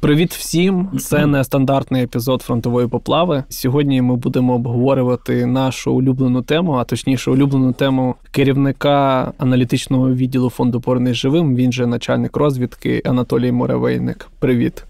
Привіт 0.00 0.34
всім! 0.34 0.98
Це 0.98 1.26
нестандартний 1.26 2.02
епізод 2.02 2.42
фронтової 2.42 2.88
поплави. 2.88 3.44
Сьогодні 3.48 4.02
ми 4.02 4.16
будемо 4.16 4.54
обговорювати 4.54 5.46
нашу 5.46 5.92
улюблену 5.92 6.42
тему, 6.42 6.72
а 6.72 6.84
точніше, 6.84 7.30
улюблену 7.30 7.72
тему 7.72 8.14
керівника 8.30 9.32
аналітичного 9.38 10.10
відділу 10.10 10.50
фонду 10.50 10.80
«Повернись 10.80 11.16
живим. 11.16 11.56
Він 11.56 11.72
же 11.72 11.86
начальник 11.86 12.36
розвідки 12.36 13.02
Анатолій 13.04 13.52
Муравейник. 13.52 14.28
Привіт. 14.38 14.84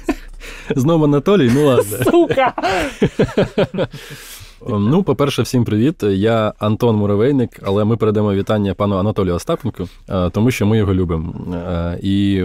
Знову 0.76 1.04
Анатолій, 1.04 1.50
ну 1.54 1.66
ладно. 1.66 1.96
Сука! 2.10 2.54
Ну, 4.68 5.02
по-перше, 5.02 5.42
всім 5.42 5.64
привіт. 5.64 6.02
Я 6.02 6.52
Антон 6.58 6.96
Муравейник, 6.96 7.60
але 7.62 7.84
ми 7.84 7.96
передамо 7.96 8.34
вітання 8.34 8.74
пану 8.74 8.96
Анатолію 8.96 9.34
Остапенку, 9.34 9.88
е, 10.08 10.30
тому 10.30 10.50
що 10.50 10.66
ми 10.66 10.78
його 10.78 10.94
любимо. 10.94 11.34
Е, 11.54 11.98
і 12.02 12.44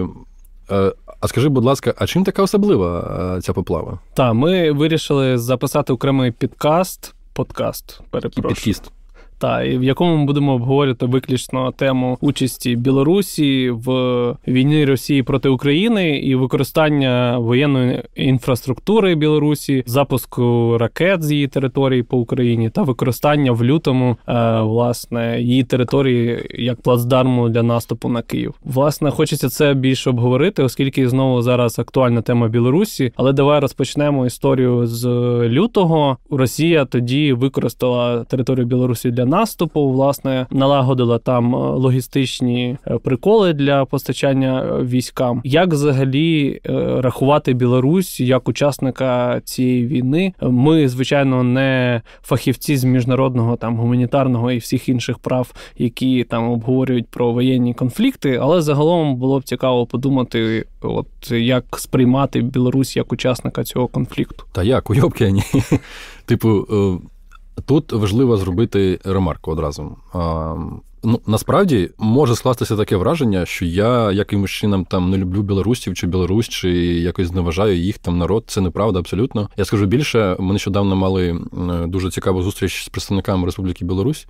е, 0.70 0.92
а 1.20 1.28
скажи, 1.28 1.48
будь 1.48 1.64
ласка, 1.64 1.94
а 1.98 2.06
чим 2.06 2.24
така 2.24 2.42
особлива 2.42 3.38
ця 3.42 3.52
поплава? 3.52 3.98
Так, 4.14 4.34
ми 4.34 4.72
вирішили 4.72 5.38
записати 5.38 5.92
окремий 5.92 6.30
підкаст, 6.30 7.14
подкаст, 7.32 8.00
перепрошую. 8.10 8.54
Підкіст. 8.54 8.92
Та 9.38 9.62
і 9.62 9.78
в 9.78 9.84
якому 9.84 10.16
ми 10.16 10.24
будемо 10.24 10.52
обговорювати 10.52 11.06
виключно 11.06 11.72
тему 11.72 12.18
участі 12.20 12.76
Білорусі 12.76 13.70
в 13.70 13.88
війні 14.48 14.84
Росії 14.84 15.22
проти 15.22 15.48
України 15.48 16.18
і 16.18 16.34
використання 16.34 17.38
воєнної 17.38 18.02
інфраструктури 18.16 19.14
Білорусі, 19.14 19.82
запуску 19.86 20.76
ракет 20.78 21.22
з 21.22 21.32
її 21.32 21.46
території 21.46 22.02
по 22.02 22.18
Україні 22.18 22.70
та 22.70 22.82
використання 22.82 23.52
в 23.52 23.64
лютому 23.64 24.16
е, 24.28 24.60
власне 24.60 25.40
її 25.40 25.64
території 25.64 26.46
як 26.54 26.80
плацдарму 26.80 27.48
для 27.48 27.62
наступу 27.62 28.08
на 28.08 28.22
Київ. 28.22 28.54
Власне, 28.64 29.10
хочеться 29.10 29.48
це 29.48 29.74
більше 29.74 30.10
обговорити, 30.10 30.62
оскільки 30.62 31.08
знову 31.08 31.42
зараз 31.42 31.78
актуальна 31.78 32.22
тема 32.22 32.48
Білорусі. 32.48 33.12
Але 33.16 33.32
давай 33.32 33.60
розпочнемо 33.60 34.26
історію 34.26 34.86
з 34.86 35.06
лютого. 35.48 36.16
Росія 36.30 36.84
тоді 36.84 37.32
використала 37.32 38.24
територію 38.24 38.66
Білорусі 38.66 39.10
для 39.10 39.24
наступу, 39.28 39.88
власне, 39.88 40.46
налагодила 40.50 41.18
там 41.18 41.54
е, 41.54 41.58
логістичні 41.58 42.76
е, 42.86 42.98
приколи 42.98 43.52
для 43.52 43.84
постачання 43.84 44.62
е, 44.62 44.82
військам. 44.82 45.40
Як 45.44 45.72
взагалі 45.72 46.60
рахувати 46.98 47.54
Білорусь 47.54 48.20
як 48.20 48.48
учасника 48.48 49.40
цієї 49.44 49.86
війни? 49.86 50.32
Ми, 50.42 50.88
звичайно, 50.88 51.42
не 51.42 52.02
фахівці 52.22 52.76
з 52.76 52.84
міжнародного 52.84 53.56
там 53.56 53.76
гуманітарного 53.76 54.52
і 54.52 54.58
всіх 54.58 54.88
інших 54.88 55.18
прав, 55.18 55.52
які 55.78 56.24
там 56.24 56.50
обговорюють 56.50 57.08
про 57.08 57.32
воєнні 57.32 57.74
конфлікти, 57.74 58.38
але 58.42 58.62
загалом 58.62 59.16
було 59.16 59.40
б 59.40 59.44
цікаво 59.44 59.86
подумати, 59.86 60.66
от 60.80 61.30
як 61.30 61.64
сприймати 61.78 62.40
Білорусь 62.40 62.96
як 62.96 63.12
учасника 63.12 63.64
цього 63.64 63.86
конфлікту. 63.88 64.44
Та 64.52 64.62
як 64.62 64.90
уйобки, 64.90 65.32
ні. 65.32 65.42
Типу. 66.24 66.66
Тут 67.66 67.92
важливо 67.92 68.36
зробити 68.36 69.00
ремарку 69.04 69.50
одразу. 69.50 69.96
Ну, 71.04 71.20
насправді 71.26 71.90
може 71.98 72.36
скластися 72.36 72.76
таке 72.76 72.96
враження, 72.96 73.46
що 73.46 73.64
я 73.64 74.12
якимось 74.12 74.50
чином 74.50 74.84
там 74.84 75.10
не 75.10 75.16
люблю 75.16 75.42
білорусів 75.42 75.94
чи 75.94 76.06
білорусь, 76.06 76.48
чи 76.48 76.70
якось 76.84 77.28
зневажаю 77.28 77.76
їх 77.76 77.98
там 77.98 78.18
народ. 78.18 78.44
Це 78.46 78.60
неправда 78.60 78.98
абсолютно. 78.98 79.48
Я 79.56 79.64
скажу 79.64 79.86
більше, 79.86 80.36
ми 80.38 80.52
нещодавно 80.52 80.96
мали 80.96 81.40
дуже 81.86 82.10
цікаву 82.10 82.42
зустріч 82.42 82.84
з 82.84 82.88
представниками 82.88 83.44
Республіки 83.44 83.84
Білорусь, 83.84 84.26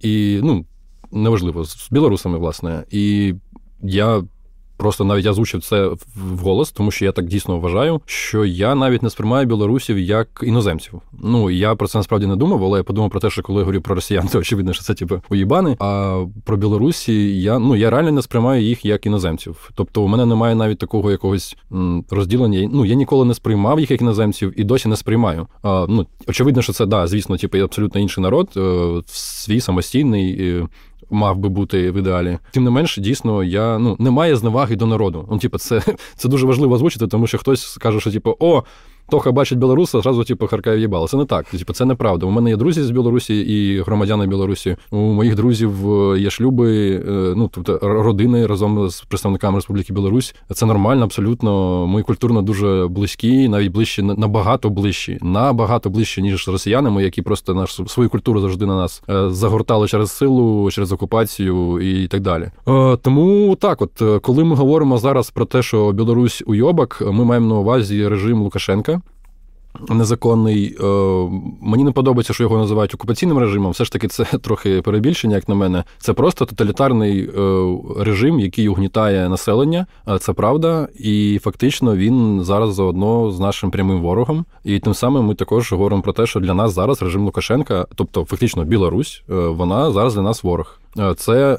і 0.00 0.40
ну 0.42 0.64
неважливо 1.12 1.64
з 1.64 1.88
білорусами, 1.90 2.38
власне. 2.38 2.84
І 2.90 3.34
я 3.82 4.22
Просто 4.80 5.04
навіть 5.04 5.24
я 5.24 5.30
озвучив 5.30 5.62
це 5.62 5.86
в 6.16 6.38
голос, 6.42 6.72
тому 6.72 6.90
що 6.90 7.04
я 7.04 7.12
так 7.12 7.26
дійсно 7.26 7.58
вважаю, 7.58 8.00
що 8.06 8.44
я 8.44 8.74
навіть 8.74 9.02
не 9.02 9.10
сприймаю 9.10 9.46
білорусів 9.46 9.98
як 9.98 10.40
іноземців. 10.42 11.00
Ну 11.22 11.50
я 11.50 11.74
про 11.74 11.88
це 11.88 11.98
насправді 11.98 12.26
не 12.26 12.36
думав, 12.36 12.64
але 12.64 12.78
я 12.78 12.84
подумав 12.84 13.10
про 13.10 13.20
те, 13.20 13.30
що 13.30 13.42
коли 13.42 13.58
я 13.58 13.64
говорю 13.64 13.80
про 13.80 13.94
росіян, 13.94 14.28
то 14.28 14.38
очевидно, 14.38 14.72
що 14.72 14.82
це 14.82 14.94
типу 14.94 15.22
уїбани. 15.30 15.76
А 15.78 16.24
про 16.44 16.56
білорусі 16.56 17.40
я 17.40 17.58
ну 17.58 17.76
я 17.76 17.90
реально 17.90 18.12
не 18.12 18.22
сприймаю 18.22 18.62
їх 18.62 18.84
як 18.84 19.06
іноземців. 19.06 19.70
Тобто, 19.74 20.02
у 20.02 20.08
мене 20.08 20.26
немає 20.26 20.54
навіть 20.54 20.78
такого 20.78 21.10
якогось 21.10 21.56
розділення. 22.10 22.68
Ну 22.72 22.84
я 22.84 22.94
ніколи 22.94 23.24
не 23.24 23.34
сприймав 23.34 23.80
їх 23.80 23.90
як 23.90 24.00
іноземців 24.00 24.60
і 24.60 24.64
досі 24.64 24.88
не 24.88 24.96
сприймаю. 24.96 25.46
А, 25.62 25.86
Ну 25.88 26.06
очевидно, 26.26 26.62
що 26.62 26.72
це 26.72 26.86
да, 26.86 27.06
звісно, 27.06 27.36
типу, 27.36 27.58
абсолютно 27.58 28.00
інший 28.00 28.22
народ, 28.22 28.50
е, 28.56 29.02
свій 29.06 29.60
самостійний 29.60 30.64
мав 31.10 31.38
би 31.38 31.48
бути 31.48 31.90
в 31.90 31.96
ідеалі. 31.96 32.38
Тим 32.50 32.64
не 32.64 32.70
менше, 32.70 33.00
дійсно, 33.00 33.44
я 33.44 33.78
ну 33.78 33.96
немає 33.98 34.36
зневаги 34.36 34.76
до 34.76 34.86
народу. 34.86 35.28
Ну, 35.30 35.38
типу, 35.38 35.58
це 35.58 35.82
це 36.16 36.28
дуже 36.28 36.46
важливо 36.46 36.74
озвучити, 36.74 37.06
тому 37.06 37.26
що 37.26 37.38
хтось 37.38 37.66
скаже, 37.66 38.00
що 38.00 38.12
типу, 38.12 38.36
о, 38.38 38.62
Тоха 39.10 39.32
бачить 39.32 39.58
білоруса, 39.58 40.00
зразу 40.00 40.24
типу, 40.24 40.46
харкає 40.46 40.80
їбало. 40.80 41.06
Не 41.12 41.24
так. 41.24 41.46
Типу, 41.46 41.72
це 41.72 41.84
неправда. 41.84 42.26
У 42.26 42.30
мене 42.30 42.50
є 42.50 42.56
друзі 42.56 42.82
з 42.82 42.90
Білорусі 42.90 43.40
і 43.40 43.80
громадяни 43.80 44.26
Білорусі. 44.26 44.76
У 44.90 44.96
моїх 44.96 45.34
друзів 45.34 45.92
е, 45.92 46.20
є 46.20 46.30
шлюби, 46.30 46.90
е, 47.08 47.34
ну 47.36 47.50
тобто 47.52 47.78
родини 47.82 48.46
разом 48.46 48.88
з 48.88 49.00
представниками 49.00 49.56
Республіки 49.56 49.92
Білорусь. 49.92 50.34
Це 50.54 50.66
нормально, 50.66 51.04
абсолютно. 51.04 51.86
Ми 51.86 52.02
культурно 52.02 52.42
дуже 52.42 52.86
близькі, 52.90 53.48
навіть 53.48 53.72
ближчі, 53.72 54.02
набагато 54.02 54.70
ближчі, 54.70 55.18
набагато 55.22 55.90
ближчі, 55.90 56.22
ніж 56.22 56.44
з 56.44 56.48
росіянами, 56.48 57.02
які 57.02 57.22
просто 57.22 57.54
наш 57.54 57.80
свою 57.86 58.10
культуру 58.10 58.40
завжди 58.40 58.66
на 58.66 58.76
нас 58.76 59.02
е, 59.10 59.30
загортали 59.30 59.88
через 59.88 60.12
силу, 60.12 60.70
через 60.70 60.92
окупацію 60.92 61.80
і 61.80 62.06
так 62.06 62.20
далі. 62.20 62.50
Тому 63.02 63.56
так, 63.60 63.82
от 63.82 64.22
коли 64.22 64.44
ми 64.44 64.56
говоримо 64.56 64.98
зараз 64.98 65.30
про 65.30 65.44
те, 65.44 65.62
що 65.62 65.92
Білорусь 65.92 66.42
уйобок, 66.46 67.02
ми 67.12 67.24
маємо 67.24 67.46
на 67.46 67.54
увазі 67.54 68.08
режим 68.08 68.42
Лукашенка 68.42 68.99
незаконний. 69.88 70.76
Е, 70.80 70.84
мені 71.60 71.84
не 71.84 71.92
подобається, 71.92 72.32
що 72.32 72.42
його 72.42 72.58
називають 72.58 72.94
окупаційним 72.94 73.38
режимом. 73.38 73.72
Все 73.72 73.84
ж 73.84 73.92
таки, 73.92 74.08
це 74.08 74.24
трохи 74.42 74.82
перебільшення, 74.82 75.36
як 75.36 75.48
на 75.48 75.54
мене. 75.54 75.84
Це 75.98 76.12
просто 76.12 76.46
тоталітарний 76.46 77.30
е, 77.38 77.76
режим, 77.98 78.40
який 78.40 78.68
угнітає 78.68 79.28
населення. 79.28 79.86
Це 80.20 80.32
правда, 80.32 80.88
і 80.98 81.40
фактично 81.42 81.96
він 81.96 82.44
зараз 82.44 82.74
заодно 82.74 83.30
з 83.30 83.40
нашим 83.40 83.70
прямим 83.70 84.00
ворогом. 84.00 84.44
І 84.64 84.78
тим 84.78 84.94
самим 84.94 85.24
ми 85.24 85.34
також 85.34 85.72
говоримо 85.72 86.02
про 86.02 86.12
те, 86.12 86.26
що 86.26 86.40
для 86.40 86.54
нас 86.54 86.74
зараз 86.74 87.02
режим 87.02 87.24
Лукашенка, 87.24 87.86
тобто 87.94 88.24
фактично 88.24 88.64
Білорусь, 88.64 89.22
е, 89.30 89.34
вона 89.34 89.92
зараз 89.92 90.14
для 90.14 90.22
нас 90.22 90.44
ворог. 90.44 90.80
Це 91.16 91.58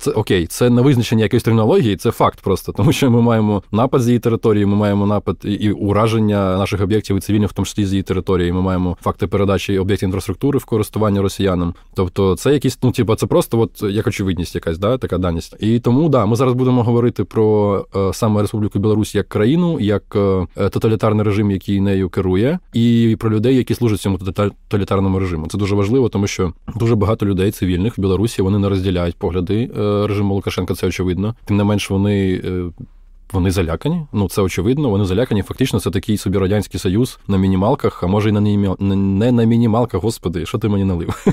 це 0.00 0.10
окей, 0.10 0.46
це 0.46 0.70
не 0.70 0.82
визначення 0.82 1.22
якоїсь 1.22 1.42
термінології, 1.42 1.96
це 1.96 2.10
факт 2.10 2.40
просто, 2.40 2.72
тому 2.72 2.92
що 2.92 3.10
ми 3.10 3.22
маємо 3.22 3.62
напад 3.72 4.02
з 4.02 4.06
її 4.06 4.18
території, 4.18 4.66
ми 4.66 4.76
маємо 4.76 5.06
напад 5.06 5.36
і 5.44 5.70
ураження 5.70 6.58
наших 6.58 6.80
об'єктів 6.80 7.16
і 7.16 7.20
цивільних, 7.20 7.50
в 7.50 7.52
тому 7.52 7.66
числі 7.66 7.86
з 7.86 7.92
її 7.92 8.02
території. 8.02 8.52
Ми 8.52 8.60
маємо 8.60 8.96
факти 9.00 9.26
передачі 9.26 9.78
об'єктів 9.78 10.06
інфраструктури 10.06 10.58
в 10.58 10.64
користування 10.64 11.22
росіянам. 11.22 11.74
Тобто, 11.94 12.36
це 12.36 12.52
якісь, 12.52 12.78
ну 12.82 12.90
типу, 12.90 13.14
це 13.14 13.26
просто 13.26 13.60
от 13.60 13.82
як 13.82 14.06
очевидність, 14.06 14.54
якась 14.54 14.78
да, 14.78 14.98
така 14.98 15.18
даність. 15.18 15.56
І 15.60 15.78
тому 15.80 16.08
да, 16.08 16.26
ми 16.26 16.36
зараз 16.36 16.54
будемо 16.54 16.82
говорити 16.82 17.24
про 17.24 17.86
е, 17.96 18.12
саме 18.12 18.40
Республіку 18.40 18.78
Білорусь 18.78 19.14
як 19.14 19.28
країну, 19.28 19.80
як 19.80 20.16
е, 20.16 20.46
тоталітарний 20.68 21.24
режим, 21.24 21.50
який 21.50 21.80
нею 21.80 22.08
керує, 22.08 22.58
і 22.72 23.16
про 23.20 23.30
людей, 23.30 23.56
які 23.56 23.74
служать 23.74 24.00
цьому 24.00 24.18
тоталітарному 24.18 25.18
режиму. 25.18 25.46
Це 25.46 25.58
дуже 25.58 25.74
важливо, 25.74 26.08
тому 26.08 26.26
що 26.26 26.52
дуже 26.76 26.94
багато 26.94 27.26
людей 27.26 27.50
цивільних 27.50 27.98
в 27.98 28.00
Білорусі 28.00 28.42
вони 28.42 28.58
не 28.58 28.68
розділяють 28.68 29.16
погляди. 29.16 29.70
Е, 29.78 29.89
режиму 30.06 30.34
Лукашенка, 30.34 30.74
це 30.74 30.86
очевидно. 30.86 31.34
Тим 31.44 31.56
не 31.56 31.64
менш, 31.64 31.90
вони. 31.90 32.42
Е, 32.44 32.84
вони 33.32 33.50
залякані, 33.50 34.06
ну 34.12 34.28
це 34.28 34.42
очевидно. 34.42 34.90
Вони 34.90 35.04
залякані. 35.04 35.42
Фактично, 35.42 35.80
це 35.80 35.90
такий 35.90 36.16
собі 36.16 36.38
радянський 36.38 36.80
союз 36.80 37.18
на 37.28 37.38
мінімалках, 37.38 38.02
а 38.02 38.06
може 38.06 38.28
й 38.28 38.32
на 38.32 38.40
не 38.40 39.32
на 39.32 39.44
мінімалках. 39.44 40.02
Господи, 40.02 40.46
що 40.46 40.58
ти 40.58 40.68
мені 40.68 40.84
налив? 40.84 41.26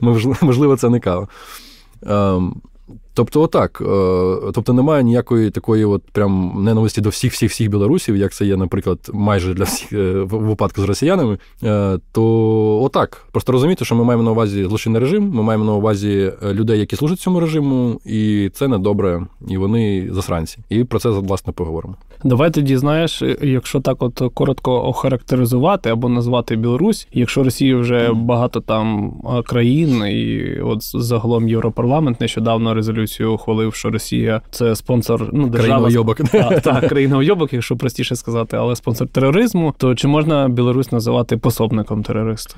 Можливо, 0.42 0.76
це 0.76 0.88
не 0.88 1.00
кава. 1.00 1.28
Тобто, 3.16 3.42
отак. 3.42 3.80
Е, 3.80 4.52
тобто 4.54 4.72
немає 4.72 5.04
ніякої 5.04 5.50
такої 5.50 5.84
от 5.84 6.02
прям 6.12 6.52
ненависті 6.64 7.00
до 7.00 7.08
всіх 7.08 7.32
всіх 7.32 7.50
всіх 7.50 7.70
білорусів, 7.70 8.16
як 8.16 8.32
це 8.32 8.46
є, 8.46 8.56
наприклад, 8.56 8.98
майже 9.12 9.54
для 9.54 9.64
всіх 9.64 9.92
е, 9.92 10.12
в 10.12 10.28
випадку 10.28 10.82
з 10.82 10.84
росіянами. 10.84 11.38
Е, 11.62 11.98
то 12.12 12.22
отак. 12.82 13.26
Просто 13.32 13.52
розуміти, 13.52 13.84
що 13.84 13.94
ми 13.94 14.04
маємо 14.04 14.22
на 14.22 14.30
увазі 14.30 14.64
злочинний 14.64 15.00
режим, 15.00 15.30
ми 15.30 15.42
маємо 15.42 15.64
на 15.64 15.72
увазі 15.72 16.32
людей, 16.52 16.80
які 16.80 16.96
служать 16.96 17.20
цьому 17.20 17.40
режиму, 17.40 18.00
і 18.04 18.50
це 18.54 18.68
не 18.68 18.78
добре, 18.78 19.26
і 19.48 19.56
вони 19.56 20.08
засранці. 20.12 20.58
І 20.68 20.84
про 20.84 20.98
це 20.98 21.08
власне 21.08 21.52
поговоримо. 21.52 21.94
Давай 22.24 22.50
тоді 22.50 22.76
знаєш, 22.76 23.22
якщо 23.42 23.80
так, 23.80 24.02
от 24.02 24.22
коротко 24.34 24.88
охарактеризувати 24.88 25.90
або 25.90 26.08
назвати 26.08 26.56
Білорусь, 26.56 27.08
якщо 27.12 27.42
Росія 27.42 27.76
вже 27.76 28.12
багато 28.12 28.60
там 28.60 29.12
країн, 29.46 30.06
і 30.06 30.60
от 30.60 30.78
загалом 31.02 31.48
Європарламент 31.48 32.20
нещодавно 32.20 32.74
резолюцію 32.74 33.05
резолюцію 33.06 33.32
ухвалив, 33.32 33.74
що 33.74 33.90
Росія 33.90 34.40
це 34.50 34.76
спонсор 34.76 35.30
ну 35.32 35.48
держава 35.48 35.90
йобок. 35.90 36.20
Так, 36.62 36.88
країна 36.88 37.18
уйобок, 37.18 37.52
якщо 37.52 37.76
простіше 37.76 38.16
сказати, 38.16 38.56
але 38.56 38.76
спонсор 38.76 39.08
тероризму. 39.08 39.74
То 39.78 39.94
чи 39.94 40.08
можна 40.08 40.48
Білорусь 40.48 40.92
називати 40.92 41.36
пособником 41.36 42.02
терориста? 42.02 42.56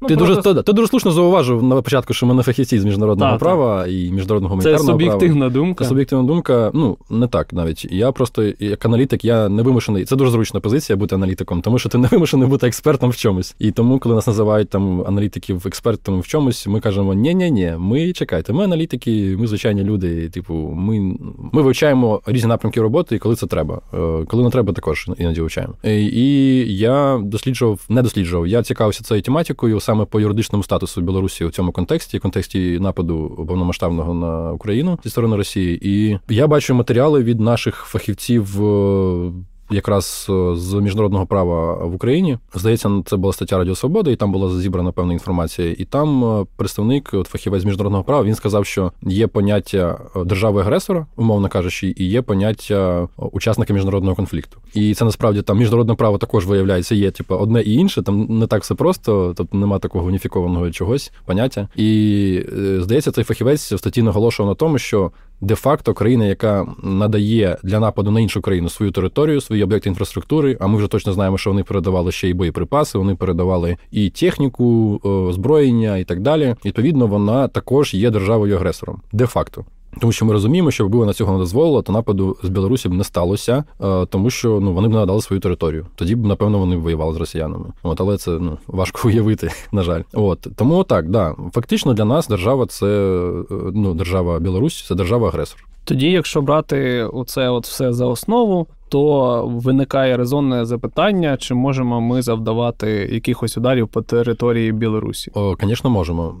Ну, 0.00 0.08
ти 0.08 0.16
просто... 0.16 0.42
дуже 0.42 0.62
ти 0.62 0.72
дуже 0.72 0.88
слушно 0.88 1.10
зауважив 1.10 1.62
на 1.62 1.82
початку, 1.82 2.14
що 2.14 2.26
ми 2.26 2.34
не 2.34 2.42
фахівці 2.42 2.78
з 2.78 2.84
міжнародного 2.84 3.30
так, 3.30 3.40
права 3.40 3.82
так. 3.82 3.92
і 3.92 4.10
міжнародного 4.12 4.54
гуманітарного 4.54 4.84
права. 4.84 4.98
Це 4.98 5.04
суб'єктивна 5.04 5.38
права. 5.40 5.52
думка. 5.52 5.84
Це 5.84 5.88
суб'єктивна 5.88 6.24
думка. 6.24 6.70
Ну 6.74 6.96
не 7.10 7.26
так 7.26 7.52
навіть. 7.52 7.86
Я 7.90 8.12
просто 8.12 8.52
як 8.58 8.86
аналітик, 8.86 9.24
я 9.24 9.48
не 9.48 9.62
вимушений. 9.62 10.04
Це 10.04 10.16
дуже 10.16 10.30
зручна 10.30 10.60
позиція 10.60 10.96
бути 10.96 11.14
аналітиком, 11.14 11.62
тому 11.62 11.78
що 11.78 11.88
ти 11.88 11.98
не 11.98 12.08
вимушений 12.08 12.48
бути 12.48 12.66
експертом 12.66 13.10
в 13.10 13.16
чомусь. 13.16 13.54
І 13.58 13.70
тому, 13.70 13.98
коли 13.98 14.14
нас 14.14 14.26
називають 14.26 14.68
там 14.68 15.04
аналітиків 15.06 15.62
експертами 15.66 16.20
в 16.20 16.26
чомусь, 16.26 16.66
ми 16.66 16.80
кажемо: 16.80 17.14
ні 17.14 17.34
ні 17.34 17.50
ні 17.50 17.74
ми 17.78 18.12
чекайте, 18.12 18.52
ми 18.52 18.64
аналітики, 18.64 19.36
ми 19.38 19.46
звичайні 19.46 19.84
люди. 19.84 20.28
Типу, 20.28 20.54
ми 20.54 21.16
ми 21.52 21.62
вивчаємо 21.62 22.20
різні 22.26 22.48
напрямки 22.48 22.80
роботи, 22.80 23.16
і 23.16 23.18
коли 23.18 23.36
це 23.36 23.46
треба. 23.46 23.80
Е, 23.94 24.24
коли 24.28 24.44
не 24.44 24.50
треба, 24.50 24.72
також 24.72 25.08
іноді 25.18 25.40
вивчаємо. 25.40 25.74
І 25.84 26.76
я 26.76 27.20
досліджував, 27.24 27.80
не 27.88 28.02
досліджував. 28.02 28.46
Я 28.46 28.62
цікавився 28.62 29.04
цією 29.04 29.22
тематикою 29.22 29.80
саме 29.86 30.04
по 30.04 30.20
юридичному 30.20 30.62
статусу 30.62 31.00
Білорусі 31.00 31.44
у 31.44 31.50
цьому 31.50 31.72
контексті, 31.72 32.18
контексті 32.18 32.78
нападу 32.80 33.44
повномасштабного 33.48 34.14
на 34.14 34.52
Україну 34.52 34.98
зі 35.04 35.10
сторони 35.10 35.36
Росії. 35.36 35.78
І 35.82 36.18
я 36.28 36.46
бачу 36.46 36.74
матеріали 36.74 37.22
від 37.22 37.40
наших 37.40 37.74
фахівців 37.74 38.64
е, 38.64 39.32
якраз 39.70 40.26
е, 40.30 40.56
з 40.56 40.74
міжнародного 40.74 41.26
права 41.26 41.84
в 41.84 41.94
Україні. 41.94 42.38
Здається, 42.54 43.02
це 43.06 43.16
була 43.16 43.32
стаття 43.32 43.58
Радіо 43.58 43.74
Свобода, 43.74 44.10
і 44.10 44.16
там 44.16 44.32
була 44.32 44.60
зібрана 44.60 44.92
певна 44.92 45.12
інформація. 45.12 45.74
І 45.78 45.84
там 45.84 46.24
е, 46.24 46.46
представник, 46.56 47.10
от 47.12 47.26
фахівець 47.26 47.64
міжнародного 47.64 48.04
права, 48.04 48.24
він 48.24 48.34
сказав, 48.34 48.66
що 48.66 48.92
є 49.02 49.26
поняття 49.26 49.98
е, 50.16 50.24
держави-агресора, 50.24 51.06
умовно 51.16 51.48
кажучи, 51.48 51.94
і 51.96 52.04
є 52.04 52.22
поняття 52.22 53.08
учасника 53.16 53.74
міжнародного 53.74 54.16
конфлікту. 54.16 54.58
І 54.74 54.94
це 54.94 55.04
насправді 55.04 55.42
там 55.42 55.58
міжнародне 55.58 55.94
право 55.94 56.18
також 56.18 56.46
виявляється, 56.46 56.94
є 56.94 57.10
типу, 57.10 57.34
одне 57.34 57.62
і 57.62 57.74
інше. 57.74 58.02
Там 58.02 58.26
не 58.38 58.46
так 58.46 58.62
все 58.62 58.74
просто, 58.74 59.34
тобто 59.36 59.58
нема 59.58 59.78
такого 59.78 60.06
уніфікованого 60.06 60.70
чогось 60.70 61.12
поняття. 61.24 61.68
І 61.76 62.42
здається, 62.78 63.12
цей 63.12 63.24
фахівець 63.24 63.72
в 63.72 63.78
статті 63.78 64.02
наголошував 64.02 64.50
на 64.50 64.54
тому, 64.54 64.78
що 64.78 65.10
де-факто 65.40 65.94
країна, 65.94 66.26
яка 66.26 66.66
надає 66.82 67.56
для 67.62 67.80
нападу 67.80 68.10
на 68.10 68.20
іншу 68.20 68.40
країну 68.40 68.68
свою 68.68 68.92
територію, 68.92 69.40
свої 69.40 69.62
об'єкти 69.62 69.88
інфраструктури. 69.88 70.56
А 70.60 70.66
ми 70.66 70.78
вже 70.78 70.88
точно 70.88 71.12
знаємо, 71.12 71.38
що 71.38 71.50
вони 71.50 71.62
передавали 71.62 72.12
ще 72.12 72.28
й 72.28 72.34
боєприпаси, 72.34 72.98
вони 72.98 73.14
передавали 73.14 73.76
і 73.90 74.10
техніку, 74.10 75.00
озброєння 75.28 75.96
і 75.96 76.04
так 76.04 76.20
далі. 76.20 76.54
Відповідно, 76.64 77.06
вона 77.06 77.48
також 77.48 77.94
є 77.94 78.10
державою 78.10 78.56
агресором, 78.56 79.02
де-факто. 79.12 79.64
Тому 80.00 80.12
що 80.12 80.24
ми 80.24 80.32
розуміємо, 80.32 80.70
що 80.70 80.84
якби 80.84 80.98
вона 80.98 81.12
цього 81.12 81.32
не 81.32 81.38
дозволила, 81.38 81.82
то 81.82 81.92
нападу 81.92 82.36
з 82.42 82.48
Білорусі 82.48 82.88
б 82.88 82.92
не 82.92 83.04
сталося, 83.04 83.64
е, 83.84 84.06
тому 84.06 84.30
що 84.30 84.60
ну 84.60 84.72
вони 84.72 84.88
б 84.88 84.90
не 84.90 84.96
надали 84.96 85.22
свою 85.22 85.40
територію. 85.40 85.86
Тоді 85.94 86.14
б, 86.14 86.26
напевно, 86.26 86.58
вони 86.58 86.76
б 86.76 86.80
воювали 86.80 87.14
з 87.14 87.16
росіянами. 87.16 87.66
От, 87.82 88.00
але 88.00 88.16
це 88.16 88.30
ну 88.30 88.58
важко 88.66 89.08
уявити, 89.08 89.50
на 89.72 89.82
жаль. 89.82 90.02
От 90.12 90.46
тому 90.56 90.84
так, 90.84 91.10
да, 91.10 91.34
фактично 91.52 91.94
для 91.94 92.04
нас 92.04 92.28
держава 92.28 92.66
це 92.66 92.86
е, 92.86 93.54
ну 93.74 93.94
держава 93.94 94.38
Білорусь, 94.38 94.84
це 94.86 94.94
держава 94.94 95.28
агресор. 95.28 95.66
Тоді, 95.84 96.10
якщо 96.10 96.42
брати 96.42 97.02
оце 97.02 97.48
от 97.48 97.66
все 97.66 97.92
за 97.92 98.06
основу, 98.06 98.66
то 98.88 99.42
виникає 99.46 100.16
резонне 100.16 100.64
запитання, 100.64 101.36
чи 101.36 101.54
можемо 101.54 102.00
ми 102.00 102.22
завдавати 102.22 102.90
якихось 103.12 103.56
ударів 103.56 103.88
по 103.88 104.02
території 104.02 104.72
Білорусі? 104.72 105.30
О, 105.34 105.56
Звісно, 105.62 105.90
можемо. 105.90 106.34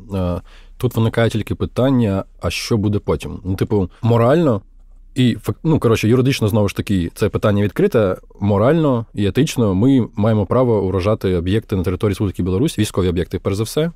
Тут 0.76 0.96
виникає 0.96 1.30
тільки 1.30 1.54
питання: 1.54 2.24
а 2.40 2.50
що 2.50 2.76
буде 2.76 2.98
потім? 2.98 3.40
Ну, 3.44 3.54
типу, 3.54 3.90
морально 4.02 4.62
і 5.16 5.36
ну, 5.64 5.78
коротше, 5.78 6.08
юридично 6.08 6.48
знову 6.48 6.68
ж 6.68 6.76
таки 6.76 7.10
це 7.14 7.28
питання 7.28 7.62
відкрите. 7.62 8.16
Морально 8.40 9.06
і 9.14 9.26
етично 9.26 9.74
ми 9.74 10.08
маємо 10.16 10.46
право 10.46 10.82
уражати 10.82 11.34
об'єкти 11.36 11.76
на 11.76 11.82
території 11.82 12.10
Республіки 12.10 12.42
Білорусь, 12.42 12.78
військові 12.78 13.08
об'єкти, 13.08 13.38
перш 13.38 13.56
за 13.56 13.62
все. 13.62 13.90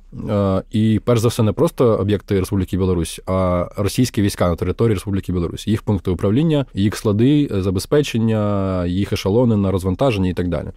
І 0.71 1.01
перш 1.05 1.19
за 1.19 1.27
все, 1.27 1.43
не 1.43 1.51
просто 1.51 1.85
об'єкти 1.85 2.39
Республіки 2.39 2.77
Білорусь, 2.77 3.21
а 3.25 3.65
російські 3.77 4.21
війська 4.21 4.49
на 4.49 4.55
території 4.55 4.93
Республіки 4.93 5.33
Білорусь, 5.33 5.67
їх 5.67 5.81
пункти 5.81 6.11
управління, 6.11 6.65
їх 6.73 6.95
склади, 6.95 7.49
забезпечення, 7.51 8.85
їх 8.85 9.13
ешелони 9.13 9.57
на 9.57 9.71
розвантаження 9.71 10.29
і 10.29 10.33
так 10.33 10.47
далі. 10.47 10.67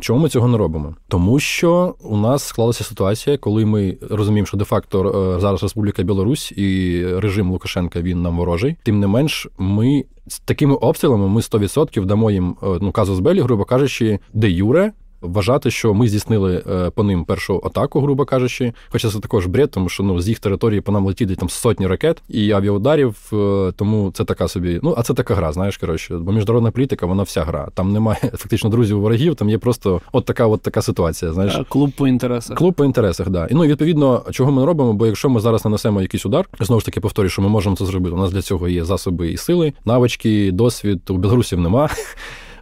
Чому 0.00 0.20
ми 0.20 0.28
цього 0.28 0.48
не 0.48 0.58
робимо? 0.58 0.94
Тому 1.08 1.40
що 1.40 1.94
у 2.02 2.16
нас 2.16 2.42
склалася 2.42 2.84
ситуація, 2.84 3.38
коли 3.38 3.66
ми 3.66 3.96
розуміємо, 4.10 4.46
що 4.46 4.56
де-факто 4.56 5.34
е, 5.36 5.40
зараз 5.40 5.62
Республіка 5.62 6.02
Білорусь 6.02 6.52
і 6.52 7.02
режим 7.16 7.50
Лукашенка 7.50 8.00
він 8.00 8.22
нам 8.22 8.36
ворожий. 8.36 8.76
Тим 8.82 9.00
не 9.00 9.06
менш, 9.06 9.48
ми 9.58 9.79
ми 9.80 10.04
з 10.26 10.38
такими 10.38 10.74
обстрілами 10.74 11.28
ми 11.28 11.40
100% 11.40 12.04
дамо 12.04 12.30
їм 12.30 12.56
е, 12.62 12.66
ну 12.80 12.92
казус 12.92 13.18
белі, 13.18 13.40
грубо 13.40 13.64
кажучи, 13.64 14.18
де 14.32 14.50
юре 14.50 14.92
вважати, 15.20 15.70
що 15.70 15.94
ми 15.94 16.08
здійснили 16.08 16.62
е, 16.70 16.90
по 16.90 17.02
ним 17.02 17.24
першу 17.24 17.62
атаку, 17.64 18.00
грубо 18.00 18.24
кажучи. 18.24 18.72
Хоча 18.88 19.10
це 19.10 19.18
також 19.18 19.46
бред, 19.46 19.70
тому 19.70 19.88
що 19.88 20.02
ну 20.02 20.20
з 20.20 20.28
їх 20.28 20.38
території 20.38 20.80
по 20.80 20.92
нам 20.92 21.06
летіли 21.06 21.34
там 21.34 21.48
сотні 21.48 21.86
ракет 21.86 22.22
і 22.28 22.52
авіаударів. 22.52 23.16
Е, 23.32 23.72
тому 23.76 24.10
це 24.14 24.24
така 24.24 24.48
собі. 24.48 24.80
Ну 24.82 24.94
а 24.98 25.02
це 25.02 25.14
така 25.14 25.34
гра, 25.34 25.52
знаєш, 25.52 25.76
коротше, 25.76 26.16
бо 26.16 26.32
міжнародна 26.32 26.70
політика, 26.70 27.06
вона 27.06 27.22
вся 27.22 27.44
гра. 27.44 27.68
Там 27.74 27.92
немає 27.92 28.18
фактично 28.32 28.70
друзів 28.70 29.00
ворогів, 29.00 29.34
там 29.34 29.50
є 29.50 29.58
просто 29.58 30.00
от 30.12 30.24
така, 30.24 30.46
от 30.46 30.62
така 30.62 30.82
ситуація. 30.82 31.32
Знаєш, 31.32 31.60
клуб 31.68 31.92
по 31.92 32.08
інтересах. 32.08 32.58
Клуб 32.58 32.74
по 32.74 32.84
інтересах, 32.84 33.28
да. 33.28 33.46
І 33.46 33.54
ну 33.54 33.64
відповідно, 33.64 34.24
чого 34.30 34.52
ми 34.52 34.64
робимо? 34.64 34.92
Бо 34.92 35.06
якщо 35.06 35.28
ми 35.28 35.40
зараз 35.40 35.64
нанесемо 35.64 36.02
якийсь 36.02 36.26
удар, 36.26 36.48
знову 36.60 36.80
ж 36.80 36.86
таки 36.86 37.00
повторюю, 37.00 37.30
що 37.30 37.42
ми 37.42 37.48
можемо 37.48 37.76
це 37.76 37.84
зробити. 37.84 38.16
У 38.16 38.18
нас 38.18 38.32
для 38.32 38.42
цього 38.42 38.68
є 38.68 38.84
засоби 38.84 39.32
і 39.32 39.36
сили, 39.36 39.72
навички, 39.84 40.52
досвід. 40.52 41.10
У 41.10 41.16
білорусів 41.16 41.60
нема. 41.60 41.88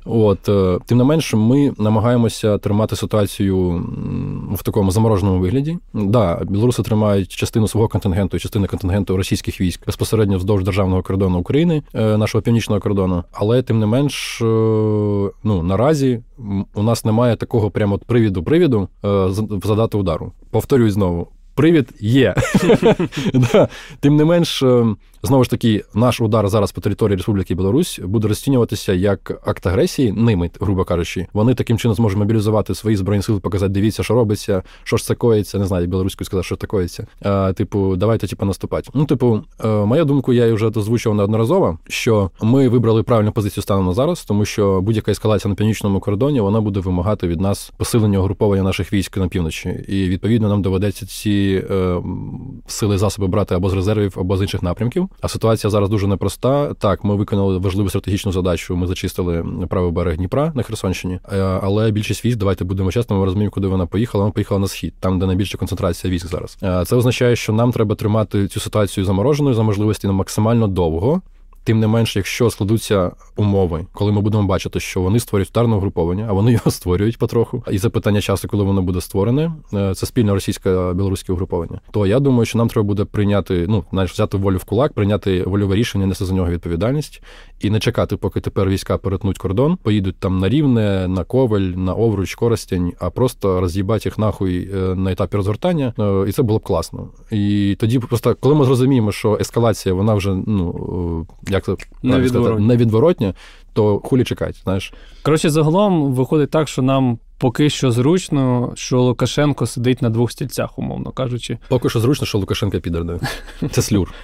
От 0.04 0.48
е, 0.48 0.78
тим 0.86 0.98
не 0.98 1.04
менш, 1.04 1.34
ми 1.34 1.72
намагаємося 1.78 2.58
тримати 2.58 2.96
ситуацію 2.96 3.84
в 4.52 4.62
такому 4.62 4.90
замороженому 4.90 5.40
вигляді. 5.40 5.78
Да, 5.94 6.40
білоруси 6.48 6.82
тримають 6.82 7.28
частину 7.28 7.68
свого 7.68 7.88
контингенту 7.88 8.36
і 8.36 8.40
частину 8.40 8.66
контингенту 8.66 9.16
російських 9.16 9.60
військ 9.60 9.86
безпосередньо 9.86 10.38
вздовж 10.38 10.64
державного 10.64 11.02
кордону 11.02 11.38
України, 11.38 11.82
е, 11.94 12.16
нашого 12.16 12.42
північного 12.42 12.80
кордону. 12.80 13.24
Але 13.32 13.62
тим 13.62 13.78
не 13.78 13.86
менш, 13.86 14.42
е, 14.42 14.44
ну 15.44 15.62
наразі 15.62 16.22
у 16.74 16.82
нас 16.82 17.04
немає 17.04 17.36
такого 17.36 17.70
прямо 17.70 17.98
привіду 17.98 18.42
привіду 18.42 18.88
задати 19.62 19.96
удару. 19.98 20.32
Повторюю 20.50 20.90
знову. 20.90 21.28
Привід 21.58 21.88
є. 22.00 22.34
Тим 24.00 24.16
не 24.16 24.24
менш, 24.24 24.62
Знову 25.22 25.44
ж 25.44 25.50
таки, 25.50 25.84
наш 25.94 26.20
удар 26.20 26.48
зараз 26.48 26.72
по 26.72 26.80
території 26.80 27.16
Республіки 27.16 27.54
Білорусь 27.54 28.00
буде 28.04 28.28
розцінюватися 28.28 28.92
як 28.92 29.42
акт 29.46 29.66
агресії, 29.66 30.12
ними, 30.12 30.50
грубо 30.60 30.84
кажучи. 30.84 31.26
Вони 31.32 31.54
таким 31.54 31.78
чином 31.78 31.94
зможуть 31.94 32.18
мобілізувати 32.18 32.74
свої 32.74 32.96
збройні 32.96 33.22
сили, 33.22 33.40
показати, 33.40 33.72
дивіться, 33.72 34.02
що 34.02 34.14
робиться, 34.14 34.62
що 34.84 34.96
ж 34.96 35.04
це 35.04 35.14
коїться. 35.14 35.58
Не 35.58 35.66
знаю, 35.66 35.82
як 35.82 35.90
білоруською 35.90 36.26
сказати, 36.26 36.46
що 36.46 36.56
це 36.56 36.66
коїться. 36.66 37.06
Типу, 37.54 37.96
давайте 37.96 38.26
типу, 38.26 38.46
наступати. 38.46 38.90
Ну, 38.94 39.04
типу, 39.04 39.40
е, 39.64 39.68
моя 39.68 40.04
думку, 40.04 40.32
я 40.32 40.54
вже 40.54 40.66
озвучував 40.66 41.16
неодноразово, 41.16 41.78
що 41.88 42.30
ми 42.42 42.68
вибрали 42.68 43.02
правильну 43.02 43.32
позицію 43.32 43.62
станом 43.62 43.86
на 43.86 43.92
зараз, 43.92 44.24
тому 44.24 44.44
що 44.44 44.80
будь-яка 44.80 45.10
ескалація 45.12 45.48
на 45.48 45.54
північному 45.54 46.00
кордоні 46.00 46.40
вона 46.40 46.60
буде 46.60 46.80
вимагати 46.80 47.28
від 47.28 47.40
нас 47.40 47.72
посилення 47.76 48.18
угруповання 48.18 48.62
наших 48.62 48.92
військ 48.92 49.16
на 49.16 49.28
півночі. 49.28 49.84
І 49.88 50.08
відповідно 50.08 50.48
нам 50.48 50.62
доведеться 50.62 51.06
ці 51.06 51.64
е, 51.70 52.02
сили 52.66 52.98
засоби 52.98 53.28
брати 53.28 53.54
або 53.54 53.70
з 53.70 53.74
резервів, 53.74 54.16
або 54.20 54.36
з 54.36 54.42
інших 54.42 54.62
напрямків. 54.62 55.07
А 55.20 55.28
ситуація 55.28 55.70
зараз 55.70 55.90
дуже 55.90 56.06
непроста. 56.06 56.74
Так, 56.74 57.04
ми 57.04 57.14
виконали 57.14 57.58
важливу 57.58 57.88
стратегічну 57.88 58.32
задачу. 58.32 58.76
Ми 58.76 58.86
зачистили 58.86 59.46
правий 59.68 59.92
берег 59.92 60.16
Дніпра 60.16 60.52
на 60.54 60.62
Херсонщині. 60.62 61.20
Е, 61.32 61.40
але 61.40 61.90
більшість 61.90 62.24
військ, 62.24 62.38
давайте 62.38 62.64
будемо 62.64 62.92
чесними, 62.92 63.20
ми 63.20 63.24
розуміємо, 63.24 63.50
куди 63.50 63.66
вона 63.66 63.86
поїхала. 63.86 64.24
Вона 64.24 64.32
поїхала 64.32 64.60
на 64.60 64.68
схід, 64.68 64.94
там 65.00 65.18
де 65.18 65.26
найбільша 65.26 65.58
концентрація 65.58 66.12
військ 66.12 66.26
зараз. 66.26 66.58
Е, 66.62 66.84
це 66.84 66.96
означає, 66.96 67.36
що 67.36 67.52
нам 67.52 67.72
треба 67.72 67.94
тримати 67.94 68.48
цю 68.48 68.60
ситуацію 68.60 69.04
замороженою 69.04 69.54
за 69.54 69.62
можливості 69.62 70.06
на 70.06 70.12
максимально 70.12 70.68
довго. 70.68 71.22
Тим 71.68 71.80
не 71.80 71.86
менш, 71.86 72.16
якщо 72.16 72.50
складуться 72.50 73.10
умови, 73.36 73.86
коли 73.92 74.12
ми 74.12 74.20
будемо 74.20 74.46
бачити, 74.46 74.80
що 74.80 75.00
вони 75.00 75.20
створюють 75.20 75.50
ударне 75.50 75.76
угруповання, 75.76 76.26
а 76.28 76.32
вони 76.32 76.52
його 76.52 76.70
створюють 76.70 77.18
потроху, 77.18 77.64
і 77.70 77.78
це 77.78 77.88
питання 77.88 78.20
часу, 78.20 78.48
коли 78.48 78.64
воно 78.64 78.82
буде 78.82 79.00
створене, 79.00 79.52
е, 79.74 79.94
це 79.94 80.06
спільне 80.06 80.32
російсько-білоруське 80.32 81.32
угруповання. 81.32 81.80
То 81.90 82.06
я 82.06 82.20
думаю, 82.20 82.44
що 82.44 82.58
нам 82.58 82.68
треба 82.68 82.86
буде 82.86 83.04
прийняти, 83.04 83.66
ну 83.68 83.84
знаєш, 83.90 84.12
взяти 84.12 84.36
волю 84.36 84.56
в 84.56 84.64
кулак, 84.64 84.92
прийняти 84.92 85.42
вольове 85.42 85.74
рішення, 85.74 86.06
нести 86.06 86.24
за 86.24 86.34
нього 86.34 86.50
відповідальність 86.50 87.22
і 87.60 87.70
не 87.70 87.80
чекати, 87.80 88.16
поки 88.16 88.40
тепер 88.40 88.68
війська 88.68 88.98
перетнуть 88.98 89.38
кордон, 89.38 89.76
поїдуть 89.76 90.16
там 90.16 90.38
на 90.38 90.48
рівне, 90.48 91.08
на 91.08 91.24
ковель, 91.24 91.60
на 91.60 91.94
овруч, 91.94 92.34
коростень, 92.34 92.92
а 92.98 93.10
просто 93.10 93.60
роз'їбати 93.60 94.08
їх 94.08 94.18
нахуй 94.18 94.70
е, 94.74 94.94
на 94.94 95.12
етапі 95.12 95.36
розгортання. 95.36 95.94
Е, 95.98 96.28
і 96.28 96.32
це 96.32 96.42
було 96.42 96.58
б 96.58 96.62
класно. 96.62 97.08
І 97.30 97.76
тоді 97.80 97.98
просто, 97.98 98.36
коли 98.40 98.54
ми 98.54 98.64
зрозуміємо, 98.64 99.12
що 99.12 99.38
ескалація, 99.40 99.94
вона 99.94 100.14
вже 100.14 100.34
ну 100.46 101.26
як 101.58 101.64
це 101.64 101.76
на 102.58 102.76
відворотня, 102.76 103.34
то 103.72 104.00
хулі 104.04 104.24
чекать, 104.24 104.60
знаєш. 104.64 104.92
Коротше, 105.22 105.50
загалом 105.50 106.12
виходить 106.12 106.50
так, 106.50 106.68
що 106.68 106.82
нам. 106.82 107.18
Поки 107.40 107.70
що 107.70 107.90
зручно, 107.90 108.72
що 108.74 109.00
Лукашенко 109.02 109.66
сидить 109.66 110.02
на 110.02 110.10
двох 110.10 110.32
стільцях, 110.32 110.78
умовно 110.78 111.10
кажучи. 111.10 111.58
Поки 111.68 111.88
що 111.88 112.00
зручно, 112.00 112.26
що 112.26 112.38
Лукашенко 112.38 112.80
підер, 112.80 113.04
да. 113.04 113.20
Це 113.70 113.82
слюр. 113.82 114.14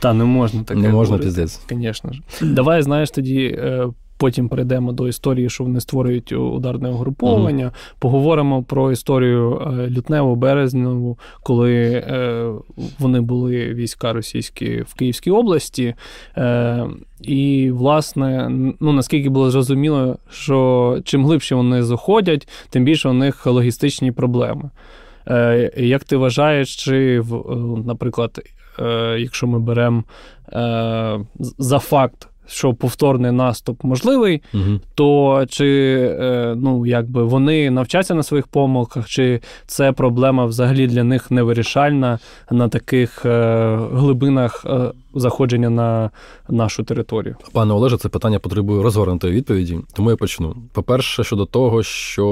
Та 0.00 0.12
не 0.12 0.24
можна 0.24 0.62
таке. 0.62 0.80
Не 0.80 0.88
можна 0.88 1.18
піздець. 1.18 1.60
Звісно 1.70 2.12
ж. 2.12 2.20
Давай, 2.40 2.82
знаєш, 2.82 3.10
тоді 3.10 3.44
е, 3.44 3.86
Потім 4.18 4.48
перейдемо 4.48 4.92
до 4.92 5.08
історії, 5.08 5.50
що 5.50 5.64
вони 5.64 5.80
створюють 5.80 6.32
ударне 6.32 6.88
угруповання. 6.88 7.64
Угу. 7.64 7.74
Поговоримо 7.98 8.62
про 8.62 8.92
історію 8.92 9.60
е, 9.60 9.90
лютневу 9.90 10.36
березневу, 10.36 11.18
коли 11.42 11.74
е, 11.84 12.52
вони 12.98 13.20
були 13.20 13.74
війська 13.74 14.12
російські 14.12 14.82
в 14.82 14.94
Київській 14.94 15.30
області. 15.30 15.94
Е, 16.36 16.86
і, 17.22 17.70
власне, 17.70 18.48
ну 18.80 18.92
наскільки 18.92 19.28
було 19.28 19.50
зрозуміло, 19.50 20.18
що 20.30 20.98
чим 21.04 21.24
глибше 21.26 21.54
вони 21.54 21.82
заходять, 21.82 22.48
тим 22.70 22.84
більше 22.84 23.08
у 23.08 23.12
них 23.12 23.46
логістичні 23.46 24.12
проблеми. 24.12 24.70
Як 25.76 26.04
ти 26.04 26.16
вважаєш, 26.16 26.76
чи 26.76 27.22
наприклад, 27.84 28.40
якщо 29.18 29.46
ми 29.46 29.58
беремо 29.58 30.04
за 31.58 31.78
факт 31.78 32.28
що 32.48 32.74
повторний 32.74 33.32
наступ 33.32 33.84
можливий, 33.84 34.42
угу. 34.54 34.80
то 34.94 35.44
чи 35.48 35.98
е, 36.20 36.54
ну, 36.56 36.86
якби 36.86 37.24
вони 37.24 37.70
навчаться 37.70 38.14
на 38.14 38.22
своїх 38.22 38.46
помилках, 38.46 39.08
чи 39.08 39.40
це 39.66 39.92
проблема 39.92 40.44
взагалі 40.44 40.86
для 40.86 41.04
них 41.04 41.30
невирішальна 41.30 42.18
на 42.50 42.68
таких 42.68 43.26
е, 43.26 43.76
глибинах 43.92 44.66
е, 44.66 44.92
заходження 45.14 45.70
на 45.70 46.10
нашу 46.48 46.84
територію? 46.84 47.36
Пане 47.52 47.74
Олеже, 47.74 47.96
це 47.96 48.08
питання 48.08 48.38
потребує 48.38 48.82
розгорнутої 48.82 49.32
відповіді, 49.32 49.78
тому 49.92 50.10
я 50.10 50.16
почну. 50.16 50.56
По-перше, 50.72 51.24
щодо 51.24 51.46
того, 51.46 51.82
що 51.82 52.24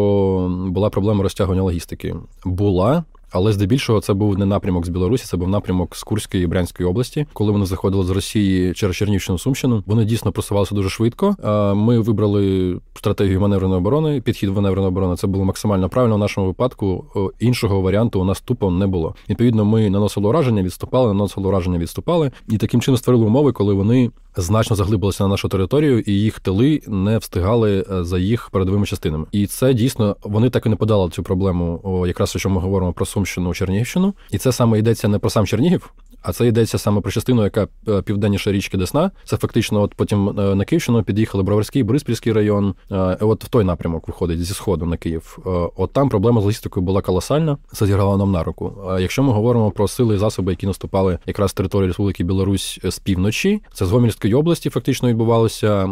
була 0.68 0.90
проблема 0.90 1.22
розтягування 1.22 1.62
логістики, 1.62 2.16
була. 2.44 3.04
Але 3.36 3.52
здебільшого 3.52 4.00
це 4.00 4.14
був 4.14 4.38
не 4.38 4.46
напрямок 4.46 4.86
з 4.86 4.88
Білорусі, 4.88 5.24
це 5.24 5.36
був 5.36 5.48
напрямок 5.48 5.96
з 5.96 6.02
Курської 6.02 6.44
і 6.44 6.46
Брянської 6.46 6.88
області. 6.88 7.26
Коли 7.32 7.52
вони 7.52 7.66
заходили 7.66 8.04
з 8.04 8.10
Росії 8.10 8.72
через 8.74 8.96
Чернівщину 8.96 9.38
Сумщину, 9.38 9.82
вони 9.86 10.04
дійсно 10.04 10.32
просувалися 10.32 10.74
дуже 10.74 10.88
швидко. 10.88 11.36
Ми 11.76 12.00
вибрали 12.00 12.76
стратегію 12.94 13.40
маневреної 13.40 13.78
оборони. 13.78 14.20
Підхід 14.20 14.50
маневреної 14.50 14.88
оборони 14.88 15.16
це 15.16 15.26
було 15.26 15.44
максимально 15.44 15.88
правильно. 15.88 16.16
В 16.16 16.18
нашому 16.18 16.46
випадку 16.46 17.04
іншого 17.38 17.80
варіанту 17.80 18.20
у 18.20 18.24
нас 18.24 18.40
тупо 18.40 18.70
не 18.70 18.86
було. 18.86 19.14
Відповідно, 19.30 19.64
ми 19.64 19.90
наносили 19.90 20.28
ураження, 20.28 20.62
відступали, 20.62 21.06
наносили 21.06 21.48
ураження, 21.48 21.78
відступали, 21.78 22.30
і 22.48 22.58
таким 22.58 22.80
чином 22.80 22.98
створили 22.98 23.26
умови, 23.26 23.52
коли 23.52 23.74
вони 23.74 24.10
значно 24.36 24.76
заглибилися 24.76 25.24
на 25.24 25.28
нашу 25.28 25.48
територію, 25.48 26.00
і 26.00 26.12
їх 26.12 26.40
тили 26.40 26.80
не 26.86 27.18
встигали 27.18 27.84
е, 27.90 28.04
за 28.04 28.18
їх 28.18 28.50
передовими 28.50 28.86
частинами. 28.86 29.26
І 29.32 29.46
це 29.46 29.74
дійсно 29.74 30.16
вони 30.22 30.50
так 30.50 30.66
і 30.66 30.68
не 30.68 30.76
подали 30.76 31.10
цю 31.10 31.22
проблему. 31.22 32.04
Якраз 32.06 32.36
що 32.36 32.50
ми 32.50 32.60
говоримо 32.60 32.92
про 32.92 33.06
Сумщину, 33.06 33.54
Чернігівщину, 33.54 34.14
і 34.30 34.38
це 34.38 34.52
саме 34.52 34.78
йдеться 34.78 35.08
не 35.08 35.18
про 35.18 35.30
сам 35.30 35.46
Чернігів, 35.46 35.92
а 36.26 36.32
це 36.32 36.46
йдеться 36.46 36.78
саме 36.78 37.00
про 37.00 37.10
частину, 37.10 37.44
яка 37.44 37.68
е, 37.88 38.02
південніше 38.02 38.52
річки 38.52 38.76
Десна. 38.76 39.10
Це 39.24 39.36
фактично, 39.36 39.82
от 39.82 39.94
потім 39.94 40.28
е, 40.28 40.54
на 40.54 40.64
Київщину 40.64 41.02
під'їхали 41.02 41.44
Броварський, 41.44 41.82
Бориспільський 41.82 42.32
район. 42.32 42.74
Е, 42.90 42.96
от 43.20 43.44
в 43.44 43.48
той 43.48 43.64
напрямок 43.64 44.08
виходить 44.08 44.44
зі 44.44 44.54
сходу 44.54 44.86
на 44.86 44.96
Київ. 44.96 45.38
От 45.76 45.92
там 45.92 46.08
проблема 46.08 46.40
з 46.40 46.44
логістикою 46.44 46.86
була 46.86 47.00
колосальна. 47.00 47.58
Це 47.72 47.86
зіграло 47.86 48.16
нам 48.16 48.32
на 48.32 48.44
руку. 48.44 48.72
Якщо 49.00 49.22
ми 49.22 49.32
говоримо 49.32 49.70
про 49.70 49.88
сили 49.88 50.14
і 50.14 50.18
засоби, 50.18 50.52
які 50.52 50.66
наступали 50.66 51.18
якраз 51.26 51.52
території 51.52 51.86
Республіки 51.86 52.24
Білорусь 52.24 52.80
з 52.84 52.98
півночі, 52.98 53.62
це 53.72 53.86
з 53.86 53.90
Гомельської 53.90 54.34
області 54.34 54.70
фактично 54.70 55.08
відбувалося. 55.08 55.86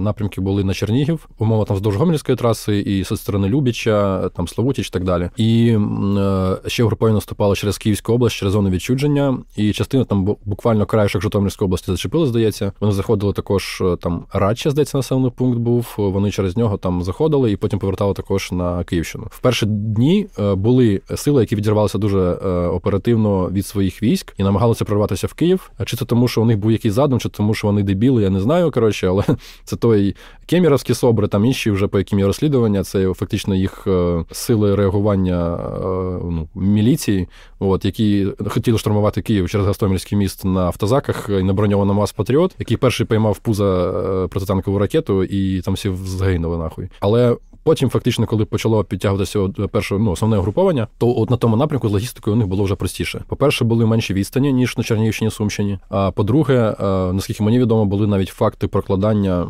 Напрямки 0.00 0.40
були 0.40 0.64
на 0.64 0.74
Чернігів, 0.74 1.28
умова 1.38 1.64
там 1.64 1.76
вздовж 1.76 1.96
Гомельської 1.96 2.36
траси, 2.36 2.80
і 2.80 3.04
зі 3.04 3.16
сторони 3.16 3.48
Любіча, 3.48 4.28
там 4.28 4.48
Славутіч 4.48 4.88
і 4.88 4.90
так 4.90 5.04
далі. 5.04 5.30
І 5.36 5.78
ще 6.66 6.84
групою 6.84 7.14
наступали 7.14 7.56
через 7.56 7.78
Київську 7.78 8.12
область, 8.12 8.36
через 8.36 8.52
зону 8.52 8.70
відчудження 8.70 9.38
і 9.56 9.72
частина 9.72 10.04
там 10.04 10.36
буквально 10.44 10.86
краєшок 10.86 11.22
Житомирської 11.22 11.66
області 11.66 11.90
зачепили, 11.90 12.26
здається. 12.26 12.72
Вони 12.80 12.92
заходили 12.92 13.32
також 13.32 13.80
е, 13.80 13.96
там 13.96 14.24
Радча, 14.32 14.70
здається, 14.70 14.98
населений 14.98 15.30
пункт 15.30 15.58
був. 15.58 15.94
Вони 15.96 16.30
через 16.30 16.56
нього 16.56 16.76
там 16.76 17.02
заходили 17.02 17.52
і 17.52 17.56
потім 17.56 17.78
повертали 17.78 18.14
також 18.14 18.52
на 18.52 18.84
Київщину. 18.84 19.26
В 19.30 19.40
перші 19.40 19.66
дні 19.66 20.26
е, 20.38 20.54
були 20.54 21.00
сили, 21.14 21.42
які 21.42 21.56
відірвалися 21.56 21.98
дуже 21.98 22.18
е, 22.18 22.48
оперативно 22.66 23.50
від 23.50 23.66
своїх 23.66 24.02
військ 24.02 24.34
і 24.38 24.42
намагалися 24.42 24.84
прорватися 24.84 25.26
в 25.26 25.34
Київ. 25.34 25.70
Чи 25.84 25.96
це 25.96 26.04
тому, 26.04 26.28
що 26.28 26.42
у 26.42 26.44
них 26.44 26.58
був 26.58 26.72
якийсь 26.72 26.94
задум, 26.94 27.20
чи 27.20 27.28
тому, 27.28 27.54
що 27.54 27.66
вони 27.66 27.82
дебіли, 27.82 28.22
я 28.22 28.30
не 28.30 28.40
знаю. 28.40 28.70
Коротше, 28.70 29.08
але 29.08 29.24
це 29.64 29.76
той 29.76 30.16
Кеміровські 30.46 30.94
собри, 30.94 31.28
там 31.28 31.44
інші 31.44 31.70
вже 31.70 31.86
по 31.86 31.98
яким 31.98 32.18
є 32.18 32.26
розслідування. 32.26 32.84
Це 32.84 33.14
фактично 33.14 33.54
їх 33.54 33.86
сили 34.32 34.74
реагування 34.74 35.58
ну, 36.24 36.48
міліції, 36.54 37.28
от 37.58 37.84
які 37.84 38.26
хотіли 38.48 38.78
штурмувати 38.78 39.22
Київ 39.30 39.48
через 39.48 39.66
Гостомельський 39.66 40.18
міст 40.18 40.44
на 40.44 40.60
автозаках 40.60 41.30
і 41.40 41.42
на 41.42 41.52
броньованому 41.52 42.00
МАЗ 42.00 42.12
Патріот, 42.12 42.54
який 42.58 42.76
перший 42.76 43.06
поймав 43.06 43.38
пуза 43.38 43.64
е, 43.64 44.28
протитанкову 44.28 44.78
ракету, 44.78 45.24
і 45.24 45.60
там 45.60 45.74
всі 45.74 45.92
загинули 46.04 46.58
нахуй. 46.58 46.88
Але 47.00 47.36
потім, 47.62 47.90
фактично, 47.90 48.26
коли 48.26 48.44
почало 48.44 48.84
підтягуватися 48.84 49.48
перше 49.72 49.94
ну, 49.98 50.10
основне 50.10 50.38
угруповання, 50.38 50.88
то 50.98 51.18
от 51.18 51.30
на 51.30 51.36
тому 51.36 51.56
напрямку 51.56 51.88
з 51.88 51.92
логістикою 51.92 52.36
у 52.36 52.38
них 52.38 52.48
було 52.48 52.64
вже 52.64 52.74
простіше. 52.74 53.24
По-перше, 53.28 53.64
були 53.64 53.86
менші 53.86 54.14
відстані 54.14 54.52
ніж 54.52 54.76
на 54.76 54.84
Чернігівщині 54.84 55.30
Сумщині. 55.30 55.78
А 55.88 56.10
по-друге, 56.10 56.76
е, 56.80 56.84
наскільки 57.12 57.42
мені 57.42 57.58
відомо, 57.58 57.84
були 57.84 58.06
навіть 58.06 58.28
факти 58.28 58.68
прокладання 58.68 59.46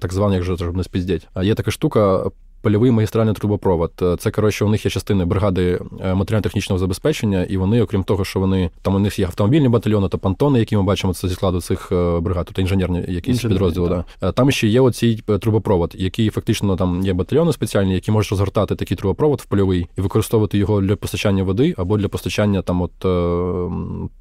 так 0.00 0.12
званих 0.12 0.42
же 0.42 0.56
не 0.74 0.84
спіздять. 0.84 1.28
А 1.34 1.44
є 1.44 1.54
така 1.54 1.70
штука 1.70 2.30
польовий 2.62 2.90
магістральний 2.90 3.34
трубопровод. 3.34 3.92
Е, 4.02 4.16
це 4.16 4.30
коротше, 4.30 4.64
у 4.64 4.68
них 4.68 4.84
є 4.84 4.90
частини 4.90 5.24
бригади 5.24 5.80
е, 6.00 6.14
матеріально-технічного 6.14 6.78
забезпечення, 6.78 7.44
і 7.44 7.56
вони, 7.56 7.82
окрім 7.82 8.02
того, 8.04 8.24
що 8.24 8.40
вони 8.40 8.70
там 8.82 8.94
у 8.94 8.98
них 8.98 9.18
є 9.18 9.26
автомобільні 9.26 9.68
батальйони 9.68 10.08
та 10.08 10.18
пантони, 10.18 10.58
які 10.58 10.76
ми 10.76 10.82
бачимо 10.82 11.14
це 11.14 11.28
зі 11.28 11.34
складу 11.34 11.60
цих 11.60 11.92
е, 11.92 12.20
бригад, 12.20 12.46
тобто 12.46 12.60
інженерні 12.60 12.98
якісь 12.98 13.34
Інженерні, 13.34 13.54
підрозділи. 13.54 14.04
Да. 14.20 14.32
Там 14.32 14.50
ще 14.50 14.68
є 14.68 14.80
оцій 14.80 15.22
трубопровод, 15.40 15.94
який 15.98 16.30
фактично 16.30 16.76
там 16.76 17.02
є 17.02 17.12
батальйони 17.12 17.52
спеціальні, 17.52 17.94
які 17.94 18.10
можуть 18.10 18.30
розгортати 18.30 18.74
такий 18.74 18.96
трубопровод 18.96 19.40
в 19.40 19.44
польовий 19.44 19.86
і 19.98 20.00
використовувати 20.00 20.58
його 20.58 20.80
для 20.80 20.96
постачання 20.96 21.42
води 21.42 21.74
або 21.78 21.96
для 21.96 22.08
постачання 22.08 22.62
там 22.62 22.82
от 22.82 22.92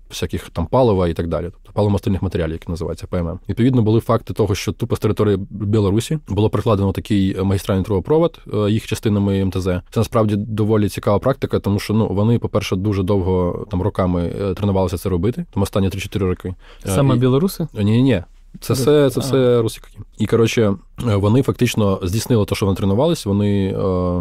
всяких 0.10 0.50
там 0.50 0.66
палива 0.66 1.08
і 1.08 1.14
так 1.14 1.28
далі, 1.28 1.46
тобто 1.52 1.72
паливомастильних 1.74 2.22
матеріалів, 2.22 2.54
які 2.54 2.70
називаються 2.70 3.08
ПММ. 3.08 3.40
Відповідно, 3.50 3.82
були 3.82 4.00
факти 4.00 4.34
того, 4.34 4.56
що 4.56 4.72
тупо 4.72 4.96
з 4.96 5.00
території 5.00 5.38
Білорусі 5.50 6.20
було 6.28 6.50
прикладено 6.50 6.92
такий 6.92 7.44
магістральний 7.44 7.86
трубопровод 7.86 8.40
е, 8.54 8.72
їх 8.72 8.88
частинами 8.88 9.46
МТЗ. 9.46 9.66
Це 9.66 9.82
насправді 9.96 10.36
доволі 10.36 10.90
цікава 10.90 11.20
практика, 11.20 11.60
тому 11.60 11.80
що 11.80 11.94
ну 11.94 12.08
вони, 12.08 12.40
по-перше, 12.40 12.76
дуже 12.76 13.04
довго 13.04 13.66
там 13.72 13.82
роками 13.82 14.34
е, 14.42 14.54
тренувалися 14.54 14.98
це 14.98 15.10
робити, 15.10 15.46
тому 15.54 15.64
останні 15.64 15.90
3-4 15.90 16.20
роки. 16.20 16.56
Е, 16.86 16.90
Саме 16.90 17.16
і... 17.16 17.18
білоруси? 17.18 17.68
Ні, 17.74 17.84
ні, 17.84 18.02
ні. 18.02 18.24
Це 18.60 18.74
все 18.74 19.10
це 19.10 19.20
все 19.20 19.62
русики. 19.62 19.88
І 20.18 20.26
коротше, 20.26 20.76
вони 21.04 21.42
фактично 21.42 22.00
здійснили 22.04 22.46
те, 22.46 22.56
що 22.56 22.66
вони 22.66 22.76
тренувалися. 22.76 23.30
Вони 23.30 23.68
е, 23.68 23.74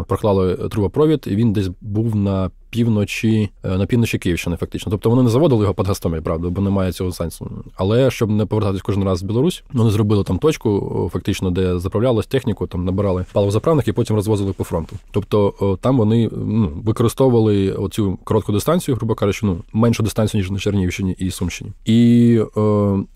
проклали 0.07 0.55
трубопровід, 0.55 1.25
і 1.27 1.35
він 1.35 1.53
десь 1.53 1.69
був 1.81 2.15
на 2.15 2.51
півночі 2.69 3.49
е, 3.63 3.77
на 3.77 3.85
півночі 3.85 4.17
Київщини, 4.17 4.55
фактично. 4.55 4.91
Тобто 4.91 5.09
вони 5.09 5.23
не 5.23 5.29
заводили 5.29 5.61
його 5.61 5.73
під 5.73 5.87
Гастомель, 5.87 6.21
правда, 6.21 6.49
бо 6.49 6.61
немає 6.61 6.91
цього 6.91 7.11
сенсу. 7.11 7.51
Але 7.75 8.11
щоб 8.11 8.29
не 8.29 8.45
повертатись 8.45 8.81
кожен 8.81 9.03
раз 9.03 9.23
в 9.23 9.25
Білорусь, 9.25 9.63
вони 9.73 9.89
зробили 9.89 10.23
там 10.23 10.39
точку, 10.39 11.09
фактично, 11.13 11.51
де 11.51 11.79
заправлялась 11.79 12.27
техніку, 12.27 12.67
там 12.67 12.85
набирали 12.85 13.25
паливозаправних 13.33 13.87
і 13.87 13.91
потім 13.91 14.15
розвозили 14.15 14.53
по 14.53 14.63
фронту. 14.63 14.95
Тобто 15.11 15.77
там 15.81 15.97
вони 15.97 16.29
ну, 16.31 16.71
використовували 16.85 17.71
оцю 17.71 18.17
коротку 18.23 18.51
дистанцію, 18.51 18.95
грубо 18.95 19.15
кажучи, 19.15 19.45
ну 19.45 19.57
меншу 19.73 20.03
дистанцію 20.03 20.41
ніж 20.41 20.51
на 20.51 20.59
Чернігівщині 20.59 21.15
і 21.19 21.31
Сумщині. 21.31 21.71
І 21.85 22.39
е, 22.57 22.61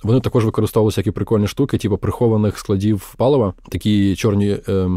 вони 0.04 0.20
також 0.22 0.46
використовували 0.46 0.90
всякі 0.90 1.12
прикольні 1.12 1.48
штуки, 1.48 1.78
типу 1.78 1.98
прихованих 1.98 2.58
складів 2.58 3.14
палива, 3.18 3.53
такі 3.70 4.16
чорні. 4.16 4.58
Е, 4.70 4.90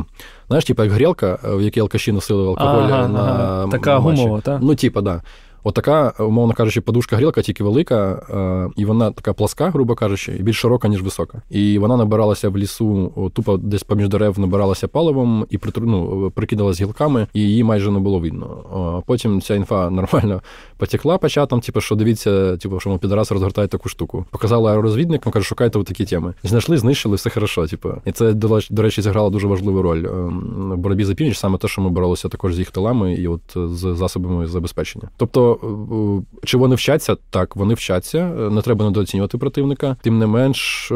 Знаєш, 0.48 0.64
типу, 0.64 0.82
як 0.82 0.92
грілка, 0.92 1.38
в 1.44 1.62
якій 1.62 1.80
алкаші 1.80 2.12
носили 2.12 2.48
алкоголь 2.48 2.88
ага, 2.90 3.08
на 3.08 3.20
ага. 3.20 3.68
така 3.70 3.98
гумова, 3.98 4.40
так? 4.40 4.58
Ну, 4.62 4.74
типа, 4.74 5.00
да. 5.00 5.22
Отака, 5.66 6.12
умовно 6.18 6.54
кажучи, 6.54 6.80
подушка-грілка 6.80 7.42
тільки 7.42 7.64
велика, 7.64 8.22
е, 8.30 8.70
і 8.76 8.84
вона 8.84 9.10
така 9.10 9.32
пласка, 9.32 9.70
грубо 9.70 9.94
кажучи, 9.94 10.36
і 10.40 10.42
більш 10.42 10.56
широка, 10.56 10.88
ніж 10.88 11.02
висока. 11.02 11.42
І 11.50 11.78
вона 11.78 11.96
набиралася 11.96 12.48
в 12.48 12.56
лісу, 12.56 13.30
тупо 13.34 13.56
десь 13.56 13.82
поміж 13.82 14.08
дерев 14.08 14.38
набиралася 14.38 14.88
паливом 14.88 15.46
і 15.50 15.58
ну, 15.76 16.32
прикидалась 16.34 16.80
гілками, 16.80 17.26
і 17.34 17.40
її 17.40 17.64
майже 17.64 17.90
не 17.90 17.98
було 17.98 18.18
видно. 18.18 19.02
Потім 19.06 19.40
ця 19.40 19.54
інфа 19.54 19.90
нормально 19.90 20.42
потекла 20.76 21.18
по 21.18 21.28
чатам, 21.28 21.60
типу, 21.60 21.80
що 21.80 21.94
дивіться, 21.94 22.56
типу, 22.56 22.80
що 22.80 22.90
ми 22.90 22.98
підраси 22.98 23.34
розгортають 23.34 23.70
таку 23.70 23.88
штуку. 23.88 24.24
Показали 24.30 24.70
аеророзвідникам, 24.70 25.32
каже, 25.32 25.46
шукайте 25.46 25.82
такі 25.82 26.04
теми. 26.04 26.34
Знайшли, 26.42 26.78
знищили, 26.78 27.16
все 27.16 27.30
хорошо. 27.30 27.66
Типу. 27.66 27.92
І 28.04 28.12
це, 28.12 28.32
до 28.70 28.82
речі, 28.82 29.02
зіграло 29.02 29.30
дуже 29.30 29.46
важливу 29.46 29.82
роль 29.82 30.04
ем, 30.04 30.72
в 30.74 30.76
боротьбі 30.76 31.04
за 31.04 31.14
північ, 31.14 31.38
саме 31.38 31.58
те, 31.58 31.68
що 31.68 31.82
ми 31.82 31.90
боролися 31.90 32.28
також 32.28 32.54
з 32.54 32.58
їх 32.58 32.70
тилами 32.70 33.14
і 33.14 33.28
от 33.28 33.40
з 33.56 33.94
засобами 33.94 34.46
забезпечення. 34.46 35.08
Тобто. 35.16 35.55
Е, 35.62 36.22
чи 36.44 36.56
вони 36.56 36.74
вчаться? 36.74 37.16
Так, 37.30 37.56
вони 37.56 37.74
вчаться. 37.74 38.18
Е, 38.18 38.50
не 38.50 38.62
треба 38.62 38.84
недооцінювати 38.84 39.38
противника. 39.38 39.96
Тим 40.02 40.18
не 40.18 40.26
менш. 40.26 40.92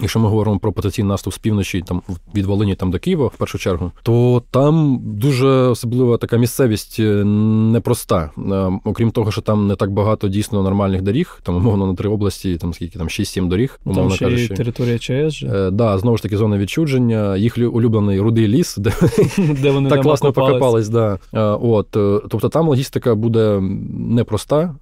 Якщо 0.00 0.20
ми 0.20 0.28
говоримо 0.28 0.58
про 0.58 0.72
потенційний 0.72 1.08
наступ 1.08 1.34
з 1.34 1.38
півночі, 1.38 1.82
там 1.86 2.02
від 2.34 2.46
Волині 2.46 2.74
там 2.74 2.90
до 2.90 2.98
Києва, 2.98 3.26
в 3.26 3.36
першу 3.36 3.58
чергу, 3.58 3.92
то 4.02 4.42
там 4.50 5.00
дуже 5.02 5.48
особлива 5.48 6.16
така 6.16 6.36
місцевість 6.36 6.96
е, 7.00 7.24
непроста. 7.24 8.30
Е, 8.38 8.80
окрім 8.84 9.10
того, 9.10 9.30
що 9.30 9.40
там 9.40 9.66
не 9.66 9.76
так 9.76 9.90
багато 9.90 10.28
дійсно 10.28 10.62
нормальних 10.62 11.02
доріг, 11.02 11.40
там 11.42 11.56
умовно 11.56 11.86
на 11.86 11.94
три 11.94 12.08
області, 12.08 12.56
там 12.56 12.74
скільки 12.74 12.98
там 12.98 13.08
6-7 13.08 13.48
доріг, 13.48 13.80
умовно 13.84 14.02
там 14.02 14.16
ще 14.16 14.24
кажучи. 14.24 14.54
територія 14.54 14.98
ЧАЕС 14.98 15.34
же. 15.34 15.46
Е, 15.46 15.70
да, 15.70 15.98
знову 15.98 16.16
ж 16.16 16.22
таки, 16.22 16.36
зона 16.36 16.58
відчудження, 16.58 17.36
їх 17.36 17.58
улюблений 17.58 18.20
рудий 18.20 18.48
ліс, 18.48 18.76
де, 18.76 18.92
де 19.62 19.70
вони 19.70 19.90
так 19.90 20.02
класно 20.02 20.32
покопались. 20.32 20.88
Да. 20.88 21.18
Е, 21.34 21.40
от, 21.40 21.90
тобто 22.30 22.48
там 22.48 22.68
логістика 22.68 23.14
буде 23.14 23.60
непроста. 23.98 24.74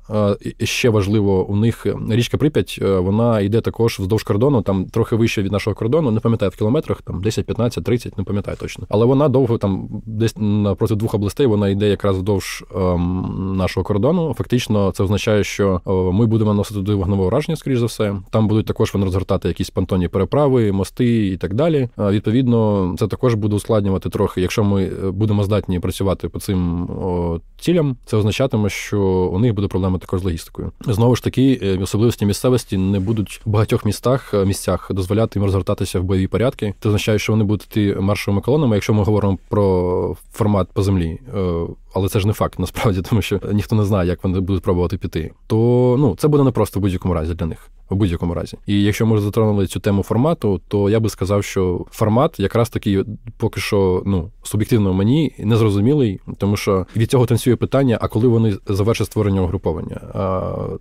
Ще 0.62 0.90
важливо, 0.90 1.46
у 1.46 1.56
них 1.56 1.86
річка 2.10 2.36
Прип'ять, 2.38 2.80
вона 2.82 3.40
йде 3.40 3.60
також 3.60 3.98
вздовж 3.98 4.22
кордону, 4.22 4.62
там 4.62 4.84
трохи 4.84 5.07
вище 5.16 5.42
від 5.42 5.52
нашого 5.52 5.76
кордону, 5.76 6.10
не 6.10 6.20
пам'ятаю 6.20 6.50
в 6.50 6.56
кілометрах, 6.56 7.02
там 7.02 7.22
10, 7.22 7.46
15, 7.46 7.84
30, 7.84 8.18
не 8.18 8.24
пам'ятаю 8.24 8.56
точно. 8.60 8.86
Але 8.88 9.06
вона 9.06 9.28
довго 9.28 9.58
там 9.58 9.88
десь 10.06 10.34
напроти 10.36 10.94
двох 10.94 11.14
областей 11.14 11.46
вона 11.46 11.68
йде 11.68 11.88
якраз 11.88 12.16
вздовж 12.16 12.64
ем, 12.74 13.54
нашого 13.56 13.84
кордону. 13.84 14.34
Фактично, 14.34 14.90
це 14.90 15.02
означає, 15.02 15.44
що 15.44 15.80
е, 15.86 15.90
ми 15.92 16.26
будемо 16.26 16.54
носити 16.54 16.74
туди 16.74 16.94
вогневе 16.94 17.24
ураження, 17.24 17.56
скоріш 17.56 17.78
за 17.78 17.86
все. 17.86 18.16
Там 18.30 18.48
будуть 18.48 18.66
також 18.66 18.94
вони 18.94 19.04
розгортати 19.04 19.48
якісь 19.48 19.70
понтонні 19.70 20.08
переправи, 20.08 20.72
мости 20.72 21.26
і 21.26 21.36
так 21.36 21.54
далі. 21.54 21.88
Е, 21.98 22.10
відповідно, 22.10 22.94
це 22.98 23.06
також 23.06 23.34
буде 23.34 23.56
ускладнювати 23.56 24.08
трохи. 24.08 24.40
Якщо 24.40 24.64
ми 24.64 24.84
е, 24.84 25.10
будемо 25.10 25.44
здатні 25.44 25.80
працювати 25.80 26.28
по 26.28 26.40
цим 26.40 26.90
о, 26.90 27.40
цілям, 27.60 27.96
це 28.04 28.16
означатиме, 28.16 28.68
що 28.68 29.00
у 29.32 29.38
них 29.38 29.54
буде 29.54 29.68
проблема 29.68 29.98
також 29.98 30.20
з 30.20 30.24
логістикою. 30.24 30.72
Знову 30.80 31.16
ж 31.16 31.24
таки, 31.24 31.78
особливості 31.82 32.26
місцевості 32.26 32.76
не 32.76 33.00
будуть 33.00 33.40
в 33.44 33.50
багатьох 33.50 33.84
містах 33.84 34.34
місцях 34.46 34.90
дозволяти 34.98 35.38
їм 35.38 35.44
розгортатися 35.44 36.00
в 36.00 36.04
бойові 36.04 36.26
порядки. 36.26 36.74
Це 36.80 36.88
означає, 36.88 37.18
що 37.18 37.32
вони 37.32 37.44
будуть 37.44 37.66
йти 37.66 37.96
маршовими 38.00 38.40
колонами, 38.42 38.76
якщо 38.76 38.94
ми 38.94 39.02
говоримо 39.02 39.38
про 39.48 40.16
формат 40.32 40.68
по 40.72 40.82
землі. 40.82 41.18
Е, 41.36 41.66
але 41.94 42.08
це 42.08 42.20
ж 42.20 42.26
не 42.26 42.32
факт 42.32 42.58
насправді, 42.58 43.02
тому 43.08 43.22
що 43.22 43.40
ніхто 43.52 43.76
не 43.76 43.84
знає, 43.84 44.08
як 44.08 44.24
вони 44.24 44.40
будуть 44.40 44.62
пробувати 44.62 44.96
піти. 44.96 45.32
То 45.46 45.96
ну 45.98 46.16
це 46.18 46.28
буде 46.28 46.44
непросто 46.44 46.80
в 46.80 46.82
будь-якому 46.82 47.14
разі 47.14 47.34
для 47.34 47.46
них 47.46 47.70
в 47.90 47.96
будь-якому 47.96 48.34
разі. 48.34 48.56
І 48.66 48.82
якщо 48.82 49.06
ми 49.06 49.20
затронули 49.20 49.66
цю 49.66 49.80
тему 49.80 50.02
формату, 50.02 50.60
то 50.68 50.90
я 50.90 51.00
би 51.00 51.08
сказав, 51.08 51.44
що 51.44 51.84
формат 51.90 52.40
якраз 52.40 52.70
таки 52.70 53.04
поки 53.36 53.60
що 53.60 54.02
ну 54.06 54.30
суб'єктивно 54.42 54.92
мені 54.92 55.34
незрозумілий, 55.38 56.20
тому 56.38 56.56
що 56.56 56.86
від 56.96 57.10
цього 57.10 57.26
танцює 57.26 57.56
питання: 57.56 57.98
а 58.00 58.08
коли 58.08 58.28
вони 58.28 58.56
завершать 58.66 59.06
створення 59.06 59.40
угруповання? 59.40 60.00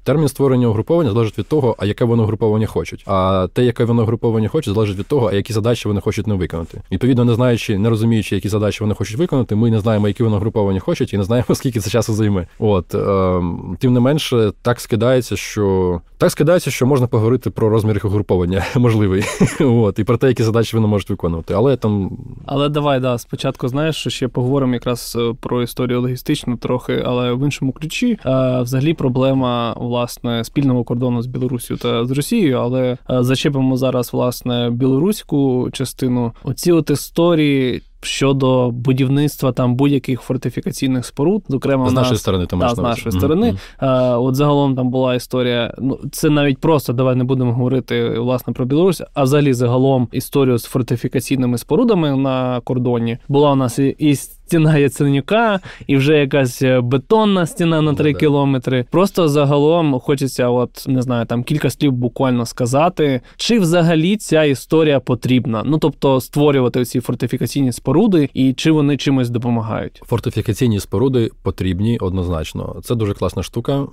Термін 0.04 0.28
створення 0.28 0.68
угруповання 0.68 1.12
залежить 1.12 1.38
від 1.38 1.48
того, 1.48 1.76
а 1.80 1.86
яке 1.86 2.06
воно 2.06 2.24
угруповання 2.24 2.68
хочуть. 2.68 3.04
А 3.08 3.48
те, 3.54 3.66
яке 3.66 3.84
воно 3.84 4.02
угруповання 4.02 4.50
хоче, 4.50 4.74
залежить 4.74 4.98
від 4.98 5.08
того, 5.08 5.28
а 5.28 5.34
які 5.34 5.54
задачі 5.54 5.88
вони 5.88 6.02
хочуть 6.02 6.28
не 6.28 6.34
виконати. 6.36 6.82
Відповідно, 6.92 7.26
не 7.26 7.34
знаючи, 7.34 7.78
не 7.78 7.90
розуміючи, 7.90 8.36
які 8.36 8.50
задачі 8.50 8.84
вони 8.84 8.96
хочуть 8.96 9.18
виконати, 9.18 9.56
ми 9.56 9.72
не 9.72 9.80
знаємо, 9.80 10.08
які 10.08 10.24
воно 10.24 10.36
угруповання 10.36 10.80
хочуть, 10.80 11.14
і 11.14 11.18
не 11.18 11.24
знаємо, 11.24 11.48
скільки 11.56 11.80
це 11.80 11.90
часу 11.90 12.14
займе. 12.14 12.48
От 12.60 12.96
е, 12.96 13.42
тим 13.80 13.94
не 13.94 14.00
менше, 14.00 14.52
так 14.62 14.80
скидається, 14.80 15.36
що 15.36 16.02
так 16.18 16.32
скидається, 16.32 16.72
що 16.72 16.86
можна 16.98 17.08
поговорити 17.08 17.50
про 17.50 17.70
розмір 17.70 17.96
їх 17.96 18.06
угруповання 18.06 18.66
можливий. 18.76 19.24
От, 19.60 20.00
і 20.00 20.04
про 20.04 20.18
те, 20.18 20.28
які 20.28 20.44
задачі 20.44 20.76
вони 20.76 20.88
можуть 20.88 21.10
виконувати. 21.10 21.54
Але 21.54 21.78
там. 21.78 22.18
Але 22.46 22.70
давай, 22.70 23.00
да, 23.00 23.18
спочатку 23.18 23.68
знаєш, 23.68 23.96
що 23.96 24.10
ще 24.10 24.28
поговоримо 24.28 24.74
якраз 24.74 25.18
е, 25.20 25.34
про 25.42 25.62
історію 25.62 26.02
логістичну 26.02 26.58
трохи, 26.58 27.04
але 27.06 27.34
в 27.34 27.46
іншому 27.46 27.72
ключі. 27.72 28.20
А, 28.24 28.62
взагалі 28.62 28.94
проблема 28.94 29.74
власне 29.74 30.44
спільного 30.44 30.84
кордону 30.84 31.22
з 31.22 31.28
Білорусію 31.28 31.78
та 31.78 32.06
з 32.06 32.12
Росією, 32.12 32.58
але 32.58 32.98
а, 33.06 33.24
зачепимо 33.24 33.78
зараз 33.78 34.14
власне 34.14 34.70
білоруську 34.70 35.70
частину. 35.72 36.34
Оці 36.44 36.72
от 36.72 36.90
історії 36.90 37.82
щодо 38.02 38.72
будівництва 38.72 39.52
там 39.52 39.76
будь-яких 39.76 40.22
фортифікаційних 40.22 41.06
споруд, 41.06 41.44
зокрема 41.48 41.90
з 41.90 41.94
нашої 41.94 42.12
нас, 42.12 42.22
сторони, 42.22 42.46
та, 42.46 42.70
з 42.70 42.78
нашої 42.78 43.16
mm-hmm. 43.16 43.18
сторони. 43.18 43.56
А, 43.78 44.20
От 44.20 44.36
загалом 44.36 44.76
там 44.76 44.90
була 44.90 45.16
історія. 45.16 45.74
Ну 45.78 46.00
це 46.12 46.30
навіть 46.30 46.58
просто 46.58 46.94
давай 46.94 47.16
не 47.16 47.24
будемо 47.24 47.54
говорити 47.54 48.20
власне 48.20 48.54
про 48.54 48.66
Білорусь, 48.66 49.02
а 49.14 49.24
взагалі 49.24 49.54
загалом 49.54 50.08
історію 50.12 50.58
з 50.58 50.66
фортифікаційними 50.66 51.58
спорудами 51.58 52.16
на 52.16 52.62
кордоні 52.64 53.18
була 53.28 53.52
у 53.52 53.56
нас 53.56 53.80
і, 53.80 53.96
і 54.00 54.16
стіна 54.48 54.78
Яценюка, 54.78 55.60
і 55.88 55.98
вже 55.98 56.18
якась 56.18 56.62
е, 56.62 56.82
бетонна 56.82 57.46
стіна 57.46 57.82
на 57.82 57.94
3 57.94 58.14
ну, 58.14 58.20
кілометри. 58.20 58.86
Просто 58.92 59.30
загалом 59.30 60.00
хочеться, 60.00 60.50
от 60.50 60.86
не 60.88 61.02
знаю, 61.02 61.26
там 61.26 61.44
кілька 61.44 61.70
слів 61.70 61.92
буквально 61.92 62.46
сказати, 62.46 63.22
чи 63.38 63.60
взагалі 63.60 64.18
ця 64.18 64.44
історія 64.44 65.00
потрібна. 65.00 65.64
Ну 65.66 65.78
тобто 65.78 66.22
створювати 66.22 66.86
ці 66.86 67.00
фортифікаційні 67.00 67.72
споруди, 67.72 68.30
і 68.34 68.54
чи 68.54 68.72
вони 68.72 68.98
чимось 68.98 69.30
допомагають. 69.30 70.02
Фортифікаційні 70.06 70.80
споруди 70.80 71.32
потрібні 71.44 71.98
однозначно. 71.98 72.76
Це 72.84 72.96
дуже 72.96 73.14
класна 73.14 73.44
штука. 73.44 73.74
Е, 73.74 73.88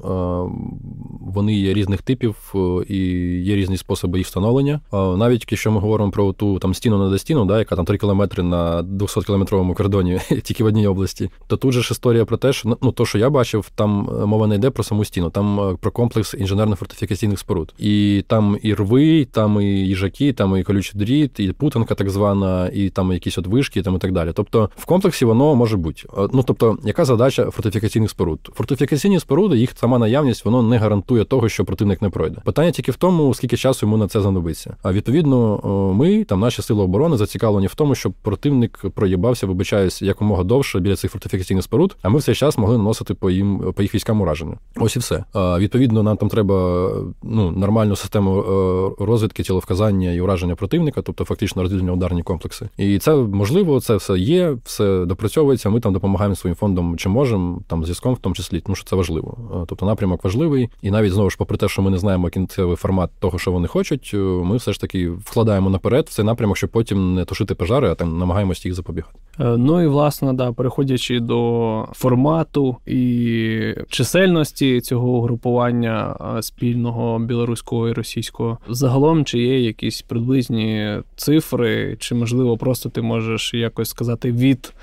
вони 1.20 1.54
є 1.54 1.74
різних 1.74 2.02
типів 2.02 2.54
е, 2.54 2.58
і 2.88 2.98
є 3.42 3.56
різні 3.56 3.76
способи 3.76 4.18
їх 4.18 4.26
встановлення. 4.26 4.80
Навіть 4.92 5.46
якщо 5.50 5.70
ми 5.70 5.80
говоримо 5.80 6.10
про 6.10 6.32
ту 6.32 6.58
там 6.58 6.74
стіну 6.74 7.10
на 7.10 7.18
стіну, 7.18 7.44
да, 7.44 7.58
яка 7.58 7.76
там 7.76 7.84
3 7.84 7.98
кілометри 7.98 8.42
на 8.42 8.82
200 8.82 9.20
кілометровому 9.20 9.74
кордоні 9.74 10.20
тільки 10.44 10.64
в 10.64 10.66
одній 10.66 10.86
області. 10.86 11.30
То 11.46 11.56
тут 11.56 11.72
же 11.72 11.82
ж 11.82 11.88
історія 11.92 12.24
про 12.24 12.36
те, 12.36 12.52
що 12.52 12.68
ну, 12.68 12.78
ну 12.82 12.92
то, 12.92 13.06
що 13.06 13.18
я 13.18 13.30
бачив, 13.30 13.70
там 13.74 14.10
е, 14.22 14.26
мова 14.26 14.46
не 14.46 14.54
йде 14.54 14.70
про 14.70 14.84
саму 14.84 15.04
стіну, 15.04 15.30
там 15.30 15.60
е, 15.60 15.76
про 15.80 15.90
комплекс 15.90 16.34
інженерно-фортифікаційних 16.34 17.36
споруд. 17.36 17.74
І 17.78 18.24
там 18.26 18.58
і 18.62 18.74
рви, 18.74 19.24
там 19.24 19.60
і 19.60 19.64
їжаки, 19.64 20.32
там 20.32 20.56
і 20.56 20.62
колючий 20.62 21.00
дріт, 21.00 21.40
і 21.40 21.52
путанка 21.52 21.94
так 21.94 22.10
звана, 22.10 22.70
і 22.74 22.90
там 22.90 23.12
якісь 23.12 23.38
от 23.38 23.46
вишки, 23.46 23.82
там 23.82 23.96
і 23.96 23.98
так 23.98 24.12
далі. 24.12 24.30
Тобто 24.34 24.70
в 24.76 24.84
комплексі 24.84 25.24
воно 25.24 25.54
може 25.54 25.76
бути. 25.76 26.02
Е, 26.18 26.28
ну 26.32 26.42
тобто, 26.46 26.78
яка 26.84 27.04
задача 27.04 27.50
фортифікаційних 27.50 28.10
споруд? 28.10 28.50
Фортифікаційні 28.54 29.20
споруди, 29.20 29.58
їх 29.58 29.70
сама 29.76 29.98
наявність, 29.98 30.44
воно 30.44 30.62
не 30.62 30.78
гарантує 30.78 31.24
того, 31.24 31.48
що 31.48 31.64
противник 31.64 32.02
не 32.02 32.10
пройде. 32.10 32.40
Питання 32.44 32.70
тільки 32.70 32.92
в 32.92 32.96
тому, 32.96 33.34
скільки 33.34 33.56
часу 33.56 33.86
йому 33.86 33.96
на 33.96 34.08
це 34.08 34.20
знадобиться. 34.20 34.76
А 34.82 34.92
відповідно, 34.92 35.60
ми 35.96 36.24
там 36.24 36.40
наші 36.40 36.62
сили 36.62 36.82
оборони 36.82 37.16
зацікавлені 37.16 37.66
в 37.66 37.74
тому, 37.74 37.94
щоб 37.94 38.12
противник 38.12 38.84
проїбався, 38.94 39.46
вибачаюсь, 39.46 40.02
якомога 40.02 40.33
якомога 40.34 40.44
довше 40.44 40.80
біля 40.80 40.96
цих 40.96 41.10
фортифікаційних 41.10 41.64
споруд, 41.64 41.96
а 42.02 42.08
ми 42.08 42.18
в 42.18 42.22
цей 42.22 42.34
час 42.34 42.58
могли 42.58 42.78
наносити 42.78 43.14
по 43.14 43.30
їм 43.30 43.72
по 43.76 43.82
їх 43.82 43.94
військам 43.94 44.20
ураження. 44.20 44.58
Ось 44.76 44.96
і 44.96 44.98
все. 44.98 45.24
Відповідно, 45.34 46.02
нам 46.02 46.16
там 46.16 46.28
треба 46.28 46.90
ну 47.22 47.50
нормальну 47.50 47.96
систему 47.96 48.38
е, 48.38 49.04
розвідки, 49.04 49.42
тіловказання 49.42 50.12
і 50.12 50.20
ураження 50.20 50.54
противника, 50.54 51.02
тобто 51.02 51.24
фактично 51.24 51.62
розділення 51.62 51.92
ударні 51.92 52.22
комплекси. 52.22 52.68
І 52.76 52.98
це 52.98 53.14
можливо, 53.14 53.80
це 53.80 53.96
все 53.96 54.18
є, 54.18 54.56
все 54.64 55.04
допрацьовується. 55.04 55.70
Ми 55.70 55.80
там 55.80 55.92
допомагаємо 55.92 56.34
своїм 56.34 56.56
фондом, 56.56 56.96
чи 56.96 57.08
можемо 57.08 57.60
там 57.66 57.84
зв'язком, 57.84 58.14
в 58.14 58.18
тому 58.18 58.34
числі, 58.34 58.60
тому 58.60 58.76
що 58.76 58.84
це 58.84 58.96
важливо. 58.96 59.36
Тобто 59.68 59.86
напрямок 59.86 60.24
важливий, 60.24 60.68
і 60.82 60.90
навіть 60.90 61.12
знову 61.12 61.30
ж, 61.30 61.36
попри 61.36 61.56
те, 61.56 61.68
що 61.68 61.82
ми 61.82 61.90
не 61.90 61.98
знаємо 61.98 62.28
кінцевий 62.28 62.76
формат 62.76 63.10
того, 63.20 63.38
що 63.38 63.52
вони 63.52 63.68
хочуть, 63.68 64.10
е, 64.14 64.16
ми 64.16 64.56
все 64.56 64.72
ж 64.72 64.80
таки 64.80 65.10
вкладаємо 65.10 65.70
наперед 65.70 66.06
в 66.08 66.12
цей 66.12 66.24
напрямок, 66.24 66.56
щоб 66.56 66.70
потім 66.70 67.14
не 67.14 67.24
тушити 67.24 67.54
пожари, 67.54 67.90
а 67.90 67.94
там 67.94 68.18
намагаємося 68.18 68.68
їх 68.68 68.74
запобігати. 68.74 69.18
Е, 69.40 69.56
ну 69.56 69.82
і 69.82 69.86
власне, 69.86 70.32
да, 70.32 70.52
переходячи 70.52 71.20
до 71.20 71.88
формату 71.92 72.76
і 72.86 73.74
чисельності 73.88 74.80
цього 74.80 75.08
угрупування 75.08 76.16
е, 76.38 76.42
спільного 76.42 77.18
білоруського 77.18 77.88
і 77.88 77.92
російського, 77.92 78.58
загалом 78.68 79.24
чи 79.24 79.38
є 79.38 79.60
якісь 79.60 80.02
приблизні 80.02 80.98
цифри, 81.16 81.96
чи 82.00 82.14
можливо 82.14 82.56
просто 82.56 82.88
ти 82.88 83.02
можеш 83.02 83.54
якось 83.54 83.88
сказати 83.88 84.32
від 84.32 84.74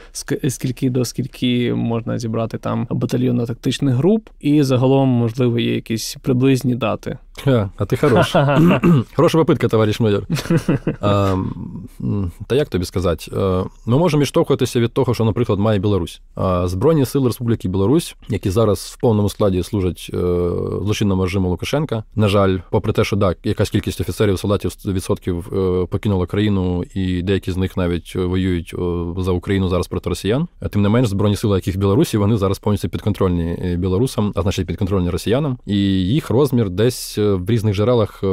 скільки 0.50 0.90
до 0.90 1.06
скільки 1.06 1.74
можна 1.74 2.20
зібрати 2.20 2.58
там 2.58 2.88
батальйонно-тактичних 2.90 3.94
груп, 3.94 4.30
і 4.40 4.64
загалом 4.64 5.10
можливо 5.10 5.60
є 5.60 5.76
якісь 5.76 6.18
приблизні 6.22 6.76
дати. 6.76 7.18
А, 7.78 7.86
ти 7.86 7.98
хорош. 7.98 8.36
Хороша 9.16 9.38
попитка, 9.38 9.68
товариш 9.68 10.00
майор. 10.00 10.24
А, 11.02 11.36
Та 12.48 12.56
як 12.56 12.70
тобі 12.70 12.86
сказати? 12.86 13.32
Ми 13.86 13.98
можемо 13.98 14.22
відштовхуватися 14.22 14.80
від 14.80 14.94
того, 14.94 15.14
що, 15.14 15.26
наприклад, 15.26 15.60
має 15.60 15.80
Білорусь. 15.80 16.22
Збройні 16.64 17.06
сили 17.06 17.28
Республіки 17.28 17.68
Білорусь, 17.68 18.16
які 18.30 18.50
зараз 18.50 18.80
в 18.98 19.02
повному 19.02 19.30
складі 19.30 19.64
служать 19.64 20.12
е, 20.14 20.18
злочинному 20.84 21.24
режиму 21.24 21.50
Лукашенка. 21.50 22.04
На 22.16 22.28
жаль, 22.28 22.58
попри 22.70 22.94
те, 22.94 23.04
що 23.04 23.18
так, 23.18 23.38
якась 23.44 23.70
кількість 23.70 24.02
офіцерів, 24.02 24.40
солдатів 24.40 24.72
відсотків 24.86 25.50
е, 25.54 25.86
покинула 25.86 26.26
країну, 26.26 26.84
і 26.96 27.22
деякі 27.22 27.52
з 27.52 27.58
них 27.58 27.78
навіть 27.78 28.16
воюють 28.16 28.76
за 29.18 29.32
Україну 29.32 29.70
зараз 29.70 29.88
проти 29.88 30.10
росіян. 30.10 30.48
Тим 30.70 30.82
не 30.82 30.90
менш, 30.90 31.08
збройні 31.08 31.36
сили, 31.36 31.58
які 31.58 31.72
в 31.72 31.76
Білорусі, 31.78 32.18
вони 32.18 32.38
зараз 32.38 32.60
повністю 32.60 32.90
підконтрольні 32.90 33.76
білорусам, 33.80 34.32
а 34.36 34.42
значить 34.42 34.68
підконтрольні 34.68 35.10
росіянам, 35.10 35.58
і 35.66 35.78
їх 36.06 36.30
розмір 36.30 36.70
десь 36.70 37.18
в 37.24 37.50
різних 37.50 37.76
джерелах 37.76 38.24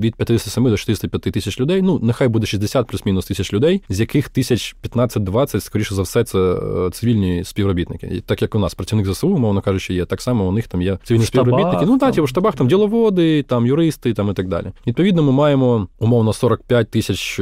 від 0.00 0.14
57 0.14 0.64
до 0.64 0.76
65 0.76 1.22
тисяч 1.22 1.60
людей. 1.60 1.82
Ну, 1.82 1.98
нехай 2.02 2.28
буде 2.28 2.46
60 2.46 2.86
плюс-мінус 2.86 3.26
тисяч 3.26 3.52
людей, 3.52 3.82
з 3.88 4.00
яких 4.00 4.28
тисяч 4.28 4.76
15-20, 4.94 5.60
скоріше 5.60 5.94
за 5.94 6.02
все, 6.02 6.24
це 6.24 6.56
цивільні 6.92 7.44
співробітники. 7.44 8.06
І 8.06 8.20
так 8.20 8.42
як 8.42 8.54
у 8.54 8.58
нас 8.58 8.74
працівник 8.74 9.06
ЗСУ, 9.06 9.38
мовно 9.38 9.60
кажучи, 9.60 9.94
є 9.94 10.04
так 10.04 10.22
само. 10.22 10.48
У 10.48 10.52
них 10.52 10.68
там 10.68 10.82
є 10.82 10.98
цивільні 11.04 11.26
штабах, 11.26 11.46
співробітники. 11.46 11.86
Ну 11.86 11.98
так, 11.98 12.18
в 12.18 12.26
штабах 12.26 12.54
там 12.54 12.68
діловоди, 12.68 13.42
там 13.42 13.66
юристи, 13.66 14.12
там 14.12 14.30
і 14.30 14.34
так 14.34 14.48
далі. 14.48 14.66
Відповідно, 14.86 15.22
ми 15.22 15.32
маємо 15.32 15.88
умовно 15.98 16.32
45 16.32 16.90
тисяч 16.90 17.40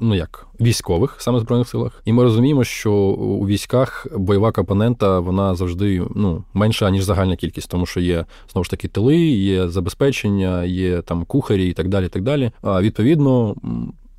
ну 0.00 0.14
як 0.14 0.46
військових 0.60 1.16
саме 1.18 1.38
в 1.38 1.40
збройних 1.40 1.68
силах, 1.68 2.02
і 2.04 2.12
ми 2.12 2.22
розуміємо, 2.22 2.64
що 2.64 2.92
у 2.92 3.46
військах 3.46 4.06
бойова 4.16 4.52
компонента 4.52 5.18
вона 5.18 5.54
завжди 5.54 6.02
ну 6.14 6.44
менша 6.54 6.90
ніж 6.90 7.04
загальна 7.04 7.36
кількість, 7.36 7.70
тому 7.70 7.86
що 7.86 8.00
є 8.00 8.24
знову 8.52 8.64
ж 8.64 8.70
таки 8.70 8.79
тили, 8.88 9.16
є 9.18 9.68
забезпечення, 9.68 10.64
є 10.64 11.02
там 11.02 11.24
кухарі 11.24 11.68
і 11.68 11.72
так 11.72 11.88
далі. 11.88 12.08
Так 12.08 12.22
далі. 12.22 12.50
А 12.62 12.82
відповідно, 12.82 13.56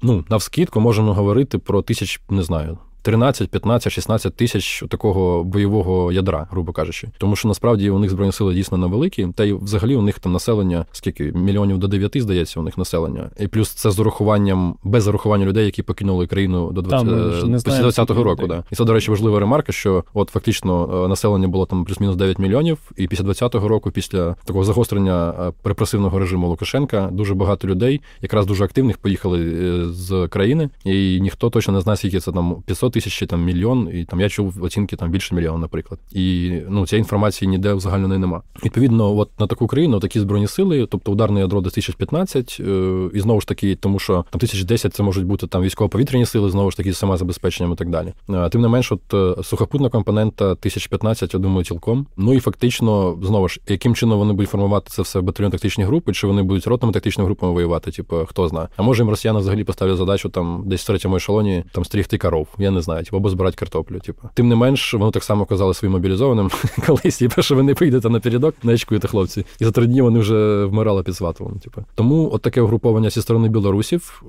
ну 0.01 0.25
навскідку 0.29 0.79
можемо 0.79 1.13
говорити 1.13 1.57
про 1.57 1.81
тисяч, 1.81 2.21
не 2.29 2.43
знаю. 2.43 2.77
13, 3.01 3.49
15, 3.49 3.93
16 3.93 4.35
тисяч 4.35 4.83
такого 4.89 5.43
бойового 5.43 6.11
ядра, 6.11 6.47
грубо 6.51 6.71
кажучи, 6.71 7.07
тому 7.17 7.35
що 7.35 7.47
насправді 7.47 7.89
у 7.89 7.99
них 7.99 8.09
збройні 8.09 8.31
сили 8.31 8.53
дійсно 8.53 8.77
невеликі, 8.77 9.27
та 9.35 9.43
й 9.43 9.53
взагалі 9.53 9.95
у 9.95 10.01
них 10.01 10.19
там 10.19 10.31
населення 10.31 10.85
скільки 10.91 11.31
мільйонів 11.35 11.77
до 11.77 11.87
9, 11.87 12.21
здається, 12.21 12.59
у 12.59 12.63
них 12.63 12.77
населення, 12.77 13.29
і 13.39 13.47
плюс 13.47 13.69
це 13.69 13.91
з 13.91 13.99
урахуванням 13.99 14.75
без 14.83 15.03
зарахування 15.03 15.45
людей, 15.45 15.65
які 15.65 15.83
покинули 15.83 16.27
країну 16.27 16.71
до 16.71 16.81
20, 16.81 17.07
там, 17.07 17.17
2020 17.41 18.09
року. 18.09 18.47
Да. 18.47 18.63
І 18.71 18.75
це, 18.75 18.85
до 18.85 18.93
речі, 18.93 19.11
важлива 19.11 19.39
ремарка, 19.39 19.71
що 19.71 20.03
от 20.13 20.29
фактично 20.29 21.03
е, 21.05 21.07
населення 21.07 21.47
було 21.47 21.65
там 21.65 21.85
плюс-мінус 21.85 22.15
9 22.15 22.39
мільйонів, 22.39 22.77
і 22.97 23.07
після 23.07 23.23
2020 23.23 23.69
року, 23.69 23.91
після 23.91 24.35
такого 24.45 24.63
загострення 24.63 25.33
е, 25.39 25.53
репресивного 25.63 26.19
режиму 26.19 26.47
Лукашенка, 26.47 27.09
дуже 27.11 27.33
багато 27.33 27.67
людей, 27.67 28.01
якраз 28.21 28.45
дуже 28.45 28.63
активних, 28.63 28.97
поїхали 28.97 29.39
е, 29.39 29.89
з 29.89 30.27
країни, 30.27 30.69
і 30.85 31.21
ніхто 31.21 31.49
точно 31.49 31.73
не 31.73 31.81
знає, 31.81 31.97
скільки 31.97 32.19
це 32.19 32.31
там 32.31 32.55
500 32.65 32.90
тисяч 32.91 33.13
чи 33.13 33.25
там 33.25 33.43
мільйон, 33.43 33.89
і 33.93 34.05
там 34.05 34.21
я 34.21 34.29
чув 34.29 34.63
оцінки 34.63 34.95
там 34.95 35.11
більше 35.11 35.35
мільйона, 35.35 35.57
наприклад. 35.57 35.99
І 36.11 36.51
ну 36.69 36.87
цієї 36.87 37.01
інформації 37.01 37.49
ніде 37.49 37.73
взагалі 37.73 38.07
нема. 38.07 38.41
Відповідно, 38.65 39.17
от 39.17 39.39
на 39.39 39.47
таку 39.47 39.67
країну 39.67 39.99
такі 39.99 40.19
збройні 40.19 40.47
сили, 40.47 40.87
тобто 40.91 41.11
ударне 41.11 41.39
ядро 41.39 41.61
до 41.61 41.69
1015, 41.69 42.57
е, 42.59 43.09
і 43.13 43.19
знову 43.19 43.41
ж 43.41 43.47
таки, 43.47 43.75
тому 43.75 43.99
що 43.99 44.13
там 44.13 44.37
1010 44.37 44.93
це 44.93 45.03
можуть 45.03 45.25
бути 45.25 45.47
там 45.47 45.61
військово-повітряні 45.61 46.25
сили, 46.25 46.49
знову 46.49 46.71
ж 46.71 46.77
таки, 46.77 46.93
саме 46.93 47.17
забезпеченням 47.17 47.73
і 47.73 47.75
так 47.75 47.89
далі. 47.89 48.13
Е, 48.29 48.49
тим 48.49 48.61
не 48.61 48.67
менш, 48.67 48.91
от 48.91 49.13
е, 49.13 49.43
сухопутна 49.43 49.89
компонента 49.89 50.45
1015, 50.45 51.33
я 51.33 51.39
думаю, 51.39 51.65
цілком. 51.65 52.07
Ну 52.17 52.33
і 52.33 52.39
фактично, 52.39 53.17
знову 53.23 53.47
ж, 53.47 53.59
яким 53.67 53.95
чином 53.95 54.19
вони 54.19 54.33
будуть 54.33 54.49
формувати 54.49 54.89
це 54.89 55.01
все 55.01 55.21
батальйон 55.21 55.51
тактичні 55.51 55.83
групи, 55.83 56.13
чи 56.13 56.27
вони 56.27 56.43
будуть 56.43 56.67
ротними 56.67 56.93
тактичними 56.93 57.25
групами 57.25 57.53
воювати, 57.53 57.91
типу, 57.91 58.17
хто 58.25 58.47
знає. 58.47 58.67
А 58.77 58.83
може 58.83 59.03
їм 59.03 59.09
росіяни 59.09 59.39
взагалі 59.39 59.63
поставлять 59.63 59.97
задачу 59.97 60.29
там 60.29 60.63
десь 60.65 60.83
в 60.83 60.87
третьому 60.87 61.15
ешелоні 61.15 61.63
там 61.71 61.85
стрігти 61.85 62.17
коров. 62.17 62.47
Я 62.57 62.71
не 62.71 62.80
знаю, 62.81 63.03
типу, 63.03 63.17
або 63.17 63.29
збирати 63.29 63.57
картоплю. 63.57 63.99
Типу. 63.99 64.29
Тим 64.33 64.47
не 64.47 64.55
менш, 64.55 64.93
воно 64.93 65.11
так 65.11 65.23
само 65.23 65.45
казали 65.45 65.73
своїм 65.73 65.93
мобілізованим 65.93 66.49
колись, 66.87 67.17
типу, 67.17 67.41
що 67.41 67.55
ви 67.55 67.63
не 67.63 67.73
прийдете 67.73 68.09
напередок, 68.09 68.55
не 68.63 68.73
очкуєте 68.73 69.07
хлопці. 69.07 69.45
І 69.59 69.65
за 69.65 69.71
три 69.71 69.87
дні 69.87 70.01
вони 70.01 70.19
вже 70.19 70.65
вмирали 70.65 71.03
під 71.03 71.15
Сватовом. 71.15 71.59
Типу. 71.59 71.83
Тому 71.95 72.29
от 72.33 72.41
таке 72.41 72.61
угруповання 72.61 73.09
зі 73.09 73.21
сторони 73.21 73.49
білорусів. 73.49 74.23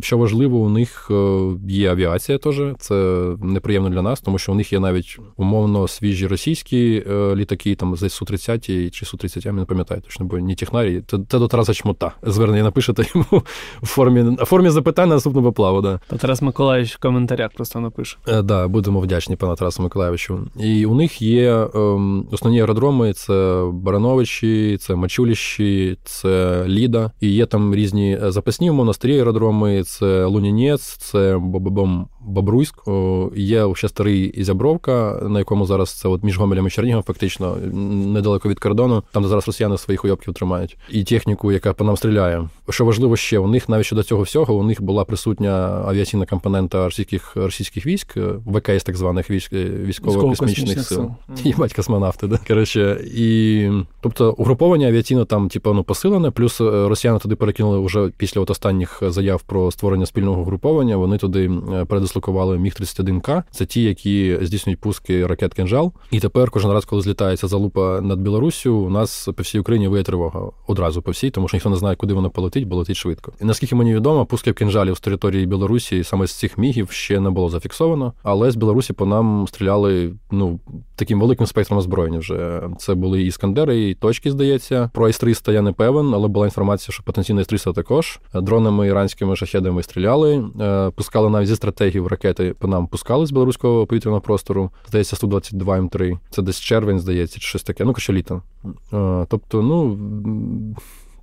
Що 0.00 0.18
важливо, 0.18 0.58
у 0.58 0.68
них 0.68 1.10
є 1.68 1.90
авіація 1.90 2.38
теж. 2.38 2.60
Це 2.78 2.94
неприємно 3.42 3.90
для 3.90 4.02
нас, 4.02 4.20
тому 4.20 4.38
що 4.38 4.52
у 4.52 4.54
них 4.54 4.72
є 4.72 4.80
навіть 4.80 5.18
умовно 5.36 5.88
свіжі 5.88 6.26
російські 6.26 7.04
е, 7.10 7.34
літаки, 7.34 7.74
там 7.74 7.96
за 7.96 8.06
Су-30 8.06 8.90
чи 8.90 9.06
Су-30, 9.06 9.46
я 9.46 9.52
не 9.52 9.64
пам'ятаю 9.64 10.00
точно, 10.00 10.26
бо 10.26 10.38
ні 10.38 10.54
технарі. 10.54 11.02
Це, 11.06 11.18
це 11.28 11.38
до 11.38 11.48
Тараса 11.48 11.74
Чмута. 11.74 12.12
Звернення 12.22 12.62
напишете 12.62 13.04
йому 13.14 13.26
в 13.82 13.86
формі 13.86 14.22
в 14.22 14.44
формі 14.44 14.70
запитання 14.70 15.14
наступного 15.14 15.52
плаву. 15.52 15.80
Да. 15.80 16.00
Тарас 16.18 16.42
Миколаївич 16.42 16.94
в 16.94 16.98
коментарях 16.98 17.50
просто 17.56 17.80
напише. 17.84 18.16
Так, 18.24 18.44
да, 18.44 18.68
будемо 18.68 19.00
вдячні 19.00 19.36
пану 19.36 19.54
Тарасу 19.54 19.82
Миколаївичу. 19.82 20.38
І 20.60 20.86
у 20.86 20.94
них 20.94 21.22
є 21.22 21.68
ем, 21.74 22.26
основні 22.32 22.60
аеродроми: 22.60 23.12
це 23.12 23.64
Барановичі, 23.72 24.76
це 24.80 24.94
Мачуліщі, 24.94 25.98
це 26.04 26.64
Ліда. 26.66 27.10
І 27.20 27.30
є 27.30 27.46
там 27.46 27.74
різні 27.74 28.18
запасні 28.22 28.70
монастирі 28.70 29.18
аеродроми, 29.18 29.82
це 29.82 30.24
Лунінець, 30.24 30.96
це 30.96 31.38
Бобом 31.38 32.08
Бобруйськ. 32.26 32.74
Є 33.36 33.74
ще 33.74 33.88
старий 33.88 34.44
Зябровка, 34.44 35.20
на 35.28 35.38
якому 35.38 35.66
зараз 35.66 35.92
це 35.92 36.08
от 36.08 36.22
між 36.22 36.38
Гомелем 36.38 36.66
і 36.66 36.70
Чернігом, 36.70 37.02
фактично 37.02 37.56
недалеко 38.12 38.48
від 38.48 38.58
кордону, 38.58 39.02
там 39.12 39.22
де 39.22 39.28
зараз 39.28 39.46
росіяни 39.46 39.78
своїх 39.78 40.04
уйобків 40.04 40.34
тримають, 40.34 40.76
і 40.90 41.04
техніку, 41.04 41.52
яка 41.52 41.72
по 41.72 41.84
нам 41.84 41.96
стріляє. 41.96 42.48
Що 42.70 42.84
важливо 42.84 43.16
ще, 43.16 43.38
у 43.38 43.46
них 43.46 43.68
навіть 43.68 43.86
щодо 43.86 44.02
цього 44.02 44.22
всього, 44.22 44.54
у 44.54 44.62
них 44.62 44.82
була 44.82 45.04
присутня 45.04 45.84
авіаційна 45.86 46.26
компонента 46.26 46.84
російських 46.84 47.36
російських 47.36 47.86
військ, 47.86 48.16
ВКС 48.46 48.84
так 48.84 48.96
званих 48.96 49.30
військ 49.30 49.52
військово-космічних 49.52 50.86
сил. 50.86 51.10
Їбать 51.44 51.74
космонавти, 51.74 52.26
да? 52.26 52.38
Коротше, 52.48 53.04
і 53.14 53.68
тобто 54.00 54.34
угруповання 54.38 54.88
авіаційно 54.88 55.24
там, 55.24 55.48
типу, 55.48 55.72
ну, 55.72 55.84
посилене, 55.84 56.30
плюс 56.30 56.60
е, 56.60 56.88
росіяни 56.88 57.18
туди 57.18 57.34
перекинули 57.36 57.86
вже 57.86 58.10
після 58.16 58.40
от 58.40 58.50
останніх 58.50 59.02
заяв 59.06 59.42
про 59.42 59.70
створення 59.70 60.06
спільного 60.06 60.44
груповання. 60.44 60.96
Вони 60.96 61.18
туди 61.18 61.50
е, 61.72 61.84
передислокували 62.14 62.58
міг 62.58 62.74
31 62.74 63.20
к 63.20 63.44
Це 63.50 63.66
ті, 63.66 63.82
які 63.82 64.38
здійснюють 64.42 64.80
пуски 64.80 65.26
ракет 65.26 65.54
«Кинжал». 65.54 65.92
І 66.10 66.20
тепер 66.20 66.50
кожен 66.50 66.72
раз, 66.72 66.84
коли 66.84 67.02
злітається 67.02 67.48
залупа 67.48 68.00
над 68.00 68.20
Білоруссю, 68.20 68.76
у 68.76 68.90
нас 68.90 69.28
по 69.36 69.42
всій 69.42 69.58
Україні 69.58 69.88
виє 69.88 70.02
тривога 70.02 70.50
одразу 70.66 71.02
по 71.02 71.10
всій, 71.10 71.30
тому 71.30 71.48
що 71.48 71.56
ніхто 71.56 71.70
не 71.70 71.76
знає, 71.76 71.96
куди 71.96 72.14
воно 72.14 72.30
полетить, 72.30 72.68
бо 72.68 72.76
летить 72.76 72.96
швидко. 72.96 73.32
І 73.40 73.44
наскільки 73.44 73.74
мені 73.74 73.94
відомо, 73.94 74.26
пусків 74.26 74.54
кінжалів 74.54 74.96
з 74.96 75.00
території 75.00 75.46
Білорусі 75.46 76.04
саме 76.04 76.26
з 76.26 76.32
цих 76.32 76.58
мігів 76.58 76.90
ще 76.90 77.20
не 77.20 77.30
було 77.30 77.48
зафіксовано, 77.48 78.12
але 78.22 78.50
з 78.50 78.56
Білорусі 78.56 78.92
по 78.92 79.06
нам 79.06 79.46
стріляли 79.48 80.14
ну 80.30 80.60
таким 80.96 81.20
великим 81.20 81.46
спектром 81.46 81.78
озброєння. 81.78 82.18
Вже 82.18 82.62
це 82.78 82.94
були 82.94 83.22
і 83.22 83.26
іскандери, 83.26 83.88
і 83.88 83.94
точки, 83.94 84.30
здається. 84.30 84.90
Про 84.94 85.08
С-300 85.08 85.52
я 85.52 85.62
не 85.62 85.72
певен, 85.72 86.14
але 86.14 86.28
була 86.28 86.46
інформація, 86.46 86.92
що 86.92 87.02
потенційно 87.02 87.40
С-300 87.40 87.72
також 87.72 88.20
дронами 88.34 88.86
іранськими 88.86 89.36
шахедами 89.36 89.82
стріляли, 89.82 90.44
е, 90.60 90.90
пускали 90.90 91.30
навіть 91.30 91.48
зі 91.48 91.56
стратегів 91.56 92.06
ракети 92.06 92.54
по 92.58 92.68
нам 92.68 92.86
пускали 92.86 93.26
з 93.26 93.30
білоруського 93.30 93.86
повітряного 93.86 94.20
простору. 94.20 94.70
Здається, 94.88 95.16
122 95.16 95.80
М3. 95.80 96.18
Це 96.30 96.42
десь 96.42 96.60
червень, 96.60 97.00
здається, 97.00 97.40
чи 97.40 97.46
щось 97.46 97.62
таке. 97.62 97.84
Ну, 97.84 97.92
коротше, 97.92 98.12
літо. 98.12 98.42
Е, 98.92 99.26
тобто, 99.28 99.62
ну. 99.62 99.98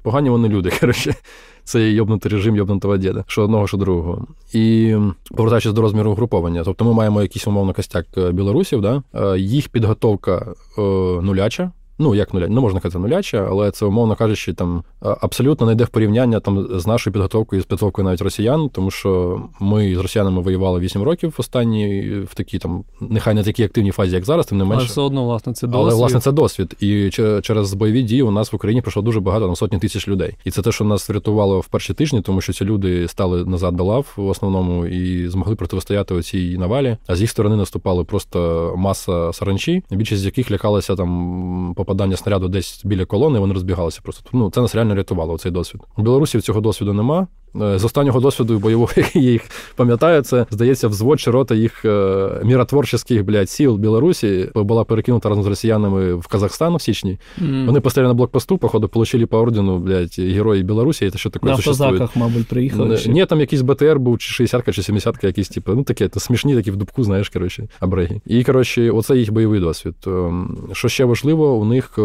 Погані 0.01 0.29
вони 0.29 0.47
люди, 0.49 0.71
коротше. 0.79 1.15
Це 1.63 1.91
йобнутий 1.91 2.31
режим 2.31 2.55
йобнутого 2.55 2.97
діда, 2.97 3.23
що 3.27 3.43
одного, 3.43 3.67
що 3.67 3.77
другого. 3.77 4.27
І 4.53 4.95
повертаючись 5.35 5.73
до 5.73 5.81
розміру 5.81 6.11
угруповання, 6.11 6.63
тобто 6.63 6.85
ми 6.85 6.93
маємо 6.93 7.21
якийсь 7.21 7.47
умовно 7.47 7.73
костяк 7.73 8.05
е, 8.17 8.31
білорусів, 8.31 8.81
да? 8.81 9.03
Е, 9.13 9.39
їх 9.39 9.69
підготовка 9.69 10.53
е, 10.77 10.81
нуляча 11.21 11.71
ну 12.01 12.15
як 12.15 12.33
нуля, 12.33 12.47
не 12.47 12.59
можна 12.59 12.79
казати 12.79 12.99
нуляча, 12.99 13.47
але 13.49 13.71
це, 13.71 13.85
умовно 13.85 14.15
кажучи, 14.15 14.53
там 14.53 14.83
абсолютно 15.01 15.67
не 15.67 15.73
йде 15.73 15.83
в 15.83 15.89
порівняння 15.89 16.39
там 16.39 16.79
з 16.79 16.87
нашою 16.87 17.13
підготовкою 17.13 17.59
і 17.59 17.63
з 17.63 17.65
підготовкою 17.65 18.05
навіть 18.05 18.21
росіян, 18.21 18.69
тому 18.69 18.91
що 18.91 19.41
ми 19.59 19.95
з 19.95 19.97
росіянами 19.97 20.41
воювали 20.41 20.79
8 20.79 21.03
років 21.03 21.29
в 21.29 21.35
останній 21.37 22.19
в 22.31 22.35
такій 22.35 22.59
там, 22.59 22.83
нехай 23.01 23.33
не 23.33 23.43
такій 23.43 23.63
активній 23.63 23.91
фазі, 23.91 24.15
як 24.15 24.25
зараз, 24.25 24.45
тим 24.45 24.57
не 24.57 24.63
менше. 24.63 24.77
Але 24.77 24.87
все 24.87 25.01
одно, 25.01 25.25
власне, 25.25 25.53
це 25.53 25.67
досвід. 25.67 25.81
Але 25.81 25.95
власне 25.95 26.19
це 26.19 26.31
досвід. 26.31 26.75
І 26.79 27.09
через 27.41 27.73
бойові 27.73 28.01
дії 28.01 28.21
у 28.21 28.31
нас 28.31 28.51
в 28.51 28.55
Україні 28.55 28.81
пройшло 28.81 29.01
дуже 29.01 29.19
багато 29.19 29.45
там 29.45 29.55
сотні 29.55 29.79
тисяч 29.79 30.07
людей. 30.07 30.35
І 30.45 30.51
це 30.51 30.61
те, 30.61 30.71
що 30.71 30.83
нас 30.83 31.09
врятувало 31.09 31.59
в 31.59 31.67
перші 31.67 31.93
тижні, 31.93 32.21
тому 32.21 32.41
що 32.41 32.53
ці 32.53 32.65
люди 32.65 33.07
стали 33.07 33.45
назад 33.45 33.75
до 33.75 33.83
лав 33.83 34.13
в 34.15 34.27
основному 34.27 34.85
і 34.85 35.27
змогли 35.27 35.55
протистояти 35.55 36.13
оцій 36.13 36.57
навалі. 36.57 36.97
А 37.07 37.15
з 37.15 37.21
їх 37.21 37.29
сторони 37.29 37.55
наступали 37.55 38.03
просто 38.03 38.73
маса 38.77 39.33
саранчі, 39.33 39.83
більшість 39.91 40.21
з 40.21 40.25
яких 40.25 40.51
лякалася 40.51 40.95
там 40.95 41.73
попадання 41.75 41.90
снаряду 42.17 42.47
десь 42.47 42.82
біля 42.86 43.06
колони, 43.06 43.39
вони 43.39 43.54
розбігалися 43.54 43.99
просто. 44.04 44.30
Ну, 44.34 44.49
Це 44.49 44.62
нас 44.62 44.75
реально 44.75 44.95
рятувало, 44.95 45.38
цей 45.38 45.51
досвід. 45.51 45.82
У 45.97 46.01
білорусів 46.01 46.41
цього 46.41 46.62
досвіду 46.62 46.93
нема. 46.93 47.27
Е, 47.61 47.79
з 47.79 47.85
останнього 47.85 48.19
досвіду 48.19 48.59
бойового 48.59 48.91
я 49.13 49.21
їх 49.21 49.41
пам'ятаю, 49.75 50.21
це 50.21 50.45
здається, 50.49 50.87
взвод 50.87 51.19
чи 51.19 51.31
рота 51.31 51.55
їх 51.55 51.85
е, 51.85 52.29
міротворчих 52.43 52.99
блядь, 53.23 53.49
сіл 53.49 53.77
Білорусі 53.77 54.49
була 54.55 54.83
перекинута 54.83 55.29
разом 55.29 55.43
з 55.43 55.47
росіянами 55.47 56.13
в 56.13 56.27
Казахстан 56.27 56.75
в 56.75 56.81
січні. 56.81 57.19
Mm. 57.41 57.65
Вони 57.65 57.79
поставили 57.79 58.13
на 58.13 58.13
блокпосту, 58.13 58.57
походу, 58.57 58.89
отримали 58.93 59.25
по 59.25 59.37
ордену, 59.37 59.79
блядь, 59.79 60.15
герої 60.19 60.63
Білорусі, 60.63 61.09
це 61.09 61.17
що 61.17 61.29
таке 61.29 61.45
На 61.45 61.51
автозаках, 61.51 62.15
мабуть, 62.15 62.47
приїхали. 62.47 62.99
Ні, 63.07 63.25
там 63.25 63.39
якийсь 63.39 63.61
БТР 63.61 63.99
був, 63.99 64.19
чи 64.19 64.43
60-ка, 64.43 64.71
чи 64.71 64.81
70-ка, 64.81 65.27
якісь, 65.27 65.49
типу, 65.49 65.73
ну 65.75 65.83
таке, 65.83 66.09
смішні 66.17 66.55
такі 66.55 66.71
в 66.71 66.75
дубку, 66.75 67.03
знаєш, 67.03 67.29
коротше, 67.29 67.67
абреги. 67.79 68.21
І, 68.25 68.43
коротше, 68.43 68.91
оце 68.91 69.17
їх 69.17 69.31
бойовий 69.31 69.59
досвід. 69.59 69.95
Ем, 70.07 70.57
що 70.71 70.89
ще 70.89 71.05
важливо, 71.05 71.53
у 71.53 71.65
них 71.65 71.99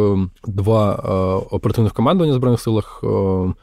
два 0.47 0.93
е, 0.95 1.47
оперативних 1.51 1.93
командування 1.93 2.33
в 2.33 2.37
Збройних 2.37 2.61
силах, 2.61 3.05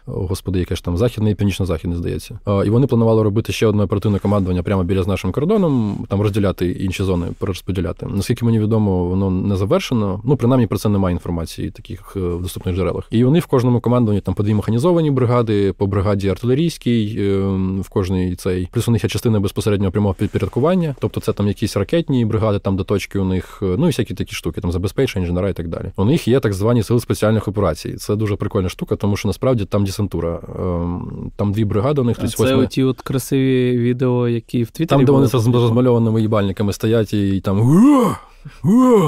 господи, 0.06 0.60
яке 0.60 0.76
ж 0.76 0.84
там 0.84 0.98
західне 0.98 1.32
і 1.32 1.36
північно 1.36 1.66
південно-західний, 1.78 1.98
здається. 1.98 2.40
І 2.66 2.70
вони 2.70 2.88
планували 2.88 3.24
робити 3.24 3.54
ще 3.54 3.68
одне 3.68 3.84
оперативне 3.84 4.20
командування 4.20 4.64
прямо 4.64 4.84
біля 4.84 5.04
з 5.04 5.08
нашим 5.08 5.32
кордоном, 5.32 6.06
там 6.10 6.22
розділяти 6.22 6.72
інші 6.72 7.04
зони, 7.04 7.26
перерозподіляти. 7.40 8.06
Наскільки 8.06 8.46
мені 8.46 8.60
відомо, 8.60 9.06
воно 9.06 9.32
не 9.32 9.56
завершено. 9.56 10.22
Ну, 10.24 10.36
принаймні 10.36 10.68
про 10.68 10.78
це 10.78 10.90
немає 10.90 11.14
інформації 11.14 11.72
таких 11.72 12.14
е, 12.16 12.20
в 12.20 12.42
доступних 12.42 12.76
джерелах. 12.76 13.08
І 13.12 13.24
вони 13.24 13.40
в 13.40 13.46
кожному 13.46 13.80
командуванні 13.80 14.22
там 14.22 14.34
по 14.34 14.44
дві 14.44 14.54
механізовані 14.54 15.12
бригади, 15.12 15.74
по 15.74 15.88
бригаді 15.88 16.30
артилерійській, 16.30 17.16
е, 17.20 17.38
в 17.82 17.90
кожній 17.90 18.36
цей. 18.36 18.68
Плюс 18.72 18.88
у 18.88 18.92
них 18.92 19.04
є 19.04 19.10
частина 19.10 19.40
безпосереднього 19.40 19.92
прямого 19.92 20.14
підпорядкування, 20.14 20.96
тобто 21.00 21.22
це 21.22 21.34
там 21.34 21.48
якісь 21.48 21.78
ракетні 21.78 22.26
бригади, 22.26 22.60
там 22.60 22.76
до 22.76 22.84
точки 22.84 23.20
у 23.20 23.26
них, 23.26 23.60
е, 23.62 23.76
ну 23.78 23.86
і 23.86 23.90
всякі 23.90 24.14
такі 24.14 24.36
штуки, 24.36 24.62
там 24.62 24.72
забезпечення, 24.72 25.26
інженера 25.26 25.50
і 25.50 25.54
так 25.54 25.68
далі. 25.68 25.86
У 25.96 26.06
них 26.06 26.28
є 26.28 26.40
так 26.40 26.54
звані 26.54 26.84
сили 26.84 27.00
спеціальних 27.00 27.48
операцій. 27.48 27.94
Це 27.94 28.16
дуже 28.16 28.36
прикольна 28.36 28.70
штука, 28.70 28.96
тому 28.96 29.18
що 29.18 29.28
насправді 29.28 29.66
там 29.66 29.86
десантура. 29.86 30.40
Ем, 30.60 31.32
там 31.36 31.52
дві 31.52 31.63
бригади 31.66 32.02
у 32.02 32.04
них 32.04 32.18
38... 32.18 32.56
Це 32.58 32.64
оті 32.64 32.84
от 32.84 33.02
красиві 33.02 33.78
відео, 33.78 34.30
які 34.30 34.64
в 34.64 34.72
Твіттері 34.72 34.98
Там, 34.98 35.06
де 35.06 35.12
вони 35.12 35.28
з 35.28 35.34
розмальованими 35.34 36.22
їбальниками 36.22 36.74
стоять 36.74 37.14
і 37.14 37.42
там 37.42 37.60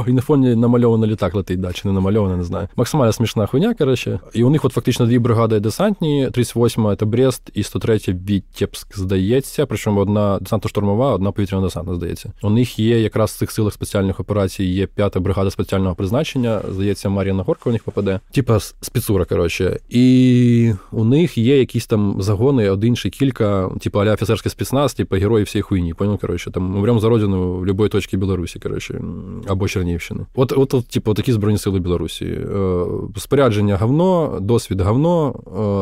і 0.08 0.14
на 0.14 0.22
фоні 0.22 0.56
намальований 0.56 1.10
літак 1.10 1.36
летить, 1.36 1.60
да, 1.62 1.74
чи 1.74 1.88
не 1.88 1.94
намальований, 1.94 2.38
не 2.38 2.44
знаю. 2.44 2.68
Максимально 2.76 3.14
смішна 3.14 3.46
хуйня, 3.46 3.74
коротше. 3.74 4.20
І 4.34 4.44
у 4.44 4.50
них 4.50 4.66
от 4.66 4.74
фактично 4.74 5.06
дві 5.06 5.20
бригади 5.20 5.60
десантні: 5.60 6.28
38-ма 6.28 6.96
це 6.96 7.06
Брест 7.06 7.42
і 7.54 7.62
103-я 7.62 8.16
Вітєпськ, 8.30 8.98
здається. 8.98 9.66
Причому 9.66 10.02
одна 10.02 10.40
десантно-штурмова, 10.40 11.14
одна 11.14 11.32
повітряна 11.32 11.64
десантна, 11.64 11.96
здається. 11.96 12.32
У 12.44 12.50
них 12.50 12.80
є 12.80 13.00
якраз 13.02 13.32
в 13.32 13.38
цих 13.38 13.52
силах 13.52 13.74
спеціальних 13.74 14.20
операцій, 14.20 14.64
є 14.64 14.88
п'ята 14.88 15.20
бригада 15.20 15.52
спеціального 15.52 15.96
призначення. 15.96 16.62
Здається, 16.72 17.10
Мар'яна 17.10 17.44
Горка 17.44 17.70
у 17.70 17.74
них 17.74 17.84
попаде. 17.84 18.20
Типа 18.32 18.60
спецура, 18.60 19.26
коротше. 19.26 19.80
І 19.90 20.74
у 20.92 21.04
них 21.04 21.38
є 21.38 21.60
якісь 21.60 21.88
там 21.88 22.22
загони, 22.22 22.70
один 22.70 22.96
чи 22.96 23.10
кілька, 23.10 23.70
типу 23.82 24.00
аля 24.00 24.14
офіцерський 24.14 24.52
спецназ, 24.52 24.94
типу 24.94 25.16
герої 25.16 25.46
всієї 25.46 25.62
хуйні. 25.62 25.94
Понял, 25.94 26.20
коротше, 26.20 26.52
там 26.52 26.76
умрем 26.76 27.00
за 27.00 27.10
родину 27.10 27.54
в 27.54 27.60
будь-якій 27.60 27.90
точці 27.90 28.18
Білорусі, 28.18 28.60
коротше 28.60 29.02
або 29.48 29.68
Чернігівщини. 29.68 30.26
От, 30.36 30.54
от, 30.58 30.74
от 30.74 30.88
типу, 30.88 31.14
такі 31.14 31.34
збройні 31.34 31.58
сили 31.58 31.80
Білорусі. 31.80 32.26
Е, 32.26 32.86
спорядження 33.18 33.78
говно, 33.78 34.38
досвід 34.42 34.82
говно. 34.82 35.36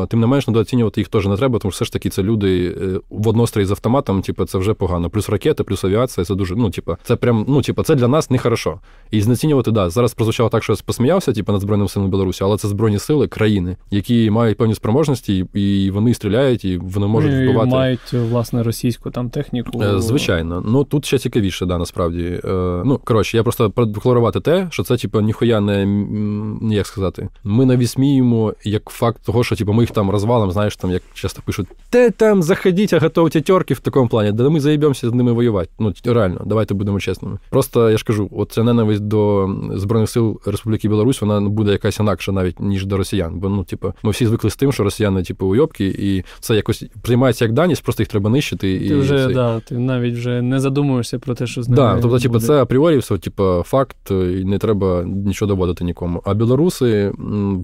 Е, 0.04 0.06
тим 0.06 0.20
не 0.20 0.26
менш, 0.26 0.48
недооцінювати 0.48 1.00
їх 1.00 1.08
теж 1.08 1.26
не 1.26 1.36
треба, 1.36 1.58
тому 1.58 1.72
що 1.72 1.76
все 1.76 1.84
ж 1.84 1.92
таки 1.92 2.08
це 2.08 2.22
люди 2.22 2.76
е, 2.82 3.00
в 3.10 3.28
однострої 3.28 3.66
з 3.66 3.70
автоматом, 3.70 4.22
типу, 4.22 4.44
це 4.44 4.58
вже 4.58 4.74
погано. 4.74 5.10
Плюс 5.10 5.28
ракети, 5.28 5.64
плюс 5.64 5.84
авіація, 5.84 6.24
це 6.24 6.34
дуже, 6.34 6.56
ну, 6.56 6.70
типу, 6.70 6.96
це 7.02 7.16
прям, 7.16 7.44
ну, 7.48 7.62
типу, 7.62 7.82
це 7.82 7.94
для 7.94 8.08
нас 8.08 8.30
нехорошо. 8.30 8.80
І 9.10 9.20
знецінювати, 9.20 9.70
да, 9.70 9.90
зараз 9.90 10.14
прозвучало 10.14 10.48
так, 10.48 10.64
що 10.64 10.72
я 10.72 10.78
посміявся, 10.84 11.32
типу, 11.32 11.52
над 11.52 11.60
Збройним 11.60 11.88
силами 11.88 12.10
Білорусі, 12.10 12.44
але 12.44 12.56
це 12.56 12.68
збройні 12.68 12.98
сили 12.98 13.28
країни, 13.28 13.76
які 13.90 14.30
мають 14.30 14.58
певні 14.58 14.74
спроможності, 14.74 15.46
і 15.54 15.90
вони 15.90 16.14
стріляють, 16.14 16.64
і 16.64 16.78
вони 16.78 17.06
можуть 17.06 17.32
і 17.32 17.44
вбивати. 17.44 17.70
Мають 17.70 18.12
власне 18.12 18.62
російську 18.62 19.10
там 19.10 19.30
техніку. 19.30 19.82
Звичайно. 19.98 20.62
Ну 20.66 20.84
тут 20.84 21.04
ще 21.04 21.18
цікавіше, 21.18 21.66
да, 21.66 21.78
насправді. 21.78 22.40
Ну, 22.84 23.00
коротше, 23.04 23.33
я 23.34 23.42
просто 23.42 23.70
продекларувати 23.70 24.40
те, 24.40 24.66
що 24.70 24.82
це, 24.82 24.96
типу, 24.96 25.20
ніхуя 25.20 25.60
не 25.60 26.74
як 26.74 26.86
сказати. 26.86 27.28
Ми 27.44 27.64
навісміємо 27.64 28.54
як 28.64 28.90
факт 28.90 29.22
того, 29.24 29.44
що 29.44 29.56
типу, 29.56 29.72
ми 29.72 29.82
їх 29.82 29.90
там 29.90 30.10
розвалимо, 30.10 30.52
знаєш, 30.52 30.76
там, 30.76 30.90
як 30.90 31.02
часто 31.14 31.42
пишуть, 31.46 31.66
те 31.90 32.10
там 32.10 32.42
заходіть, 32.42 32.92
а 32.92 32.98
готовте 32.98 33.40
терки 33.40 33.74
в 33.74 33.80
такому 33.80 34.08
плані, 34.08 34.32
де 34.32 34.48
ми 34.48 34.60
заїбемося 34.60 35.10
з 35.10 35.12
ними 35.12 35.32
воювати. 35.32 35.70
Ну, 35.78 35.92
реально, 36.04 36.42
давайте 36.46 36.74
будемо 36.74 37.00
чесними. 37.00 37.38
Просто 37.50 37.90
я 37.90 37.96
ж 37.96 38.04
кажу, 38.04 38.28
от 38.32 38.52
ця 38.52 38.62
ненависть 38.62 39.00
до 39.00 39.48
Збройних 39.74 40.10
сил 40.10 40.40
Республіки 40.46 40.88
Білорусь, 40.88 41.20
вона 41.20 41.40
буде 41.40 41.72
якась 41.72 41.98
інакша 41.98 42.32
навіть, 42.32 42.60
ніж 42.60 42.86
до 42.86 42.96
росіян. 42.96 43.38
Бо 43.38 43.48
ну, 43.48 43.64
типу, 43.64 43.92
ми 44.02 44.10
всі 44.10 44.26
звикли 44.26 44.50
з 44.50 44.56
тим, 44.56 44.72
що 44.72 44.84
росіяни, 44.84 45.22
типу, 45.22 45.46
уйобки, 45.46 45.86
і 45.86 46.24
це 46.40 46.56
якось 46.56 46.84
приймається 47.02 47.44
як 47.44 47.52
даність, 47.52 47.82
просто 47.82 48.02
їх 48.02 48.08
треба 48.08 48.30
нищити. 48.30 48.78
Ти 48.78 48.84
і 48.86 48.94
вже, 48.94 49.28
да, 49.28 49.60
ти 49.60 49.78
навіть 49.78 50.14
вже 50.14 50.42
не 50.42 50.60
задумуєшся 50.60 51.18
про 51.18 51.34
те, 51.34 51.46
що 51.46 51.62
з 51.62 51.68
ними 51.68 51.82
Да, 51.82 51.98
тобто, 52.02 52.18
типу, 52.18 52.40
це 52.40 52.62
апріорі 52.62 52.98
все, 52.98 53.18
типу, 53.24 53.62
факт, 53.66 54.10
і 54.10 54.44
не 54.44 54.58
треба 54.58 55.02
нічого 55.04 55.48
доводити 55.48 55.84
нікому. 55.84 56.22
А 56.24 56.34
білоруси 56.34 57.12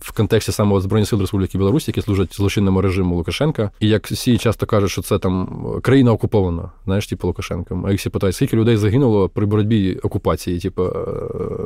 в 0.02 0.16
контексті 0.16 0.52
саме 0.52 0.80
Збройних 0.80 1.08
сил 1.08 1.20
Республіки 1.20 1.58
Білорусь, 1.58 1.88
які 1.88 2.02
служать 2.02 2.36
злочинному 2.36 2.80
режиму 2.80 3.16
Лукашенка, 3.16 3.70
і 3.80 3.88
як 3.88 4.06
всі 4.06 4.38
часто 4.38 4.66
кажуть, 4.66 4.90
що 4.90 5.02
це 5.02 5.18
там 5.18 5.62
країна 5.82 6.12
окупована, 6.12 6.70
знаєш, 6.84 7.06
типу 7.06 7.26
Лукашенком. 7.26 7.86
А 7.86 7.90
їх 7.90 8.00
всі 8.00 8.10
питають, 8.10 8.36
скільки 8.36 8.56
людей 8.56 8.76
загинуло 8.76 9.28
при 9.28 9.46
боротьбі 9.46 9.94
окупації, 10.02 10.58
типу, 10.58 10.88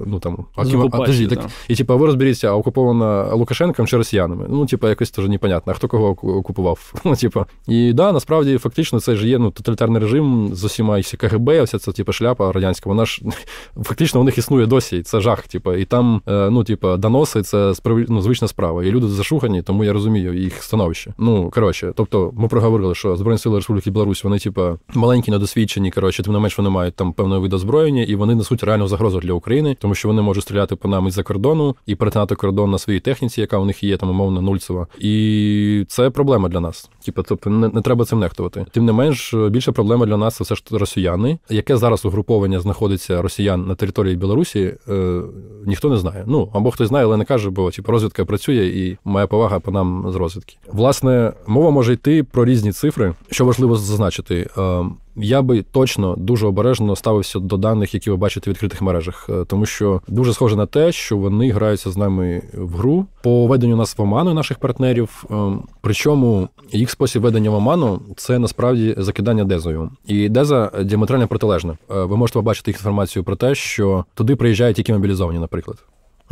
ну 0.06 0.18
там 0.20 0.46
а, 0.56 0.62
окупації, 0.62 1.26
так, 1.26 1.50
і 1.68 1.74
типу, 1.74 1.98
ви 1.98 2.06
розберіться, 2.06 2.52
окупована 2.52 3.34
Лукашенком 3.34 3.86
чи 3.86 3.96
росіянами. 3.96 4.46
Ну, 4.48 4.66
типу, 4.66 4.88
якось 4.88 5.10
теж 5.10 5.28
непонятно, 5.28 5.72
а 5.72 5.76
хто 5.76 5.88
кого 5.88 6.08
окупував. 6.08 6.94
Ну, 7.04 7.16
типу, 7.16 7.44
і 7.68 7.92
да, 7.92 8.12
насправді 8.12 8.58
фактично 8.58 9.00
це 9.00 9.16
ж 9.16 9.28
є 9.28 9.38
ну, 9.38 9.50
тоталітарний 9.50 10.02
режим 10.02 10.50
з 10.52 10.64
усіма 10.64 10.98
і 10.98 11.02
КГБ, 11.02 11.62
вся 11.62 11.78
ця 11.78 11.92
типу, 11.92 12.12
шляпа 12.12 12.52
радянська, 12.52 12.88
вона 12.88 13.04
ж 13.04 13.22
фактично 13.84 14.20
у 14.20 14.24
них 14.24 14.38
існує 14.38 14.66
досі. 14.66 15.02
Це 15.02 15.20
жах, 15.20 15.48
типу, 15.48 15.74
і 15.74 15.84
там, 15.84 16.22
е, 16.28 16.50
ну, 16.50 16.64
типу, 16.64 16.96
доноси 16.96 17.42
це 17.42 17.74
справ... 17.74 17.98
ну, 18.08 18.20
звична 18.20 18.48
справа. 18.48 18.84
І 18.84 18.90
люди 18.90 19.08
зашухані, 19.08 19.62
тому 19.62 19.84
я 19.84 19.92
розумію 19.92 20.34
їх 20.34 20.62
становище. 20.62 21.14
Ну, 21.18 21.50
коротше, 21.50 21.92
тобто, 21.96 22.32
ми 22.36 22.48
проговорили, 22.48 22.94
що 22.94 23.16
Збройні 23.16 23.38
сили 23.38 23.56
Республіки 23.56 23.90
Білорусь, 23.90 24.24
вони, 24.24 24.38
типу, 24.38 24.78
маленькі, 24.94 25.32
недосвідчені, 25.32 25.90
коротше, 25.90 26.22
тим 26.22 26.32
не 26.32 26.38
менш 26.38 26.58
вони 26.58 26.70
мають 26.70 26.94
там 26.94 27.12
певного 27.12 27.40
виду 27.40 27.56
озброєння, 27.56 28.02
і 28.02 28.14
вони 28.14 28.34
несуть 28.34 28.62
реальну 28.64 28.88
загрозу 28.88 29.20
для 29.20 29.32
України, 29.32 29.76
тому 29.80 29.94
що 29.94 30.08
вони 30.08 30.22
можуть 30.22 30.42
стріляти 30.44 30.76
по 30.76 30.88
нам 30.88 31.06
із-за 31.06 31.22
кордону 31.22 31.76
і 31.86 31.94
перетинати 31.94 32.34
кордон 32.34 32.70
на 32.70 32.78
своїй 32.78 33.00
техніці, 33.00 33.40
яка 33.40 33.58
у 33.58 33.64
них 33.64 33.82
є, 33.82 33.96
там, 33.96 34.10
умовно, 34.10 34.42
нульцева. 34.42 34.86
І 34.98 35.84
це 35.88 36.10
проблема 36.10 36.48
для 36.48 36.60
нас. 36.60 36.90
Типу, 37.04 37.22
тобто 37.22 37.50
не, 37.50 37.68
не 37.68 37.80
треба 37.80 38.04
цим 38.04 38.18
нехтувати. 38.18 38.66
Тим 38.70 38.84
не 38.84 38.92
менш, 38.92 39.34
більша 39.34 39.72
проблема 39.72 40.06
для 40.06 40.16
нас 40.16 40.36
це 40.36 40.44
все 40.44 40.54
ж 40.54 40.62
росіяни, 40.70 41.38
яке 41.50 41.76
зараз 41.76 42.04
угруповання 42.04 42.60
знаходиться 42.60 43.22
росіян 43.22 43.66
на 43.74 43.78
території 43.78 44.16
Білорусі. 44.16 44.74
Е, 44.88 45.22
ніхто 45.66 45.90
не 45.90 45.96
знає. 45.96 46.24
Ну 46.26 46.48
або 46.52 46.70
хтось 46.70 46.88
знає, 46.88 47.04
але 47.04 47.16
не 47.16 47.24
каже, 47.24 47.50
бо 47.50 47.70
типу, 47.70 47.92
розвідка 47.92 48.24
працює 48.24 48.66
і 48.66 48.96
моя 49.04 49.26
повага 49.26 49.60
по 49.60 49.70
нам 49.70 50.06
з 50.12 50.14
розвідки. 50.14 50.56
Власне, 50.72 51.32
мова 51.46 51.70
може 51.70 51.92
йти 51.92 52.24
про 52.24 52.44
різні 52.44 52.72
цифри, 52.72 53.14
що 53.30 53.44
важливо 53.44 53.76
зазначити. 53.76 54.46
Е, 54.58 54.84
я 55.16 55.42
би 55.42 55.62
точно 55.62 56.14
дуже 56.18 56.46
обережно 56.46 56.96
ставився 56.96 57.38
до 57.38 57.56
даних, 57.56 57.94
які 57.94 58.10
ви 58.10 58.16
бачите 58.16 58.50
в 58.50 58.52
відкритих 58.52 58.82
мережах, 58.82 59.26
е, 59.28 59.44
тому 59.44 59.66
що 59.66 60.00
дуже 60.08 60.32
схоже 60.32 60.56
на 60.56 60.66
те, 60.66 60.92
що 60.92 61.16
вони 61.16 61.50
граються 61.50 61.90
з 61.90 61.96
нами 61.96 62.42
в 62.54 62.76
гру 62.76 63.06
по 63.22 63.46
веденню 63.46 63.76
нас 63.76 63.98
в 63.98 64.02
оману 64.02 64.34
наших 64.34 64.58
партнерів. 64.58 65.24
Причому 65.80 66.48
їх 66.72 66.90
спосіб 66.90 67.22
ведення 67.22 67.50
в 67.50 67.54
оману 67.54 68.00
це 68.16 68.38
насправді 68.38 68.94
закидання 68.98 69.44
дезою, 69.44 69.90
і 70.06 70.28
деза 70.28 70.70
діаметрально 70.84 71.28
протилежна. 71.28 71.78
Ви 71.88 72.16
можете 72.16 72.38
побачити 72.38 72.70
їх 72.70 72.76
інформацію 72.76 73.24
про 73.24 73.36
те, 73.36 73.54
що 73.54 74.04
туди 74.14 74.36
приїжджають 74.36 74.76
тільки 74.76 74.92
мобілізовані, 74.92 75.38
наприклад. 75.38 75.76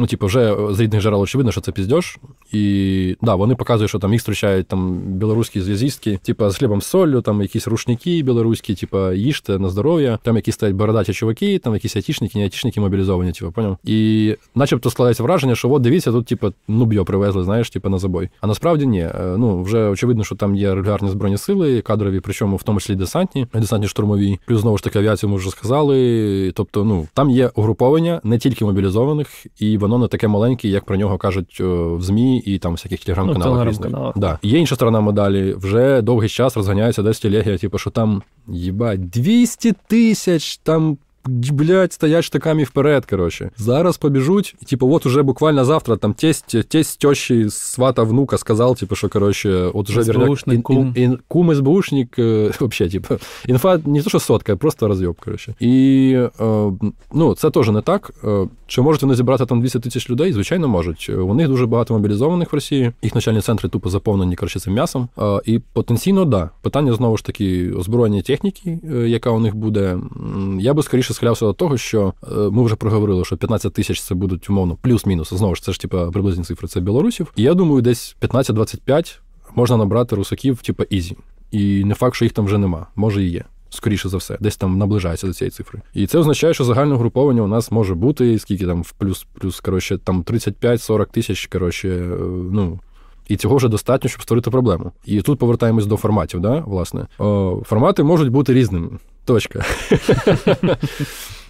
Ну, 0.02 0.08
типу, 0.08 0.26
вже 0.26 0.56
з 0.70 0.80
рідних 0.80 1.02
джерел 1.02 1.20
очевидно, 1.20 1.52
що 1.52 1.60
це 1.60 1.72
піздьош. 1.72 2.18
І 2.52 3.16
да, 3.22 3.34
вони 3.34 3.54
показують, 3.54 3.88
що 3.88 3.98
там 3.98 4.12
їх 4.12 4.20
зустрічають 4.20 4.66
там 4.66 4.94
білоруські 4.94 5.60
зв'язістки, 5.60 6.18
типу, 6.22 6.50
з 6.50 6.56
хлібом 6.56 6.82
з 6.82 6.86
солью, 6.86 7.20
там 7.20 7.42
якісь 7.42 7.68
рушники 7.68 8.22
білоруські, 8.22 8.74
типу, 8.74 9.12
їжте 9.12 9.58
на 9.58 9.68
здоров'я, 9.68 10.18
там 10.22 10.36
якісь 10.36 10.54
стоять 10.54 10.74
бородаті 10.74 11.12
чуваки, 11.12 11.58
там 11.58 11.74
якісь 11.74 11.96
айтішники, 11.96 12.38
не 12.38 12.44
айтішники 12.44 12.80
мобілізовані, 12.80 13.32
типу, 13.32 13.52
поняв? 13.52 13.78
І 13.84 14.34
начебто 14.54 14.90
складається 14.90 15.22
враження, 15.22 15.54
що 15.54 15.70
от 15.70 15.82
дивіться, 15.82 16.12
тут, 16.12 16.26
типу, 16.26 16.52
нуб'йо 16.68 17.04
привезли, 17.04 17.44
знаєш, 17.44 17.70
типу, 17.70 17.88
на 17.88 17.98
забой. 17.98 18.28
А 18.40 18.46
насправді 18.46 18.86
ні. 18.86 19.08
Ну, 19.36 19.62
вже 19.62 19.88
очевидно, 19.88 20.24
що 20.24 20.34
там 20.34 20.54
є 20.54 20.74
регулярні 20.74 21.10
збройні 21.10 21.38
сили, 21.38 21.80
кадрові, 21.80 22.20
причому 22.20 22.56
в 22.56 22.62
тому 22.62 22.80
числі 22.80 22.94
десантні, 22.94 23.46
десантні 23.54 23.88
штурмові. 23.88 24.38
Плюс 24.46 24.60
знову 24.60 24.78
ж 24.78 24.84
таки 24.84 24.98
авіацію 24.98 25.30
ми 25.30 25.36
вже 25.36 25.50
сказали. 25.50 26.52
Тобто, 26.54 26.84
ну 26.84 27.06
там 27.14 27.30
є 27.30 27.50
угруповання 27.54 28.20
не 28.24 28.38
тільки 28.38 28.64
мобілізованих 28.64 29.46
і 29.58 29.78
воно 29.92 30.04
не 30.04 30.08
таке 30.08 30.28
маленьке, 30.28 30.68
як 30.68 30.84
про 30.84 30.96
нього 30.96 31.18
кажуть 31.18 31.60
в 31.60 32.00
ЗМІ 32.00 32.38
і 32.38 32.58
там 32.58 32.72
всяких 32.72 33.04
телеграм-каналах. 33.04 33.68
Ну, 33.90 34.12
да. 34.16 34.38
Є 34.42 34.58
інша 34.58 34.74
сторона 34.74 35.00
медалі. 35.00 35.54
Вже 35.58 36.02
довгий 36.02 36.28
час 36.28 36.56
розганяється 36.56 37.02
десь 37.02 37.20
телегія, 37.20 37.58
типу, 37.58 37.78
що 37.78 37.90
там 37.90 38.22
їбать 38.48 39.10
200 39.10 39.74
тисяч 39.86 40.56
там 40.56 40.98
блядь, 41.26 41.92
стоять 41.92 42.24
штиками 42.24 42.64
вперед, 42.64 43.06
короче. 43.06 43.50
Зараз 43.56 43.96
побіжуть, 43.96 44.54
типу, 44.66 44.94
от 44.94 45.06
уже 45.06 45.22
буквально 45.22 45.64
завтра 45.64 45.96
там 45.96 46.14
тесть, 46.14 46.68
тесть 46.68 47.00
тещі 47.00 47.50
свата 47.50 48.02
внука 48.02 48.38
сказав, 48.38 48.78
типу, 48.78 48.94
що, 48.94 49.08
короче, 49.08 49.50
от 49.52 49.90
уже 49.90 50.00
верняк, 50.00 50.46
ін, 50.46 50.62
кум. 50.62 50.92
Ін, 50.96 51.02
ін, 51.02 51.18
кум 51.28 51.54
СБУшник, 51.54 52.18
э, 52.18 52.52
вообще, 52.60 52.88
типу, 52.88 53.14
інфа 53.46 53.80
не 53.86 54.02
то, 54.02 54.10
що 54.10 54.20
сотка, 54.20 54.56
просто 54.56 54.88
розйоб, 54.88 55.16
короче. 55.24 55.54
І, 55.60 56.12
е, 56.40 56.72
ну, 57.12 57.34
це 57.34 57.50
теж 57.50 57.68
не 57.68 57.80
так. 57.80 58.10
Е, 58.24 58.48
чи 58.66 58.82
можуть 58.82 59.02
вони 59.02 59.14
зібрати 59.14 59.46
там 59.46 59.60
200 59.60 59.80
тисяч 59.80 60.10
людей? 60.10 60.32
Звичайно, 60.32 60.68
можуть. 60.68 61.10
У 61.10 61.34
них 61.34 61.48
дуже 61.48 61.66
багато 61.66 61.94
мобілізованих 61.94 62.52
в 62.52 62.54
Росії, 62.54 62.92
їх 63.02 63.14
начальні 63.14 63.40
центри 63.40 63.68
тупо 63.68 63.90
заповнені, 63.90 64.36
короче, 64.36 64.60
цим 64.60 64.74
м'ясом. 64.74 65.08
Е, 65.18 65.40
і 65.44 65.58
потенційно, 65.58 66.24
да. 66.24 66.50
Питання, 66.62 66.92
знову 66.92 67.16
ж 67.16 67.24
таки, 67.24 67.72
озброєння 67.72 68.22
техніки, 68.22 68.78
яка 69.06 69.30
у 69.30 69.40
них 69.40 69.54
буде. 69.54 69.98
Я 70.60 70.74
би 70.74 70.82
скоріше 70.82 71.11
схилявся 71.12 71.44
до 71.44 71.52
того, 71.52 71.76
що 71.76 72.14
ми 72.30 72.62
вже 72.62 72.76
проговорили, 72.76 73.24
що 73.24 73.36
15 73.36 73.72
тисяч 73.72 74.00
це 74.00 74.14
будуть 74.14 74.50
умовно 74.50 74.76
плюс-мінус. 74.82 75.34
Знову 75.34 75.54
ж 75.54 75.62
це 75.62 75.72
ж 75.72 75.80
типа 75.80 76.10
приблизні 76.10 76.44
цифри. 76.44 76.68
Це 76.68 76.80
білорусів. 76.80 77.32
І 77.36 77.42
я 77.42 77.54
думаю, 77.54 77.82
десь 77.82 78.16
15-25 78.20 79.18
можна 79.54 79.76
набрати 79.76 80.16
русаків, 80.16 80.62
типу, 80.62 80.82
easy. 80.82 81.16
І 81.50 81.84
не 81.84 81.94
факт, 81.94 82.16
що 82.16 82.24
їх 82.24 82.32
там 82.32 82.44
вже 82.44 82.58
нема, 82.58 82.86
може 82.96 83.24
і 83.24 83.28
є. 83.28 83.44
Скоріше 83.70 84.08
за 84.08 84.16
все, 84.16 84.36
десь 84.40 84.56
там 84.56 84.78
наближається 84.78 85.26
до 85.26 85.32
цієї 85.32 85.50
цифри. 85.50 85.80
І 85.94 86.06
це 86.06 86.18
означає, 86.18 86.54
що 86.54 86.64
загальне 86.64 86.96
угруповання 86.96 87.42
у 87.42 87.46
нас 87.46 87.70
може 87.70 87.94
бути, 87.94 88.38
скільки 88.38 88.66
там 88.66 88.82
в 88.82 88.92
плюс, 88.92 89.26
плюс, 89.40 89.60
коротше, 89.60 89.98
там 89.98 90.22
35-40 90.22 91.06
тисяч, 91.12 91.46
коротше, 91.46 91.88
е, 91.88 92.16
ну. 92.52 92.80
І 93.32 93.36
цього 93.36 93.56
вже 93.56 93.68
достатньо, 93.68 94.10
щоб 94.10 94.22
створити 94.22 94.50
проблему. 94.50 94.92
І 95.04 95.22
тут 95.22 95.38
повертаємось 95.38 95.86
до 95.86 95.96
форматів. 95.96 96.40
да, 96.40 96.62
власне. 96.66 97.06
О, 97.18 97.62
Формати 97.64 98.02
можуть 98.02 98.28
бути 98.28 98.54
різними. 98.54 98.88
Точка. 99.24 99.64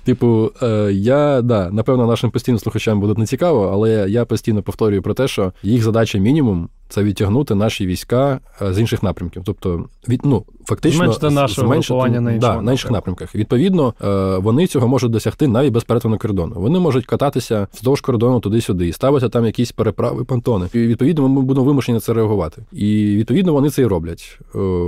Типу, 0.04 0.50
е, 0.62 0.92
я 0.92 1.42
да, 1.42 1.70
напевно, 1.70 2.06
нашим 2.06 2.30
постійним 2.30 2.58
слухачам 2.58 3.00
буде 3.00 3.20
не 3.20 3.26
цікаво, 3.26 3.70
але 3.72 4.06
я 4.08 4.24
постійно 4.24 4.62
повторюю 4.62 5.02
про 5.02 5.14
те, 5.14 5.28
що 5.28 5.52
їх 5.62 5.82
задача 5.82 6.18
мінімум 6.18 6.68
це 6.92 7.02
відтягнути 7.02 7.54
наші 7.54 7.86
війська 7.86 8.40
е, 8.62 8.72
з 8.72 8.78
інших 8.78 9.02
напрямків. 9.02 9.42
Тобто, 9.44 9.84
від 10.08 10.20
ну 10.24 10.44
фактично 10.64 11.04
зменшити 11.04 11.30
наше 11.30 11.62
групування 11.62 12.20
на, 12.20 12.38
да, 12.38 12.62
на 12.62 12.72
інших 12.72 12.90
напрямках. 12.90 13.34
Відповідно, 13.34 13.94
е, 14.04 14.38
вони 14.38 14.66
цього 14.66 14.88
можуть 14.88 15.10
досягти 15.10 15.48
навіть 15.48 15.72
без 15.72 15.84
перетину 15.84 16.18
кордону. 16.18 16.54
Вони 16.56 16.78
можуть 16.78 17.06
кататися 17.06 17.66
вздовж 17.74 18.00
кордону 18.00 18.40
туди-сюди 18.40 18.88
і 18.88 18.92
ставити 18.92 19.28
там 19.28 19.46
якісь 19.46 19.72
переправи, 19.72 20.24
понтони. 20.24 20.66
І 20.74 20.78
відповідно, 20.78 21.28
ми 21.28 21.42
будемо 21.42 21.66
вимушені 21.66 21.94
на 21.94 22.00
це 22.00 22.12
реагувати. 22.12 22.62
І 22.72 23.16
відповідно 23.16 23.52
вони 23.52 23.70
це 23.70 23.82
і 23.82 23.86
роблять. 23.86 24.38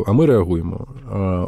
А 0.07 0.12
ми 0.12 0.27
реагуємо. 0.27 0.87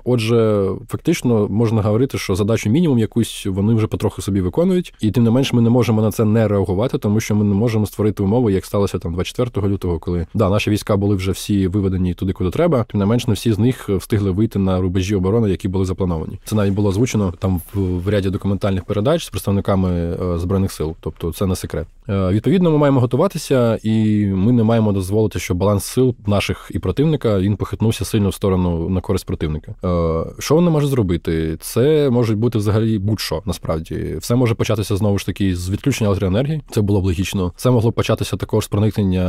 Отже, 0.05 0.69
фактично 0.89 1.49
можна 1.49 1.83
говорити, 1.83 2.19
що 2.19 2.35
задачу 2.35 2.71
мінімум 2.71 2.99
якусь 2.99 3.47
вони 3.47 3.75
вже 3.75 3.87
потроху 3.87 4.23
собі 4.23 4.41
виконують, 4.41 4.95
і 5.01 5.11
тим 5.11 5.25
не 5.25 5.31
менш 5.31 5.53
ми 5.53 5.63
не 5.63 5.71
можемо 5.71 6.03
на 6.03 6.13
це 6.13 6.25
не 6.25 6.49
реагувати, 6.49 6.99
тому 6.99 7.21
що 7.21 7.35
ми 7.35 7.45
не 7.45 7.55
можемо 7.55 7.87
створити 7.87 8.23
умови, 8.23 8.53
як 8.53 8.65
сталося 8.65 8.99
там 8.99 9.15
24 9.15 9.69
лютого, 9.69 9.99
коли 9.99 10.27
да, 10.35 10.46
наші 10.51 10.71
війська 10.71 10.97
були 10.97 11.17
вже 11.17 11.33
всі 11.33 11.69
виведені 11.69 12.15
туди, 12.15 12.33
куди 12.33 12.51
треба. 12.51 12.85
Тим 12.85 13.01
не 13.01 13.07
менш, 13.07 13.27
не 13.27 13.35
всі 13.35 13.53
з 13.53 13.59
них 13.59 13.89
встигли 13.89 14.31
вийти 14.31 14.59
на 14.59 14.81
рубежі 14.81 15.15
оборони, 15.15 15.51
які 15.51 15.69
були 15.69 15.85
заплановані. 15.85 16.39
Це 16.45 16.57
навіть 16.57 16.75
було 16.75 16.89
озвучено 16.89 17.35
там 17.39 17.61
в, 17.75 18.09
ряді 18.09 18.31
документальних 18.31 18.85
передач 18.85 19.25
з 19.25 19.31
представниками 19.31 19.91
е, 19.91 20.39
збройних 20.39 20.73
сил, 20.73 20.95
тобто 21.01 21.33
це 21.33 21.47
не 21.47 21.57
секрет. 21.57 21.87
Е, 22.09 22.29
відповідно, 22.29 22.71
ми 22.71 22.79
маємо 22.79 23.01
готуватися, 23.01 23.79
і 23.83 24.27
ми 24.27 24.53
не 24.53 24.63
маємо 24.63 24.93
дозволити, 24.93 25.39
що 25.39 25.55
баланс 25.55 25.85
сил 25.85 26.15
наших 26.27 26.71
і 26.75 26.79
противника 26.79 27.39
він 27.39 27.57
похитнувся 27.57 28.05
сильно 28.05 28.29
в 28.29 28.35
сторону 28.35 28.89
на 28.89 29.01
користь 29.01 29.27
противника. 29.27 29.75
Е, 29.85 30.25
що 30.39 30.55
вони 30.55 30.71
можуть 30.71 30.91
зробити? 30.91 31.57
Це 31.61 32.11
може 32.11 32.35
бути 32.37 32.59
взагалі 32.59 32.99
будь-що 32.99 33.43
насправді. 33.45 34.17
Все 34.19 34.35
може 34.35 34.55
початися 34.55 34.97
знову 34.97 35.19
ж 35.19 35.27
таки 35.27 35.57
з 35.57 35.71
відключення 35.71 36.09
електроенергії. 36.09 36.63
Це 36.71 36.81
було 36.81 37.01
б 37.01 37.05
логічно. 37.05 37.53
Це 37.57 37.71
могло 37.71 37.93
початися 37.93 38.37
також 38.37 38.65
з 38.65 38.69
проникнення 38.69 39.27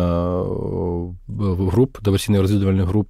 груп, 1.72 1.98
диверсійних 2.04 2.42
розвідувальних 2.42 2.86
груп 2.86 3.08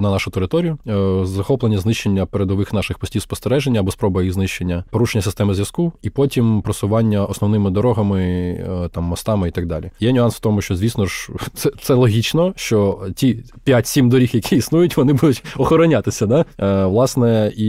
на 0.00 0.10
нашу 0.10 0.30
територію, 0.30 0.78
е, 0.86 1.26
захоплення 1.26 1.78
знищення 1.78 2.26
передових 2.26 2.72
наших 2.72 2.98
постів 2.98 3.22
спостереження 3.22 3.80
або 3.80 3.90
спроба 3.90 4.22
їх 4.22 4.32
знищення, 4.32 4.84
порушення 4.90 5.22
системи 5.22 5.54
зв'язку, 5.54 5.92
і 6.02 6.10
потім 6.10 6.62
просування 6.62 7.24
основними 7.24 7.70
дорогами, 7.70 8.20
е, 8.22 8.88
там 8.92 9.04
мостами 9.04 9.48
і 9.48 9.50
так 9.50 9.66
далі. 9.66 9.90
Є 10.00 10.12
нюанс 10.12 10.36
в 10.36 10.40
тому, 10.40 10.60
що 10.60 10.76
звісно 10.76 11.06
ж 11.06 11.28
це 11.54 11.70
це 11.82 11.94
логічно, 11.94 12.52
що 12.56 13.00
ті 13.14 13.44
5-7 13.66 14.08
доріг, 14.08 14.30
які 14.32 14.56
існують, 14.56 14.96
вони 14.96 15.12
будуть 15.12 15.44
охоронятися. 15.56 16.26
Да? 16.26 16.44
Е, 16.60 16.86
власне, 16.86 17.52
і 17.56 17.68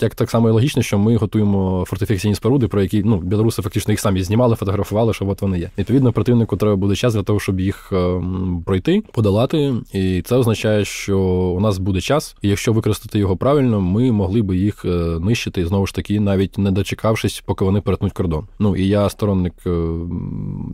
як 0.00 0.14
так 0.14 0.30
само 0.30 0.48
і 0.48 0.52
логічно, 0.52 0.82
що 0.82 0.98
ми 0.98 1.16
готуємо 1.16 1.84
фортифікаційні 1.88 2.34
споруди, 2.34 2.68
про 2.68 2.82
які 2.82 3.02
ну 3.02 3.16
білоруси 3.16 3.62
фактично 3.62 3.92
їх 3.92 4.00
самі 4.00 4.22
знімали, 4.22 4.56
фотографували, 4.56 5.14
що 5.14 5.28
от 5.28 5.42
вони 5.42 5.58
є. 5.58 5.70
Відповідно, 5.78 6.12
противнику 6.12 6.56
треба 6.56 6.76
буде 6.76 6.96
час 6.96 7.14
для 7.14 7.22
того, 7.22 7.40
щоб 7.40 7.60
їх 7.60 7.85
ем, 7.92 8.62
пройти, 8.66 9.02
подолати, 9.12 9.74
і 9.92 10.22
це 10.22 10.36
означає, 10.36 10.84
що 10.84 11.18
у 11.56 11.60
нас 11.60 11.78
буде 11.78 12.00
час, 12.00 12.36
і 12.42 12.48
якщо 12.48 12.72
використати 12.72 13.18
його 13.18 13.36
правильно, 13.36 13.80
ми 13.80 14.12
могли 14.12 14.42
би 14.42 14.56
їх 14.56 14.84
е, 14.84 14.88
нищити 15.20 15.66
знову 15.66 15.86
ж 15.86 15.94
таки, 15.94 16.20
навіть 16.20 16.58
не 16.58 16.70
дочекавшись, 16.70 17.42
поки 17.46 17.64
вони 17.64 17.80
перетнуть 17.80 18.12
кордон. 18.12 18.46
Ну 18.58 18.76
і 18.76 18.88
я 18.88 19.08
сторонник 19.08 19.54
е, 19.66 19.90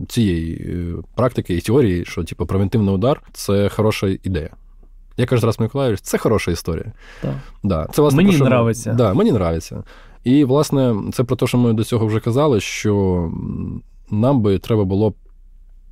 цієї 0.07 0.53
е, 0.53 0.93
практики 1.15 1.55
і 1.55 1.61
теорії, 1.61 2.05
що 2.05 2.23
типу 2.23 2.45
превентивний 2.45 2.95
удар 2.95 3.21
це 3.33 3.69
хороша 3.69 4.07
ідея. 4.07 4.49
Я 5.17 5.25
кажу 5.25 5.45
раз 5.45 5.59
Миколаївич, 5.59 6.01
це 6.01 6.17
хороша 6.17 6.51
історія. 6.51 6.91
Так. 7.21 7.35
Да. 7.63 7.87
Це, 7.93 8.01
власне, 8.01 8.17
Мені 8.17 8.35
що... 8.35 8.45
нравиться. 8.45 8.93
Да, 8.93 9.13
Мені 9.13 9.29
нравиться. 9.29 9.83
І, 10.23 10.43
власне, 10.43 10.95
це 11.13 11.23
про 11.23 11.35
те, 11.35 11.47
що 11.47 11.57
ми 11.57 11.73
до 11.73 11.83
цього 11.83 12.05
вже 12.05 12.19
казали, 12.19 12.59
що 12.59 13.31
нам 14.11 14.41
би 14.41 14.59
треба 14.59 14.83
було 14.83 15.13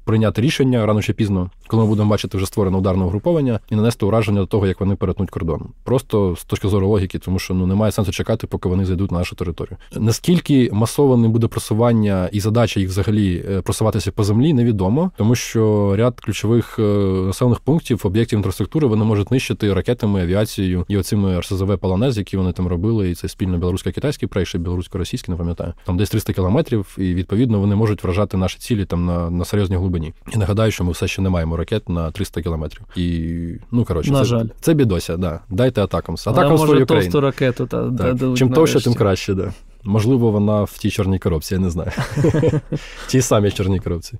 прийняти 0.03 0.41
рішення 0.41 0.85
рано 0.85 1.01
чи 1.01 1.13
пізно, 1.13 1.49
коли 1.71 1.83
ми 1.83 1.89
будемо 1.89 2.09
бачити 2.09 2.37
вже 2.37 2.45
створене 2.45 2.77
ударне 2.77 3.03
угруповання 3.03 3.59
і 3.69 3.75
нанести 3.75 4.05
ураження 4.05 4.39
до 4.39 4.45
того, 4.45 4.67
як 4.67 4.79
вони 4.79 4.95
перетнуть 4.95 5.29
кордон. 5.29 5.61
Просто 5.83 6.35
з 6.35 6.43
точки 6.43 6.67
зору 6.67 6.87
логіки, 6.87 7.19
тому 7.19 7.39
що 7.39 7.53
ну 7.53 7.67
немає 7.67 7.91
сенсу 7.91 8.11
чекати, 8.11 8.47
поки 8.47 8.69
вони 8.69 8.85
зайдуть 8.85 9.11
на 9.11 9.17
нашу 9.17 9.35
територію. 9.35 9.77
Наскільки 9.95 10.69
масоване 10.73 11.27
буде 11.27 11.47
просування 11.47 12.29
і 12.31 12.39
задача 12.39 12.79
їх 12.79 12.89
взагалі 12.89 13.45
е, 13.49 13.61
просуватися 13.61 14.11
по 14.11 14.23
землі, 14.23 14.53
невідомо, 14.53 15.11
тому 15.17 15.35
що 15.35 15.93
ряд 15.97 16.19
ключових 16.19 16.79
е, 16.79 16.81
населених 17.27 17.59
пунктів, 17.59 18.01
об'єктів 18.03 18.39
інфраструктури 18.39 18.87
вони 18.87 19.05
можуть 19.05 19.31
нищити 19.31 19.73
ракетами, 19.73 20.21
авіацією 20.21 20.85
і 20.87 20.97
оцими 20.97 21.39
РСЗВ 21.39 21.77
Полонез, 21.77 22.17
які 22.17 22.37
вони 22.37 22.51
там 22.51 22.67
робили, 22.67 23.09
і 23.09 23.15
це 23.15 23.27
спільно 23.27 23.57
білорусько-китайський 23.57 24.27
проєкт, 24.27 24.55
білорусько-російський, 24.55 25.31
не 25.31 25.37
пам'ятаю. 25.37 25.73
Там 25.85 25.97
десь 25.97 26.09
300 26.09 26.33
кілометрів, 26.33 26.95
і 26.97 27.13
відповідно 27.13 27.59
вони 27.59 27.75
можуть 27.75 28.03
вражати 28.03 28.37
наші 28.37 28.59
цілі 28.59 28.85
там 28.85 29.05
на, 29.05 29.29
на 29.29 29.45
серйозній 29.45 29.75
глибині. 29.75 30.13
І 30.33 30.37
нагадаю, 30.37 30.71
що 30.71 30.83
ми 30.83 30.91
все 30.91 31.07
ще 31.07 31.21
не 31.21 31.29
маємо 31.29 31.57
ракет 31.61 31.89
на 31.89 32.11
300 32.11 32.41
кілометрів. 32.41 32.81
І 32.95 33.35
ну 33.71 33.85
коротше, 33.85 34.11
на 34.11 34.19
це 34.19 34.25
жаль. 34.25 34.45
це 34.61 34.73
бідося. 34.73 35.17
Да. 35.17 35.39
Дайте 35.49 35.83
ATACMS. 35.83 36.15
ATACMS 36.25 36.57
може 36.57 36.85
товсту 36.85 37.21
ракету 37.21 37.65
та 37.67 37.91
так. 37.91 38.37
чим 38.37 38.49
товще, 38.49 38.81
тим 38.83 38.93
краще. 38.93 39.33
Да. 39.33 39.53
Можливо, 39.83 40.31
вона 40.31 40.63
в 40.63 40.77
тій 40.77 40.91
чорній 40.91 41.19
коробці, 41.19 41.53
я 41.53 41.59
не 41.59 41.69
знаю. 41.69 41.91
Ті 43.07 43.21
самі 43.21 43.51
чорній 43.51 43.79
коробці. 43.79 44.13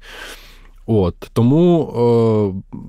От 0.85 1.15
тому, 1.33 1.93
Е, 1.95 2.79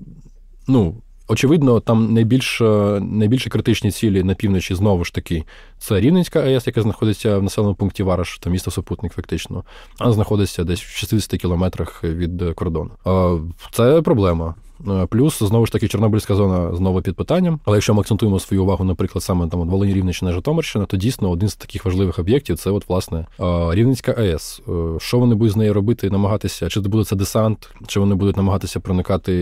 ну. 0.69 0.95
Очевидно, 1.33 1.81
там 1.81 2.15
найбільш 2.15 2.61
найбільш 3.01 3.47
критичні 3.47 3.91
цілі 3.91 4.23
на 4.23 4.35
півночі 4.35 4.75
знову 4.75 5.05
ж 5.05 5.15
таки 5.15 5.45
це 5.79 6.01
Рівненська 6.01 6.41
АЕС, 6.41 6.67
яка 6.67 6.83
знаходиться 6.83 7.39
в 7.39 7.43
населеному 7.43 7.75
пункті 7.75 8.03
Вараш, 8.03 8.39
то 8.39 8.51
місто 8.51 8.71
Супутник, 8.71 9.13
фактично. 9.13 9.65
а 9.99 10.13
знаходиться 10.13 10.65
десь 10.65 10.81
в 10.81 10.97
60 10.97 11.41
кілометрах 11.41 12.05
від 12.05 12.43
кордону. 12.55 12.91
Це 13.71 14.03
проблема. 14.03 14.55
Е, 14.89 15.07
плюс 15.07 15.39
знову 15.39 15.67
ж 15.67 15.73
таки 15.73 15.89
Чорнобильська 15.89 16.35
зона 16.35 16.77
знову 16.77 17.03
під 17.03 17.17
питанням. 17.17 17.61
Але 17.65 17.77
якщо 17.77 17.95
ми 17.95 18.01
акцентуємо 18.01 18.41
свою 18.41 18.63
увагу, 18.63 18.85
наприклад, 18.85 19.25
саме 19.25 19.49
там 19.49 19.69
Волині 19.69 19.95
Рівненщина, 19.95 20.33
Житомирщина, 20.33 20.85
то 20.85 20.97
дійсно 20.97 21.31
один 21.31 21.49
з 21.49 21.57
таких 21.57 21.85
важливих 21.85 22.19
об'єктів 22.19 22.59
це 22.59 22.71
от 22.71 22.89
власне 22.89 23.27
е, 23.41 23.45
Рівненська 23.75 24.13
АЕС. 24.13 24.63
Е, 24.69 24.73
що 24.99 25.19
вони 25.19 25.35
будуть 25.35 25.53
з 25.53 25.57
нею 25.57 25.75
робити? 25.75 26.11
Намагатися, 26.11 26.69
чи 26.69 26.81
буде 26.81 27.05
це 27.05 27.17
десант, 27.17 27.71
чи 27.87 28.01
вони 28.01 28.15
будуть 28.15 28.37
намагатися 28.37 28.81
проникати 28.81 29.33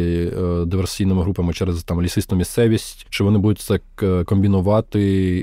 диверсійними 0.67 1.23
групами 1.23 1.53
через 1.53 1.83
там 1.83 2.03
лісисту 2.03 2.37
місцевість, 2.37 3.07
чи 3.11 3.25
вони 3.25 3.39
будуть 3.39 3.59
це 3.59 3.81
комбінувати 4.25 5.01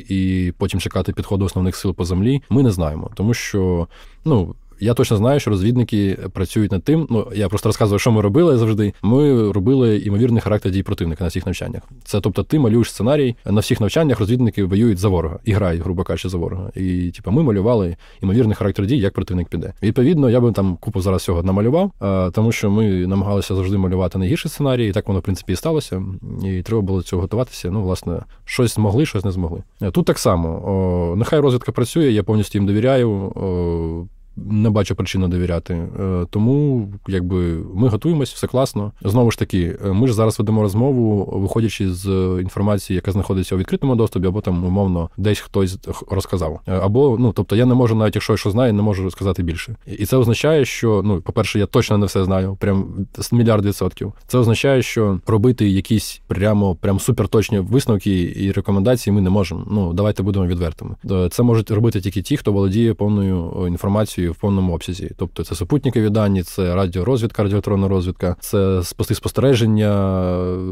і 0.10 0.54
потім 0.58 0.80
чекати 0.80 1.14
підходу 1.14 1.46
основних 1.46 1.76
сил 1.76 1.94
по 1.94 2.06
землі? 2.06 2.42
Ми 2.50 2.64
не 2.64 2.72
знаємо, 2.72 3.12
тому 3.16 3.34
що 3.34 3.88
ну. 4.26 4.56
Я 4.80 4.94
точно 4.94 5.18
знаю, 5.18 5.40
що 5.40 5.50
розвідники 5.50 6.18
працюють 6.34 6.72
над 6.72 6.84
тим. 6.84 7.08
Ну 7.10 7.28
я 7.36 7.50
просто 7.50 7.70
розказую, 7.70 8.00
що 8.00 8.12
ми 8.12 8.22
робили 8.22 8.58
завжди. 8.58 8.94
Ми 9.02 9.52
робили 9.52 9.98
імовірний 9.98 10.42
характер 10.42 10.72
дій 10.72 10.84
противника 10.84 11.24
на 11.24 11.28
всіх 11.28 11.46
навчаннях. 11.46 11.82
Це 12.04 12.22
тобто, 12.22 12.44
ти 12.44 12.60
малюєш 12.60 12.92
сценарій 12.92 13.36
на 13.46 13.62
всіх 13.62 13.82
навчаннях. 13.82 14.20
Розвідники 14.20 14.64
воюють 14.64 14.98
за 14.98 15.10
ворога 15.10 15.40
і 15.44 15.52
грають, 15.52 15.82
грубо 15.82 16.04
кажучи, 16.04 16.30
за 16.30 16.38
ворога. 16.38 16.72
І 16.76 17.12
типу, 17.12 17.32
ми 17.32 17.44
малювали 17.44 17.96
імовірний 18.22 18.56
характер 18.56 18.86
дій, 18.86 18.98
як 18.98 19.14
противник 19.14 19.48
піде. 19.48 19.74
Відповідно, 19.84 20.30
я 20.30 20.40
би 20.40 20.52
там 20.52 20.78
купу 20.80 21.02
зараз 21.02 21.24
цього 21.24 21.44
намалював, 21.44 21.92
тому 22.34 22.52
що 22.52 22.72
ми 22.72 23.08
намагалися 23.08 23.56
завжди 23.56 23.78
малювати 23.78 24.18
найгірший 24.18 24.52
сценарій, 24.52 24.88
і 24.88 24.92
так 24.92 25.08
воно 25.08 25.20
в 25.20 25.24
принципі 25.24 25.54
і 25.54 25.56
сталося. 25.56 26.04
І 26.46 26.62
треба 26.62 26.82
було 26.82 27.02
цього 27.02 27.22
готуватися. 27.22 27.72
Ну, 27.72 27.82
власне, 27.82 28.20
щось 28.46 28.76
змогли, 28.76 29.06
щось 29.06 29.26
не 29.26 29.32
змогли. 29.32 29.64
Тут 29.92 30.06
так 30.06 30.20
само. 30.20 30.50
О, 30.50 31.16
нехай 31.16 31.40
розвідка 31.40 31.72
працює, 31.72 32.12
я 32.12 32.24
повністю 32.24 32.58
їм 32.58 32.68
довіряю. 32.68 33.10
О, 33.12 34.17
не 34.46 34.70
бачу 34.70 34.96
причини 34.96 35.28
довіряти. 35.28 35.74
Е, 35.74 36.26
тому 36.30 36.88
якби 37.08 37.58
ми 37.74 37.88
готуємось, 37.88 38.34
все 38.34 38.48
класно. 38.48 38.92
Знову 39.02 39.32
ж 39.32 39.40
таки, 39.40 39.78
е, 39.86 39.92
ми 39.92 40.08
ж 40.08 40.14
зараз 40.14 40.40
ведемо 40.40 40.62
розмову, 40.62 41.30
виходячи 41.42 41.94
з 41.94 42.08
інформації, 42.42 42.96
яка 42.96 43.12
знаходиться 43.12 43.56
у 43.56 43.58
відкритому 43.58 43.96
доступі, 43.96 44.28
або 44.28 44.42
там 44.42 44.66
умовно 44.66 45.10
десь 45.18 45.40
хтось 45.40 45.78
розказав. 46.12 46.60
Е, 46.68 46.80
або 46.84 47.18
ну, 47.20 47.32
тобто, 47.32 47.56
я 47.56 47.66
не 47.66 47.74
можу, 47.74 47.96
навіть 47.96 48.16
якщо 48.16 48.34
я 48.34 48.38
що 48.38 48.52
знаю, 48.52 48.74
не 48.74 48.82
можу 48.82 49.12
сказати 49.12 49.44
більше. 49.44 49.76
І 49.86 50.06
це 50.06 50.18
означає, 50.18 50.66
що 50.66 51.02
ну, 51.06 51.22
по-перше, 51.22 51.60
я 51.60 51.66
точно 51.66 51.98
не 51.98 52.06
все 52.06 52.24
знаю, 52.24 52.58
прям 52.60 53.08
мільярд 53.32 53.66
відсотків. 53.66 54.14
Це 54.28 54.38
означає, 54.38 54.82
що 54.82 55.20
робити 55.28 55.70
якісь 55.70 56.22
прямо 56.28 56.76
прям 56.76 57.00
суперточні 57.00 57.60
висновки 57.60 58.34
і 58.36 58.52
рекомендації 58.52 59.14
ми 59.14 59.22
не 59.22 59.30
можемо. 59.30 59.68
Ну 59.72 59.94
давайте 59.94 60.24
будемо 60.24 60.48
відвертими. 60.48 60.96
Це 61.32 61.44
можуть 61.44 61.72
робити 61.72 62.02
тільки 62.02 62.22
ті, 62.22 62.38
хто 62.38 62.52
володіє 62.52 62.94
повною 62.94 63.66
інформацією 63.68 64.27
в 64.32 64.36
повному 64.36 64.74
обсязі. 64.74 65.12
Тобто 65.18 65.44
це 65.44 65.56
супутникові 65.56 66.10
дані, 66.10 66.44
це 66.44 66.76
радіорозвідка, 66.76 67.44
радіоелектронна 67.44 67.88
розвідка, 67.88 68.36
це 68.40 68.84
спостереження, 68.84 69.90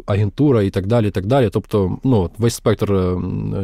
агентура 0.06 0.64
і 0.64 0.70
так 0.70 0.88
далі. 0.88 1.08
І 1.08 1.12
так 1.12 1.26
далі. 1.26 1.50
Тобто, 1.54 1.98
ну 2.04 2.30
весь 2.38 2.56
спектр 2.56 2.94
е, 2.94 3.18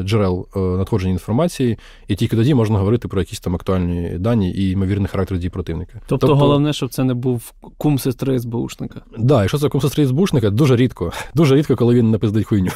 джерел 0.03 0.47
е, 0.55 0.59
надходження 0.59 1.13
інформації, 1.13 1.77
і 2.07 2.15
тільки 2.15 2.35
тоді 2.35 2.53
можна 2.53 2.79
говорити 2.79 3.07
про 3.07 3.21
якісь 3.21 3.39
там 3.39 3.55
актуальні 3.55 4.09
дані 4.19 4.51
і 4.51 4.71
ймовірний 4.71 5.07
характер 5.07 5.37
дій 5.37 5.49
противника. 5.49 5.93
Тобто, 5.93 6.27
тобто 6.27 6.35
головне, 6.35 6.73
щоб 6.73 6.89
це 6.89 7.03
не 7.03 7.13
був 7.13 7.53
кум 7.77 7.99
сестри 7.99 8.39
СБУшника. 8.39 9.01
Так, 9.11 9.25
да, 9.25 9.41
якщо 9.41 9.57
це 9.57 9.69
кум 9.69 9.81
сестри 9.81 10.07
СБУшника, 10.07 10.49
дуже 10.49 10.75
рідко. 10.75 11.11
Дуже 11.35 11.55
рідко, 11.55 11.75
коли 11.75 11.95
він 11.95 12.11
напиздить 12.11 12.45
хуйню. 12.45 12.71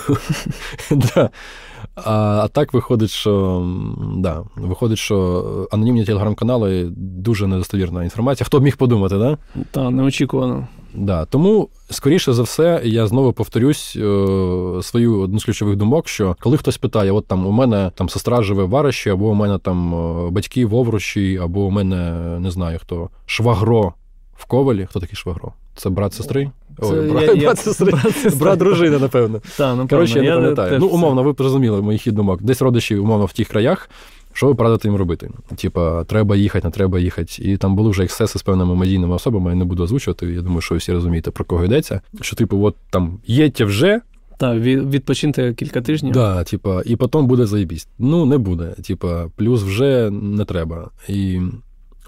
А 1.96 2.42
а 2.44 2.48
так 2.48 2.74
виходить, 2.74 3.10
що 3.10 3.64
да, 4.18 4.44
виходить, 4.56 4.98
що 4.98 5.68
анонімні 5.72 6.06
телеграм-канали 6.06 6.88
дуже 6.98 7.48
недостовірна 7.48 8.04
інформація. 8.04 8.46
Хто 8.46 8.60
б 8.60 8.64
міг 8.64 8.78
подумати, 8.78 9.18
да? 9.18 9.38
Так, 9.72 9.92
неочікувано. 9.92 10.68
Да. 10.94 11.26
Тому, 11.26 11.70
скоріше 11.90 12.34
за 12.34 12.44
все, 12.44 12.82
я 12.86 13.08
знову 13.08 13.34
повторюсь 13.34 13.96
е, 13.96 14.00
свою 14.82 15.20
одну 15.20 15.40
з 15.40 15.46
ключових 15.46 15.76
думок, 15.76 16.08
що 16.08 16.36
коли 16.40 16.58
хтось 16.58 16.78
питає, 16.78 17.12
от 17.12 17.28
там 17.28 17.46
у 17.46 17.52
мене 17.52 17.92
там 17.96 18.10
сестра 18.10 18.44
живе 18.44 18.64
в 18.64 18.70
Вариші, 18.70 19.10
або 19.10 19.30
у 19.30 19.34
мене 19.34 19.58
там 19.58 19.94
е, 19.94 20.30
батьки 20.32 20.66
в 20.66 20.76
Овручі, 20.76 21.40
або 21.44 21.66
у 21.66 21.70
мене 21.70 22.12
не 22.40 22.52
знаю 22.52 22.80
хто, 22.82 23.10
швагро 23.26 23.94
в 24.38 24.46
Ковалі. 24.46 24.88
Хто 24.90 25.00
такий 25.00 25.16
швагро? 25.16 25.54
Це 25.76 25.90
брат 25.90 26.14
сестри? 26.14 26.52
Ой, 26.80 27.12
брат, 27.12 27.36
я, 27.36 27.36
брат, 27.36 27.60
сестри. 27.60 27.92
брат, 27.92 28.38
брат 28.38 28.60
дружини, 28.60 28.98
напевно. 29.00 29.42
Та, 29.58 29.76
напевно. 29.76 29.88
Коротше, 29.88 30.20
я 30.20 30.36
не 30.36 30.42
пам'ятаю. 30.42 30.80
Ну, 30.80 30.88
умовно, 30.88 31.24
ви 31.24 31.34
зрозуміли 31.38 31.82
моїх 31.82 32.02
хід 32.02 32.16
думок. 32.16 32.42
Десь 32.42 32.62
родичі, 32.62 32.96
умовно, 32.96 33.26
в 33.26 33.34
тих 33.34 33.48
краях. 33.48 33.90
Що 34.34 34.48
ви 34.48 34.56
порадите 34.56 34.88
їм 34.88 34.98
робити? 34.98 35.30
Типа, 35.56 36.04
треба 36.04 36.36
їхати, 36.36 36.68
не 36.68 36.72
треба 36.72 37.00
їхати. 37.00 37.44
І 37.44 37.58
там 37.58 37.76
були 37.76 37.90
вже 37.90 38.04
ексцеси 38.04 38.40
з 38.40 38.44
певними 38.44 38.76
медійними 38.76 39.16
особами, 39.16 39.52
я 39.52 39.56
не 39.56 39.66
буду 39.66 39.84
озвучувати. 39.84 40.26
Я 40.26 40.42
думаю, 40.42 40.62
що 40.62 40.76
ви 40.76 40.80
всі 40.80 40.92
розумієте, 40.92 41.32
про 41.32 41.46
кого 41.46 41.66
йдеться. 41.66 42.02
Що, 42.22 42.36
типу, 42.36 42.64
от 42.64 42.76
там 42.90 43.20
їдьте 43.28 43.66
вже. 43.66 44.02
Так, 44.38 44.60
відпочиньте 44.60 45.54
кілька 45.54 45.82
тижнів. 45.82 46.14
Да, 46.14 46.44
типа, 46.44 46.82
і 46.86 46.96
потім 46.96 47.28
буде 47.28 47.46
заєбість. 47.46 47.90
Ну, 48.00 48.26
не 48.26 48.38
буде. 48.38 48.76
Типа, 48.88 49.26
плюс 49.36 49.64
вже 49.64 50.10
не 50.12 50.46
треба. 50.46 50.90
І 51.10 51.40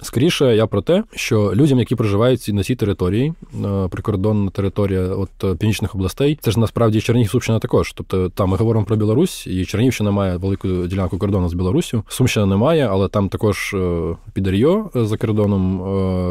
Скоріше, 0.02 0.56
я 0.56 0.68
про 0.68 0.82
те, 0.82 1.04
що 1.16 1.52
людям, 1.56 1.80
які 1.80 1.96
проживають 1.96 2.50
на 2.54 2.64
цій 2.64 2.76
території, 2.76 3.34
е, 3.66 3.88
прикордонна 3.88 4.52
територія 4.52 5.02
от 5.02 5.30
е, 5.44 5.56
північних 5.56 5.96
областей, 5.96 6.40
це 6.42 6.52
ж 6.52 6.60
насправді 6.60 7.02
Чернігів 7.02 7.30
Сумщина 7.30 7.60
також. 7.60 7.94
Тобто 7.94 8.30
там 8.30 8.50
ми 8.50 8.58
говоримо 8.58 8.86
про 8.86 8.96
Білорусь, 8.96 9.48
і 9.48 9.66
Чернігівщина 9.66 10.12
має 10.12 10.38
велику 10.38 10.68
ділянку 10.68 11.18
кордону 11.18 11.50
з 11.50 11.54
Білоруссю. 11.54 12.04
Сумщина 12.08 12.46
немає, 12.46 12.88
але 12.92 13.08
там 13.08 13.30
також 13.30 13.74
е, 13.74 14.16
підар'йо 14.34 14.90
за 14.96 15.18
кордоном 15.18 15.84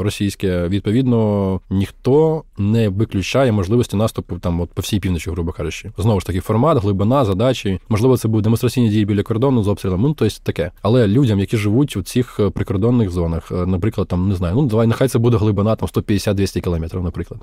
російське. 0.02 0.68
Відповідно, 0.68 1.60
ніхто 1.70 2.42
не 2.58 2.88
виключає 2.88 3.52
можливості 3.52 3.96
наступу 3.96 4.38
там, 4.38 4.60
от 4.60 4.70
по 4.70 4.82
всій 4.82 5.00
півночі, 5.00 5.30
грубо 5.30 5.52
кажучи. 5.52 5.90
Знову 5.98 6.20
ж 6.20 6.26
таки, 6.26 6.40
формат, 6.40 6.82
глибина, 6.82 7.24
задачі. 7.24 7.80
Можливо, 7.88 8.16
це 8.16 8.28
будуть 8.28 8.44
демонстраційні 8.44 8.88
дії 8.88 9.04
біля 9.04 9.22
кордону 9.22 9.62
з 9.62 9.68
обстрілом. 9.68 10.02
Ну 10.02 10.14
тобто 10.18 10.34
таке. 10.42 10.70
Але 10.82 11.06
людям, 11.08 11.40
які 11.40 11.56
живуть 11.56 11.96
у 11.96 12.02
цих 12.02 12.40
прикордонних 12.54 13.10
зонах 13.10 13.52
наприклад, 13.66 14.08
там 14.08 14.28
не 14.28 14.34
знаю, 14.34 14.54
ну 14.54 14.66
давай 14.66 14.86
нехай 14.86 15.08
це 15.08 15.18
буде 15.18 15.36
глибина 15.36 15.76
там 15.76 15.88
150-200 15.88 16.60
кілометрів, 16.60 17.02
наприклад, 17.02 17.40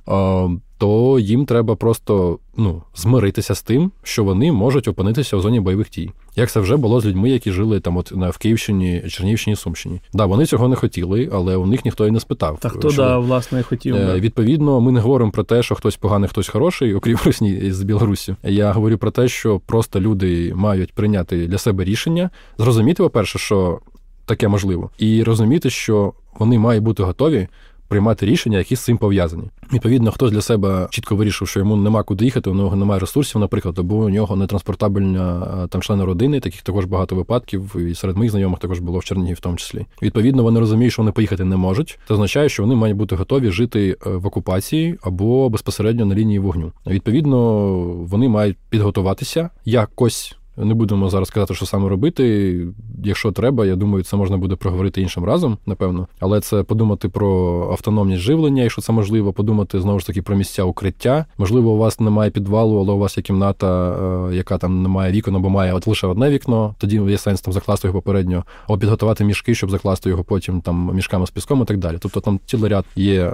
то 0.78 1.20
їм 1.20 1.46
треба 1.46 1.76
просто 1.76 2.40
ну 2.58 2.82
змиритися 2.96 3.56
з 3.56 3.62
тим, 3.62 3.92
що 4.04 4.24
вони 4.24 4.52
можуть 4.52 4.88
опинитися 4.88 5.38
в 5.38 5.42
зоні 5.42 5.60
бойових 5.60 5.90
дій. 5.90 6.12
Як 6.36 6.52
це 6.52 6.60
вже 6.60 6.78
було 6.78 7.02
з 7.02 7.06
людьми, 7.06 7.30
які 7.30 7.52
жили 7.52 7.80
там, 7.80 7.98
от 7.98 8.12
на 8.16 8.30
в 8.30 8.38
Київщині, 8.38 9.04
Чернівщині, 9.10 9.56
Сумщині. 9.56 10.02
Да, 10.14 10.26
вони 10.26 10.46
цього 10.46 10.68
не 10.68 10.76
хотіли, 10.76 11.30
але 11.34 11.56
у 11.56 11.66
них 11.66 11.86
ніхто 11.86 12.08
і 12.08 12.12
не 12.12 12.20
спитав. 12.20 12.58
Та 12.60 12.70
хто 12.70 12.90
да, 12.90 13.18
власне 13.18 13.64
хотів. 13.64 13.96
Е, 13.96 14.20
відповідно, 14.20 14.82
ми 14.82 14.92
не 14.92 15.00
говоримо 15.00 15.32
про 15.32 15.44
те, 15.44 15.64
що 15.64 15.76
хтось 15.76 15.96
поганий, 15.96 16.30
хтось 16.30 16.48
хороший, 16.48 16.96
окрім 16.96 17.18
Русні 17.26 17.72
з 17.72 17.84
Білорусі. 17.84 18.36
Я 18.44 18.72
говорю 18.72 18.98
про 18.98 19.12
те, 19.12 19.28
що 19.28 19.60
просто 19.60 20.02
люди 20.02 20.54
мають 20.56 20.94
прийняти 20.94 21.48
для 21.48 21.58
себе 21.58 21.84
рішення, 21.84 22.30
зрозуміти, 22.58 23.04
по-перше, 23.04 23.40
що 23.40 23.80
таке 24.26 24.48
можливо, 24.48 24.90
і 24.98 25.24
розуміти, 25.24 25.70
що 25.70 26.14
вони 26.40 26.60
мають 26.60 26.84
бути 26.84 27.04
готові 27.04 27.48
приймати 27.94 28.26
рішення, 28.26 28.58
які 28.58 28.76
з 28.76 28.80
цим 28.80 28.98
пов'язані. 28.98 29.44
Відповідно, 29.74 30.12
хтось 30.12 30.32
для 30.32 30.42
себе 30.42 30.88
чітко 30.90 31.16
вирішив, 31.16 31.48
що 31.48 31.60
йому 31.60 31.76
нема 31.76 32.04
куди 32.04 32.26
їхати, 32.26 32.50
у 32.50 32.54
нього 32.54 32.76
немає 32.76 33.00
ресурсів, 33.00 33.42
наприклад, 33.42 33.80
або 33.80 33.96
у 33.96 34.10
нього 34.10 34.36
не 34.36 34.48
транспортабельна 34.48 35.68
там 35.70 35.82
члени 35.82 36.06
родини, 36.06 36.40
таких 36.40 36.62
також 36.62 36.86
багато 36.86 37.16
випадків, 37.16 37.76
і 37.76 37.96
серед 37.96 38.18
моїх 38.18 38.32
знайомих 38.32 38.60
також 38.60 38.80
було 38.80 39.00
в 39.00 39.04
Чернігі, 39.04 39.34
в 39.34 39.40
тому 39.40 39.56
числі. 39.56 39.86
Відповідно, 40.02 40.44
вони 40.44 40.60
розуміють, 40.60 40.94
що 40.94 41.02
вони 41.02 41.12
поїхати 41.12 41.44
не 41.44 41.58
можуть. 41.58 42.00
Це 42.08 42.14
означає, 42.14 42.50
що 42.50 42.64
вони 42.64 42.76
мають 42.76 42.98
бути 42.98 43.16
готові 43.16 43.52
жити 43.52 43.98
е, 44.08 44.10
в 44.10 44.28
окупації 44.28 44.98
або 45.02 45.50
безпосередньо 45.50 46.06
на 46.06 46.16
лінії 46.16 46.40
вогню. 46.40 46.72
Відповідно, 46.88 47.70
вони 47.84 48.30
мають 48.30 48.58
підготуватися 48.70 49.50
якось. 49.66 50.38
Не 50.58 50.74
будемо 50.74 51.10
зараз 51.10 51.30
казати, 51.30 51.54
що 51.54 51.66
саме 51.66 51.90
робити. 51.90 52.56
Якщо 53.04 53.32
треба, 53.32 53.66
я 53.66 53.76
думаю, 53.76 54.04
це 54.04 54.18
можна 54.18 54.38
буде 54.38 54.56
проговорити 54.56 55.02
іншим 55.02 55.26
разом, 55.26 55.58
напевно. 55.66 56.08
Але 56.20 56.42
це 56.42 56.64
подумати 56.64 57.10
про 57.10 57.28
автономність 57.72 58.22
живлення, 58.22 58.64
якщо 58.64 58.82
це 58.82 58.94
можливо, 58.94 59.34
подумати 59.34 59.82
знову 59.82 60.00
ж 60.00 60.08
таки 60.08 60.22
про 60.22 60.36
місця 60.36 60.64
укриття. 60.64 61.26
Можливо, 61.38 61.72
у 61.72 61.78
вас 61.78 62.00
немає 62.00 62.32
підвалу, 62.32 62.80
але 62.80 62.94
у 62.94 62.98
вас 62.98 63.18
є 63.18 63.24
кімната, 63.24 63.92
е, 64.30 64.36
яка 64.36 64.58
там 64.58 64.82
не 64.82 64.90
має 64.90 65.12
вікон, 65.12 65.36
або 65.36 65.50
має 65.50 65.74
от 65.74 65.88
лише 65.88 66.08
одне 66.08 66.30
вікно. 66.30 66.76
Тоді 66.78 67.02
є 67.08 67.18
сенс 67.18 67.42
там 67.42 67.54
закласти 67.54 67.88
його 67.88 68.02
попередньо, 68.02 68.44
або 68.66 68.78
підготувати 68.78 69.24
мішки, 69.24 69.56
щоб 69.56 69.72
закласти 69.72 70.10
його 70.10 70.24
потім 70.24 70.62
там 70.62 70.92
мішками 70.94 71.28
з 71.28 71.32
піском 71.32 71.62
і 71.62 71.66
так 71.66 71.78
далі. 71.78 71.98
Тобто 72.00 72.20
там 72.20 72.40
цілий 72.46 72.72
ряд 72.72 72.86
є 72.96 73.24
е, 73.24 73.34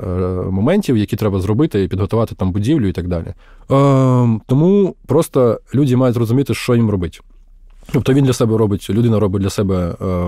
моментів, 0.52 0.98
які 0.98 1.16
треба 1.16 1.40
зробити, 1.40 1.84
і 1.84 1.88
підготувати 1.88 2.36
там 2.36 2.52
будівлю 2.52 2.88
і 2.88 2.92
так 2.92 3.08
далі. 3.08 3.34
Е, 3.72 4.40
тому 4.48 4.96
просто 5.08 5.60
люди 5.76 5.96
мають 5.96 6.16
зрозуміти, 6.16 6.54
що 6.54 6.76
їм 6.76 6.90
робити. 6.90 7.19
Тобто 7.94 8.14
він 8.14 8.26
для 8.26 8.34
себе 8.34 8.58
робить, 8.58 8.90
людина 8.90 9.20
робить 9.20 9.42
для 9.42 9.50
себе, 9.50 9.96
е, 10.02 10.28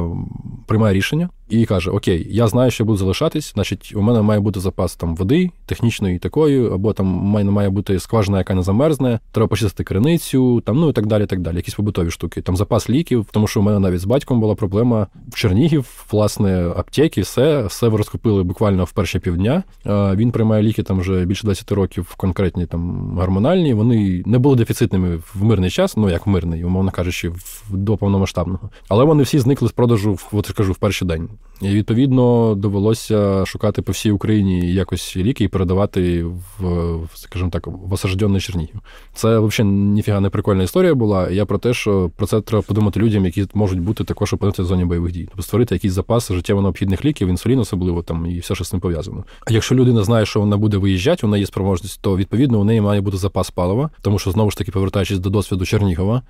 приймає 0.66 0.94
рішення 0.94 1.30
і 1.52 1.66
каже: 1.66 1.92
Окей, 1.92 2.28
я 2.30 2.48
знаю, 2.48 2.72
що 2.72 2.86
буду 2.86 2.98
залишатись, 2.98 3.54
значить, 3.54 3.94
у 3.96 4.02
мене 4.02 4.22
має 4.22 4.40
бути 4.40 4.60
запас 4.60 4.96
там 4.96 5.16
води, 5.16 5.50
технічної 5.66 6.20
такої, 6.20 6.68
або 6.74 6.94
там 6.94 7.06
має, 7.06 7.46
має 7.46 7.70
бути 7.70 8.00
скважина, 8.00 8.38
яка 8.38 8.54
не 8.54 8.64
замерзне, 8.64 9.20
треба 9.32 9.48
почистити 9.48 9.84
криницю, 9.84 10.62
там, 10.62 10.80
ну 10.80 10.90
і 10.90 10.94
так 10.94 11.06
далі. 11.06 11.26
так 11.26 11.40
далі. 11.40 11.56
Якісь 11.56 11.74
побутові 11.74 12.12
штуки. 12.12 12.42
Там 12.42 12.58
запас 12.58 12.90
ліків, 12.90 13.26
тому 13.32 13.48
що 13.48 13.60
у 13.60 13.64
мене 13.64 13.80
навіть 13.80 14.00
з 14.00 14.06
батьком 14.06 14.40
була 14.40 14.56
проблема 14.56 15.08
в 15.28 15.36
Чернігів, 15.36 16.06
власне, 16.12 16.68
аптеки, 16.78 17.22
все 17.22 17.64
все 17.64 17.90
розкупили 17.90 18.44
буквально 18.44 18.84
в 18.84 18.92
перші 18.92 19.20
півдня. 19.20 19.64
Він 19.86 20.32
приймає 20.32 20.64
ліки 20.64 20.84
там 20.84 21.00
вже 21.00 21.26
більше 21.26 21.44
20 21.44 21.72
років, 21.72 22.16
конкретні 22.18 22.66
там 22.66 23.12
гормональні. 23.18 23.74
Вони 23.74 24.24
не 24.26 24.38
були 24.38 24.56
дефіцитними 24.56 25.16
в 25.16 25.44
мирний 25.44 25.70
час, 25.70 25.98
ну 25.98 26.10
як 26.10 26.28
мирний, 26.28 26.64
умовно 26.64 26.92
кажучи, 26.92 27.30
в 27.30 27.64
до 27.70 27.98
повномасштабного. 27.98 28.70
Але 28.90 29.04
вони 29.04 29.24
всі 29.24 29.40
зникли 29.40 29.68
з 29.68 29.72
продажу 29.72 30.18
от 30.32 30.52
кажу, 30.52 30.74
в 30.74 30.78
перший 30.78 31.08
день. 31.08 31.30
І 31.62 31.68
відповідно 31.68 32.56
довелося 32.56 33.46
шукати 33.46 33.82
по 33.82 33.92
всій 33.92 34.12
Україні 34.12 34.74
якось 34.74 35.18
ліки 35.18 35.44
і 35.44 35.48
передавати 35.48 36.24
в, 36.24 37.00
скажімо 37.14 37.50
так, 37.50 37.68
в 37.68 37.94
осажденний 37.94 38.42
Чернігів. 38.42 38.82
Це 39.14 39.40
взагалі 39.40 39.74
ніфіга 39.74 40.20
не 40.20 40.30
прикольна 40.30 40.64
історія 40.64 40.94
була. 40.94 41.30
Я 41.30 41.46
про 41.46 41.58
те, 41.58 41.74
що 41.74 42.12
про 42.16 42.28
це 42.28 42.42
треба 42.42 42.62
подумати 42.62 43.00
людям, 43.00 43.26
які 43.26 43.48
можуть 43.54 43.80
бути 43.80 44.04
також 44.04 44.34
опинитися 44.34 44.64
в 44.64 44.66
зоні 44.66 44.86
бойових 44.86 45.12
дій. 45.12 45.26
Тобто 45.30 45.44
створити 45.44 45.76
якийсь 45.76 45.94
запас 45.94 46.32
життєво 46.32 46.62
необхідних 46.62 47.06
ліків, 47.06 47.28
інсулін 47.28 47.60
особливо 47.60 48.04
там 48.04 48.26
і 48.26 48.40
все, 48.40 48.56
що 48.56 48.64
з 48.64 48.74
ним 48.74 48.80
пов'язано. 48.80 49.24
А 49.48 49.52
якщо 49.54 49.76
людина 49.76 50.04
знає, 50.04 50.26
що 50.26 50.40
вона 50.40 50.58
буде 50.58 50.78
виїжджати, 50.78 51.20
вона 51.28 51.38
є 51.38 51.46
спроможність, 51.46 52.02
то 52.02 52.18
відповідно 52.18 52.60
у 52.60 52.64
неї 52.64 52.82
має 52.82 53.02
бути 53.02 53.18
запас 53.18 53.52
палива, 53.52 53.90
тому 54.02 54.20
що 54.20 54.32
знову 54.32 54.52
ж 54.52 54.58
таки 54.58 54.72
повертаючись 54.72 55.20
до 55.20 55.30
досвіду 55.30 55.66
Чернігова, 55.66 56.22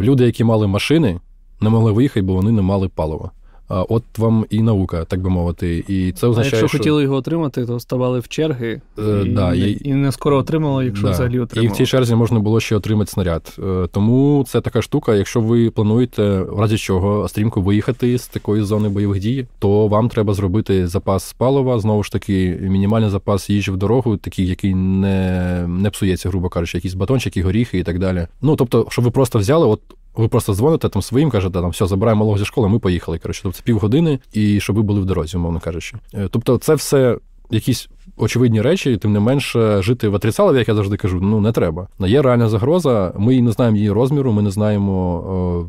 люди, 0.00 0.24
які 0.24 0.44
мали 0.44 0.66
машини, 0.66 1.20
не 1.60 1.70
могли 1.70 1.92
виїхати, 1.92 2.22
бо 2.22 2.34
вони 2.34 2.52
не 2.52 2.62
мали 2.62 2.88
палива. 2.88 3.30
От 3.68 4.02
вам 4.18 4.46
і 4.50 4.62
наука, 4.62 5.04
так 5.04 5.20
би 5.20 5.30
мовити. 5.30 5.84
І 5.88 6.12
це 6.12 6.26
означає, 6.26 6.52
а 6.52 6.56
якщо 6.56 6.68
що... 6.68 6.78
хотіли 6.78 7.02
його 7.02 7.16
отримати, 7.16 7.66
то 7.66 7.80
ставали 7.80 8.18
в 8.18 8.28
черги 8.28 8.80
е, 8.98 9.22
і, 9.26 9.28
да, 9.28 9.54
і, 9.54 9.78
і 9.84 9.94
не 9.94 10.12
скоро 10.12 10.36
отримали, 10.36 10.84
якщо 10.84 11.06
да. 11.06 11.12
взагалі 11.12 11.40
отримали. 11.40 11.66
І 11.66 11.72
в 11.72 11.76
цій 11.76 11.86
черзі 11.86 12.14
можна 12.14 12.38
було 12.38 12.60
ще 12.60 12.76
отримати 12.76 13.10
снаряд. 13.10 13.56
Е, 13.58 13.88
тому 13.92 14.44
це 14.48 14.60
така 14.60 14.82
штука. 14.82 15.14
Якщо 15.14 15.40
ви 15.40 15.70
плануєте 15.70 16.38
в 16.38 16.60
разі 16.60 16.78
чого 16.78 17.28
стрімко 17.28 17.60
виїхати 17.60 18.18
з 18.18 18.26
такої 18.26 18.62
зони 18.62 18.88
бойових 18.88 19.20
дій, 19.20 19.46
то 19.58 19.88
вам 19.88 20.08
треба 20.08 20.34
зробити 20.34 20.86
запас 20.86 21.32
палива, 21.32 21.80
знову 21.80 22.02
ж 22.02 22.12
таки, 22.12 22.58
мінімальний 22.62 23.10
запас 23.10 23.50
їжі 23.50 23.70
в 23.70 23.76
дорогу, 23.76 24.16
такий, 24.16 24.46
який 24.46 24.74
не 24.74 25.64
не 25.68 25.90
псується, 25.90 26.28
грубо 26.28 26.48
кажучи, 26.48 26.78
якісь 26.78 26.94
батончики, 26.94 27.42
горіхи 27.42 27.78
і 27.78 27.82
так 27.82 27.98
далі. 27.98 28.26
Ну 28.42 28.56
тобто, 28.56 28.86
щоб 28.90 29.04
ви 29.04 29.10
просто 29.10 29.38
взяли, 29.38 29.66
от 29.66 29.80
ви 30.16 30.28
просто 30.28 30.54
дзвоните 30.54 30.88
там 30.88 31.02
своїм, 31.02 31.30
кажете, 31.30 31.60
там 31.60 31.70
все, 31.70 31.86
забираємо 31.86 32.18
малого 32.18 32.38
зі 32.38 32.44
школи, 32.44 32.68
ми 32.68 32.78
поїхали. 32.78 33.18
Коротше, 33.18 33.40
тобто 33.42 33.58
це 33.58 33.62
півгодини, 33.64 34.18
і 34.32 34.60
щоб 34.60 34.76
ви 34.76 34.82
були 34.82 35.00
в 35.00 35.04
дорозі, 35.04 35.36
умовно 35.36 35.60
кажучи. 35.60 35.96
Е, 36.14 36.28
тобто, 36.30 36.58
це 36.58 36.74
все 36.74 37.18
якісь 37.50 37.88
очевидні 38.16 38.62
речі, 38.62 38.96
тим 38.96 39.12
не 39.12 39.20
менше, 39.20 39.82
жити 39.82 40.08
в 40.08 40.14
отрицалові, 40.14 40.58
як 40.58 40.68
я 40.68 40.74
завжди 40.74 40.96
кажу, 40.96 41.20
ну 41.20 41.40
не 41.40 41.52
треба. 41.52 41.88
Є 42.00 42.22
реальна 42.22 42.48
загроза, 42.48 43.12
ми 43.18 43.42
не 43.42 43.52
знаємо 43.52 43.76
її 43.76 43.90
розміру, 43.90 44.32
ми 44.32 44.42
не 44.42 44.50
знаємо. 44.50 45.68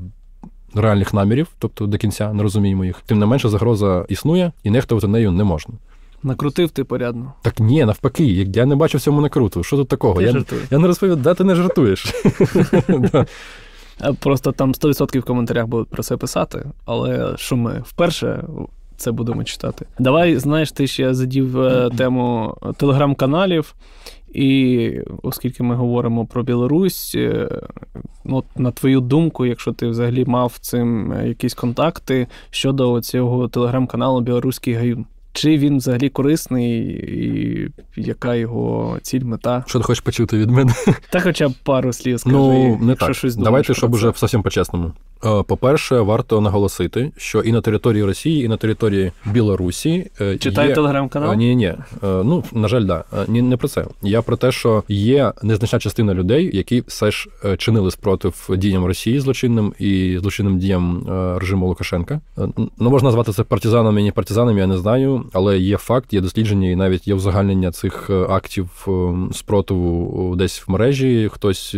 реальних 0.74 1.14
намірів, 1.14 1.48
тобто 1.60 1.88
до 1.88 1.98
кінця 1.98 2.34
не 2.34 2.44
розуміємо 2.44 2.86
їх. 2.86 3.02
Тим 3.06 3.20
не 3.20 3.26
менше, 3.26 3.50
загроза 3.50 4.06
існує 4.10 4.52
і 4.64 4.70
нехтувати 4.70 5.08
нею 5.08 5.32
не 5.32 5.44
можна. 5.44 5.74
Накрутив 6.24 6.70
ти 6.70 6.84
порядно. 6.84 7.34
Так 7.42 7.60
ні, 7.60 7.86
навпаки, 7.86 8.48
я 8.54 8.66
не 8.66 8.76
бачу 8.76 8.98
в 8.98 9.02
цьому 9.02 9.22
накруту. 9.22 9.64
Що 9.64 9.78
тут 9.78 9.88
такого? 9.88 10.22
Я, 10.22 10.30
я, 10.30 10.44
я 10.72 10.78
не 10.78 10.88
розповідаю, 10.88 11.22
да, 11.24 11.34
ти 11.34 11.44
не 11.44 11.56
жартуєш. 11.56 12.06
Просто 14.20 14.52
там 14.52 14.74
100% 14.74 15.20
в 15.20 15.24
коментарях 15.24 15.68
будуть 15.68 15.90
про 15.90 16.04
це 16.04 16.18
писати, 16.18 16.72
але 16.86 17.34
що 17.38 17.56
ми 17.56 17.84
вперше 17.86 18.44
це 18.98 19.12
будемо 19.12 19.44
читати. 19.44 19.86
Давай, 20.00 20.38
знаєш, 20.38 20.72
ти 20.72 20.88
ще 20.88 21.14
задів 21.14 21.62
е, 21.62 21.90
тему 21.98 22.58
телеграм-каналів, 22.78 23.76
і 24.34 24.92
оскільки 25.24 25.64
ми 25.64 25.76
говоримо 25.76 26.26
про 26.26 26.44
Білорусь, 26.44 27.16
е, 27.16 27.50
ну, 28.24 28.44
на 28.56 28.72
твою 28.72 29.02
думку, 29.02 29.46
якщо 29.46 29.72
ти 29.72 29.88
взагалі 29.88 30.26
мав 30.26 30.58
цим 30.62 31.12
е, 31.12 31.28
якісь 31.28 31.54
контакти 31.54 32.28
щодо 32.50 33.02
цього 33.02 33.48
телеграм-каналу 33.48 34.22
Білоруський 34.22 34.74
Гаюн. 34.74 35.06
Чи 35.36 35.58
він 35.58 35.78
взагалі 35.78 36.10
корисний, 36.10 36.78
і 36.78 37.72
яка 37.96 38.36
його 38.36 38.98
ціль, 39.02 39.24
мета? 39.24 39.64
Що 39.68 39.80
ти 39.80 39.86
хочеш 39.86 40.02
почути 40.02 40.38
від 40.38 40.50
мене? 40.50 40.74
Та 41.10 41.20
хоча 41.20 41.50
б 41.50 41.54
пару 41.64 41.94
слів 41.94 42.20
скажи. 42.20 42.36
Ну, 42.36 42.78
не 42.82 42.96
так. 42.96 43.16
Щось 43.16 43.36
Давайте, 43.36 43.74
щоб 43.74 43.94
уже 43.94 44.14
зовсім 44.16 44.44
по-чесному. 44.44 44.92
Е, 45.24 45.44
по-перше, 45.44 46.00
варто 46.00 46.42
наголосити, 46.42 47.12
що 47.18 47.40
і 47.42 47.52
на 47.52 47.62
території 47.62 48.04
Росії, 48.04 48.46
і 48.46 48.48
на 48.48 48.58
території 48.58 49.12
Білорусі 49.26 50.12
е, 50.22 50.38
читай 50.38 50.68
є... 50.68 50.76
телеграм-канал? 50.76 51.36
Ні, 51.36 51.56
ні, 51.56 51.56
ні. 51.56 51.74
Ну 52.02 52.44
на 52.54 52.68
жаль, 52.68 52.86
да. 52.86 53.04
Ні, 53.28 53.42
не 53.42 53.58
про 53.58 53.68
це. 53.68 53.86
Я 54.02 54.22
про 54.22 54.38
те, 54.38 54.52
що 54.52 54.84
є 54.88 55.34
незначна 55.44 55.80
частина 55.80 56.14
людей, 56.14 56.50
які 56.54 56.84
все 56.88 57.12
ж 57.12 57.30
е, 57.46 57.58
чинили 57.58 57.92
спротив 57.92 58.50
діям 58.58 58.86
Росії 58.86 59.20
злочинним 59.20 59.74
і 59.80 60.18
злочинним 60.22 60.60
діям 60.60 61.06
режиму 61.40 61.68
Лукашенка. 61.68 62.22
Ну 62.58 62.90
можна 62.90 63.08
назвати 63.08 63.32
це 63.32 63.44
партизанами, 63.44 64.02
і 64.02 64.04
не 64.04 64.12
партизанами, 64.12 64.60
я 64.60 64.68
не 64.68 64.78
знаю, 64.78 65.24
але 65.34 65.60
є 65.60 65.78
факт, 65.78 66.14
є 66.14 66.22
дослідження, 66.22 66.70
і 66.70 66.76
навіть 66.76 67.08
є 67.08 67.14
узагальнення 67.14 67.72
цих 67.72 68.10
актів 68.10 68.88
спротиву 69.34 70.36
десь 70.36 70.68
в 70.68 70.72
мережі. 70.72 71.30
Хтось 71.34 71.76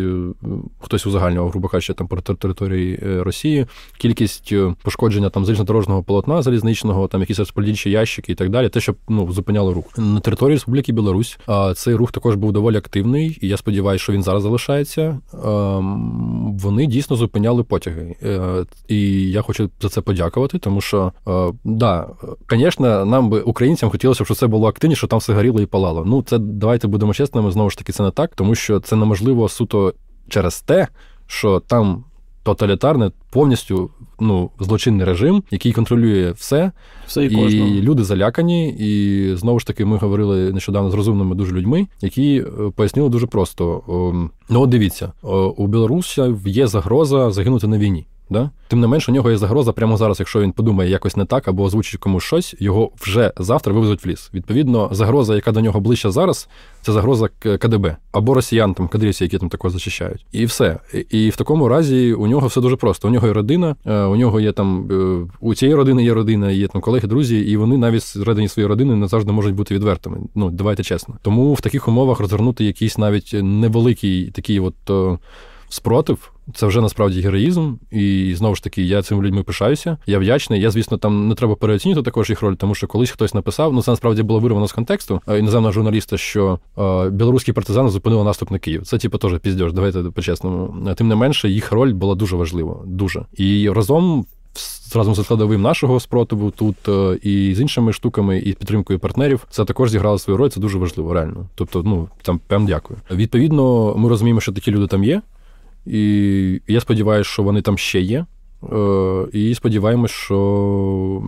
хтось 0.80 1.08
узагальнював, 1.08 1.50
грубо 1.50 1.68
кажучи, 1.68 1.94
там 1.94 2.08
про 2.08 2.22
території 2.22 3.00
Росії. 3.28 3.66
Кількість 3.98 4.50
е, 4.52 4.74
пошкодження 4.84 5.30
там 5.30 5.46
залізнодорожного 5.46 6.04
полотна 6.04 6.42
залізничного, 6.42 7.08
там 7.08 7.22
якісь 7.22 7.40
розподільчі 7.40 7.90
ящики 7.90 8.32
і 8.32 8.36
так 8.36 8.50
далі, 8.50 8.70
те, 8.70 8.80
що 8.80 8.96
ну 9.10 9.32
зупиняло 9.32 9.74
рух 9.74 9.86
на 9.98 10.20
території 10.20 10.56
Республіки 10.56 10.94
Білорусь. 10.94 11.38
А 11.48 11.74
цей 11.74 11.96
рух 11.96 12.12
також 12.12 12.36
був 12.36 12.52
доволі 12.52 12.78
активний, 12.78 13.38
і 13.42 13.48
я 13.48 13.58
сподіваюся, 13.58 14.04
що 14.04 14.14
він 14.14 14.24
зараз 14.24 14.44
залишається. 14.44 15.20
Вони 16.62 16.86
дійсно 16.86 17.16
зупиняли 17.16 17.64
потяги, 17.64 18.16
е, 18.24 18.66
і 18.88 19.32
я 19.32 19.42
хочу 19.42 19.70
за 19.82 19.90
це 19.90 20.02
подякувати, 20.02 20.60
тому 20.60 20.82
що 20.82 21.12
е, 21.28 21.54
да, 21.64 22.08
звісно, 22.50 23.06
нам 23.06 23.30
би 23.30 23.42
українцям 23.42 23.90
хотілося, 23.90 24.26
щоб 24.26 24.38
це 24.38 24.48
було 24.48 24.68
активніше, 24.68 24.98
що 24.98 25.08
там 25.08 25.20
все 25.20 25.34
горіло 25.34 25.62
і 25.62 25.66
палало. 25.66 26.04
Ну 26.06 26.22
це 26.22 26.38
давайте 26.38 26.88
будемо 26.88 27.14
чесними. 27.14 27.52
Знову 27.52 27.70
ж 27.70 27.78
таки, 27.78 27.92
це 27.92 28.04
не 28.04 28.12
так, 28.12 28.36
тому 28.36 28.56
що 28.56 28.80
це 28.80 28.96
неможливо 28.96 29.50
суто 29.50 29.94
через 30.30 30.62
те, 30.62 30.88
що 31.28 31.60
там 31.60 32.04
тоталітарне, 32.48 33.12
повністю 33.30 33.90
ну, 34.20 34.50
злочинний 34.60 35.06
режим, 35.06 35.44
який 35.52 35.74
контролює 35.74 36.32
все, 36.32 36.72
все 37.08 37.26
і, 37.26 37.34
і 37.78 37.82
люди 37.82 38.04
залякані. 38.04 38.70
І 38.80 39.36
знову 39.36 39.60
ж 39.60 39.68
таки, 39.68 39.86
ми 39.86 39.98
говорили 39.98 40.54
нещодавно 40.54 40.92
з 40.92 40.94
розумними 40.94 41.36
дуже 41.36 41.54
людьми, 41.54 41.88
які 42.02 42.38
е, 42.38 42.72
пояснили 42.76 43.10
дуже 43.10 43.28
просто: 43.28 43.84
ну, 44.50 44.62
от 44.62 44.70
дивіться, 44.70 45.12
у 45.58 45.68
Білорусі 45.68 46.36
є 46.46 46.68
загроза 46.68 47.32
загинути 47.32 47.68
на 47.68 47.78
війні. 47.78 48.06
Да? 48.30 48.50
Тим 48.68 48.80
не 48.80 48.88
менше, 48.88 49.12
у 49.12 49.14
нього 49.14 49.32
є 49.32 49.38
загроза 49.38 49.72
прямо 49.72 49.98
зараз, 49.98 50.20
якщо 50.20 50.42
він 50.42 50.52
подумає 50.52 50.90
якось 50.90 51.18
не 51.18 51.26
так 51.26 51.48
або 51.48 51.64
озвучить 51.64 52.00
комусь 52.00 52.24
щось, 52.24 52.56
його 52.60 52.92
вже 53.00 53.34
завтра 53.38 53.74
вивезуть 53.74 54.06
в 54.06 54.10
ліс. 54.10 54.30
Відповідно, 54.34 54.90
загроза, 54.92 55.36
яка 55.36 55.52
до 55.52 55.62
нього 55.62 55.80
ближче 55.80 56.12
зараз, 56.12 56.50
це 56.82 56.92
загроза 56.92 57.30
КДБ 57.40 57.96
або 58.12 58.34
росіян, 58.34 58.74
там 58.74 58.88
кадрівці, 58.88 59.24
які 59.24 59.38
там 59.38 59.50
також 59.50 59.72
зачищають. 59.72 60.26
І 60.32 60.46
все. 60.46 60.80
І 61.10 61.30
в 61.30 61.36
такому 61.36 61.68
разі 61.68 62.14
у 62.14 62.28
нього 62.28 62.48
все 62.48 62.62
дуже 62.62 62.76
просто. 62.76 63.08
У 63.08 63.12
нього 63.12 63.28
є 63.28 63.34
родина, 63.34 63.76
е, 63.86 64.04
у 64.04 64.16
нього 64.16 64.40
є 64.40 64.52
там 64.52 64.88
е, 64.92 65.28
у 65.40 65.56
цієї 65.56 65.76
родини 65.76 66.04
є 66.04 66.14
родина, 66.14 66.52
є 66.52 66.68
там 66.68 66.82
колеги, 66.82 67.08
друзі, 67.08 67.40
і 67.40 67.58
вони 67.58 67.78
навіть 67.78 68.02
всередині 68.02 68.48
своєї 68.48 68.70
родини 68.70 68.96
не 68.96 69.08
завжди 69.08 69.32
можуть 69.32 69.56
бути 69.56 69.76
відвертими. 69.76 70.18
Ну 70.36 70.50
давайте 70.50 70.84
чесно. 70.84 71.16
Тому 71.22 71.54
в 71.54 71.62
таких 71.62 71.88
умовах 71.88 72.20
розгорнути 72.20 72.66
якийсь 72.66 72.98
навіть 72.98 73.36
невеликий 73.44 74.32
такий 74.32 74.60
от 74.60 74.76
е, 74.90 75.18
спротив. 75.70 76.32
Це 76.54 76.68
вже 76.68 76.82
насправді 76.82 77.22
героїзм, 77.22 77.74
і 77.92 78.34
знову 78.38 78.56
ж 78.56 78.64
таки, 78.64 78.84
я 78.84 79.02
цими 79.02 79.24
людьми 79.24 79.44
пишаюся. 79.44 79.98
Я 80.06 80.20
вдячний. 80.20 80.62
Я, 80.62 80.72
звісно, 80.72 80.98
там 80.98 81.28
не 81.28 81.36
треба 81.36 81.56
переоцінювати 81.56 82.06
також 82.06 82.30
їх 82.30 82.42
роль, 82.42 82.56
тому 82.56 82.76
що 82.76 82.88
колись 82.88 83.12
хтось 83.12 83.34
написав, 83.34 83.74
ну 83.74 83.82
це 83.82 83.92
насправді 83.92 84.24
було 84.24 84.40
вирвано 84.40 84.68
з 84.68 84.72
контексту 84.72 85.22
е, 85.28 85.40
іноземного 85.40 85.72
журналіста, 85.72 86.18
що 86.18 86.60
е, 86.78 87.10
білоруські 87.10 87.54
партизани 87.54 87.90
зупинили 87.90 88.24
наступ 88.24 88.52
на 88.52 88.60
Київ. 88.60 88.86
Це 88.86 88.98
типу 88.98 89.18
теж 89.18 89.40
піздьош, 89.40 89.74
давайте 89.74 90.04
по-чесному. 90.04 90.94
Тим 90.96 91.08
не 91.08 91.16
менше, 91.16 91.50
їх 91.50 91.72
роль 91.72 91.94
була 91.94 92.16
дуже 92.16 92.36
важлива. 92.36 92.78
Дуже 92.86 93.26
і 93.38 93.70
разом. 93.70 94.26
Разом 94.96 95.16
з 95.16 95.24
складовим 95.24 95.62
нашого 95.62 96.00
спротиву 96.00 96.52
тут 96.52 96.76
е, 96.88 97.20
і 97.22 97.56
з 97.56 97.60
іншими 97.60 97.94
штуками, 97.94 98.40
і 98.40 98.54
підтримкою 98.54 99.00
партнерів 99.00 99.46
це 99.50 99.66
також 99.66 99.92
зіграло 99.92 100.18
свою 100.18 100.38
роль. 100.38 100.50
Це 100.50 100.60
дуже 100.60 100.78
важливо, 100.78 101.14
реально. 101.14 101.46
Тобто, 101.56 101.84
ну 101.84 102.08
там 102.22 102.40
прям 102.48 102.66
дякую. 102.66 103.00
Відповідно, 103.12 103.96
ми 103.98 104.10
розуміємо, 104.10 104.42
що 104.42 104.52
такі 104.52 104.72
люди 104.72 104.88
там 104.88 105.04
є. 105.04 105.22
І 105.90 106.62
я 106.68 106.82
сподіваюся, 106.82 107.30
що 107.30 107.44
вони 107.44 107.62
там 107.62 107.78
ще 107.78 108.02
є. 108.02 108.26
Е, 108.74 109.26
і 109.34 109.56
сподіваємось, 109.56 110.12
що 110.12 111.24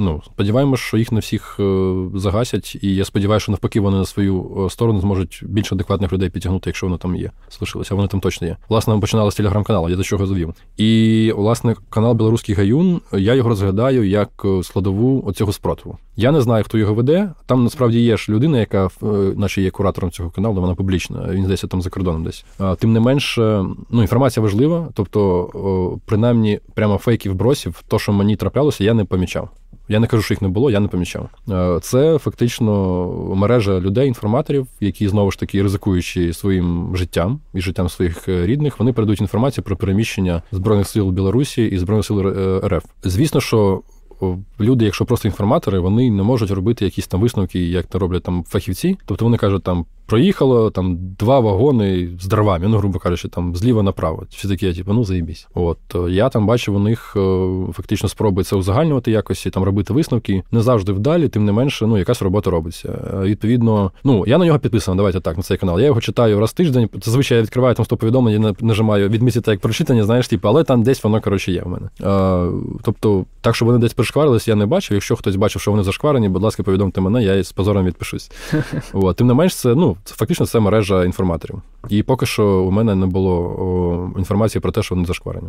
ну, 0.00 0.22
сподіваємось, 0.26 0.80
що 0.80 0.96
їх 0.96 1.12
не 1.12 1.20
всіх 1.20 1.56
е, 1.60 1.94
загасять, 2.14 2.78
і 2.82 2.94
я 2.94 3.04
сподіваюся, 3.04 3.42
що 3.42 3.52
навпаки 3.52 3.80
вони 3.80 3.96
на 3.96 4.04
свою 4.04 4.64
е, 4.66 4.70
сторону 4.70 5.00
зможуть 5.00 5.42
більш 5.46 5.72
адекватних 5.72 6.12
людей 6.12 6.30
підтягнути, 6.30 6.70
якщо 6.70 6.86
вони 6.86 6.98
там 6.98 7.16
є. 7.16 7.30
Залишилися, 7.50 7.94
вони 7.94 8.08
там 8.08 8.20
точно 8.20 8.46
є. 8.46 8.56
Власне, 8.68 8.94
ми 8.94 9.00
починали 9.00 9.30
з 9.30 9.34
телеграм-каналу, 9.34 9.88
я 9.88 9.96
до 9.96 10.02
чого 10.02 10.26
завів. 10.26 10.54
І 10.76 11.32
власне 11.36 11.76
канал 11.90 12.14
Білоруський 12.14 12.54
Гаюн, 12.54 13.00
я 13.12 13.34
його 13.34 13.48
розглядаю 13.48 14.08
як 14.08 14.46
складову 14.62 15.22
оцього 15.26 15.52
спротиву. 15.52 15.98
Я 16.16 16.32
не 16.32 16.40
знаю, 16.40 16.64
хто 16.64 16.78
його 16.78 16.94
веде. 16.94 17.30
Там 17.46 17.64
насправді 17.64 18.00
є 18.00 18.16
ж 18.16 18.32
людина, 18.32 18.58
яка 18.58 18.88
наче 19.36 19.62
є 19.62 19.70
куратором 19.70 20.10
цього 20.10 20.30
каналу, 20.30 20.60
вона 20.60 20.74
публічна. 20.74 21.28
Він 21.30 21.42
здається 21.42 21.66
там 21.66 21.82
за 21.82 21.90
кордоном 21.90 22.24
десь. 22.24 22.44
Тим 22.78 22.92
не 22.92 23.00
менш, 23.00 23.38
ну 23.90 24.02
інформація 24.02 24.42
важлива, 24.42 24.88
тобто, 24.94 25.98
принаймні, 26.06 26.60
прямо 26.74 26.98
фейків 26.98 27.34
бросів, 27.34 27.82
то, 27.88 27.98
що 27.98 28.12
мені 28.12 28.36
траплялося, 28.36 28.84
я 28.84 28.94
не 28.94 29.04
помічав. 29.04 29.50
Я 29.88 30.00
не 30.00 30.06
кажу, 30.06 30.22
що 30.22 30.34
їх 30.34 30.42
не 30.42 30.48
було, 30.48 30.70
я 30.70 30.80
не 30.80 30.88
помічав. 30.88 31.28
Це 31.82 32.18
фактично 32.18 33.06
мережа 33.36 33.80
людей, 33.80 34.08
інформаторів, 34.08 34.66
які 34.80 35.08
знову 35.08 35.30
ж 35.30 35.38
таки 35.38 35.62
ризикуючи 35.62 36.32
своїм 36.32 36.96
життям 36.96 37.40
і 37.54 37.60
життям 37.60 37.88
своїх 37.88 38.28
е, 38.28 38.46
рідних, 38.46 38.78
вони 38.78 38.92
передають 38.92 39.20
інформацію 39.20 39.64
про 39.64 39.76
переміщення 39.76 40.42
збройних 40.52 40.88
сил 40.88 41.10
Білорусі 41.10 41.64
і 41.64 41.78
збройних 41.78 42.06
сил 42.06 42.28
е, 42.28 42.60
РФ. 42.68 42.84
Звісно, 43.04 43.40
що 43.40 43.82
люди, 44.60 44.84
якщо 44.84 45.04
просто 45.04 45.28
інформатори, 45.28 45.78
вони 45.78 46.10
не 46.10 46.22
можуть 46.22 46.50
робити 46.50 46.84
якісь 46.84 47.06
там 47.06 47.20
висновки, 47.20 47.68
як 47.68 47.86
то 47.86 47.98
роблять 47.98 48.22
там 48.22 48.44
фахівці. 48.44 48.98
Тобто 49.06 49.24
вони 49.24 49.36
кажуть, 49.36 49.62
там 49.62 49.86
проїхало 50.10 50.70
там 50.70 50.98
два 51.18 51.40
вагони 51.40 52.08
з 52.20 52.26
дровами, 52.26 52.68
ну, 52.68 52.76
грубо 52.76 52.98
кажучи, 52.98 53.28
там 53.28 53.56
зліва 53.56 53.82
направо. 53.82 54.26
Всі 54.30 54.48
такі, 54.48 54.72
типу, 54.72 54.92
ну 54.92 55.04
заїбісь. 55.04 55.48
От 55.54 55.78
я 56.08 56.28
там 56.28 56.46
бачив 56.46 56.76
у 56.76 56.78
них 56.78 57.16
е, 57.16 57.46
фактично 57.72 58.08
спроби 58.08 58.44
це 58.44 58.56
узагальнювати 58.56 59.10
якось, 59.10 59.48
там 59.52 59.62
робити 59.62 59.92
висновки. 59.92 60.42
Не 60.52 60.60
завжди 60.60 60.92
вдалі, 60.92 61.28
тим 61.28 61.44
не 61.44 61.52
менше, 61.52 61.86
ну 61.86 61.98
якась 61.98 62.22
робота 62.22 62.50
робиться. 62.50 62.88
Е, 62.88 63.24
відповідно, 63.24 63.92
ну 64.04 64.24
я 64.26 64.38
на 64.38 64.46
нього 64.46 64.58
підписаний. 64.58 64.96
Давайте 64.96 65.20
так 65.20 65.36
на 65.36 65.42
цей 65.42 65.56
канал. 65.56 65.80
Я 65.80 65.86
його 65.86 66.00
читаю 66.00 66.40
раз 66.40 66.50
в 66.50 66.52
тиждень. 66.52 66.88
Зазвичай 67.02 67.36
я 67.36 67.42
відкриваю 67.42 67.74
там 67.74 67.84
100 67.84 67.96
повідомлень, 67.96 68.56
нажимаю 68.60 69.08
відмітити 69.08 69.50
як 69.50 69.60
прочитання, 69.60 70.04
знаєш, 70.04 70.28
типу, 70.28 70.48
але 70.48 70.64
там 70.64 70.82
десь 70.82 71.04
воно 71.04 71.20
коротше 71.20 71.52
є 71.52 71.62
в 71.62 71.68
мене. 71.68 71.88
А, 72.02 72.46
е, 72.46 72.50
Тобто, 72.82 73.24
так 73.40 73.56
що 73.56 73.64
вони 73.64 73.78
десь 73.78 73.92
пришкварились, 73.92 74.48
я 74.48 74.54
не 74.54 74.66
бачив. 74.66 74.94
Якщо 74.94 75.16
хтось 75.16 75.36
бачив, 75.36 75.62
що 75.62 75.70
вони 75.70 75.82
зашкварені, 75.82 76.28
будь 76.28 76.42
ласка, 76.42 76.62
повідомте 76.62 77.00
мене, 77.00 77.24
я 77.24 77.42
з 77.42 77.52
позором 77.52 77.84
відпишусь. 77.84 78.30
От. 78.92 79.16
Тим 79.16 79.26
не 79.26 79.34
менш, 79.34 79.54
це 79.54 79.74
ну 79.74 79.96
фактично 80.04 80.46
це 80.46 80.60
мережа 80.60 81.04
інформаторів. 81.04 81.62
І 81.88 82.02
поки 82.02 82.26
що 82.26 82.46
у 82.46 82.70
мене 82.70 82.94
не 82.94 83.06
було 83.06 84.12
інформації 84.18 84.62
про 84.62 84.72
те, 84.72 84.82
що 84.82 84.94
вони 84.94 85.06
зашкварені. 85.06 85.46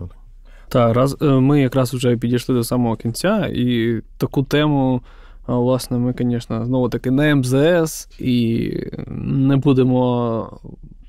Так, 0.70 0.96
раз 0.96 1.18
е, 1.22 1.26
ми 1.26 1.62
якраз 1.62 1.94
вже 1.94 2.18
підійшли 2.18 2.56
до 2.56 2.64
самого 2.64 2.96
кінця, 2.96 3.50
і 3.54 4.00
таку 4.18 4.44
тему. 4.44 5.02
Власне, 5.48 5.98
ми, 5.98 6.14
звісно, 6.20 6.66
знову 6.66 6.90
таки 6.90 7.12
не 7.12 7.36
МЗС 7.36 8.10
і 8.20 8.74
не 9.18 9.56
будемо 9.56 10.60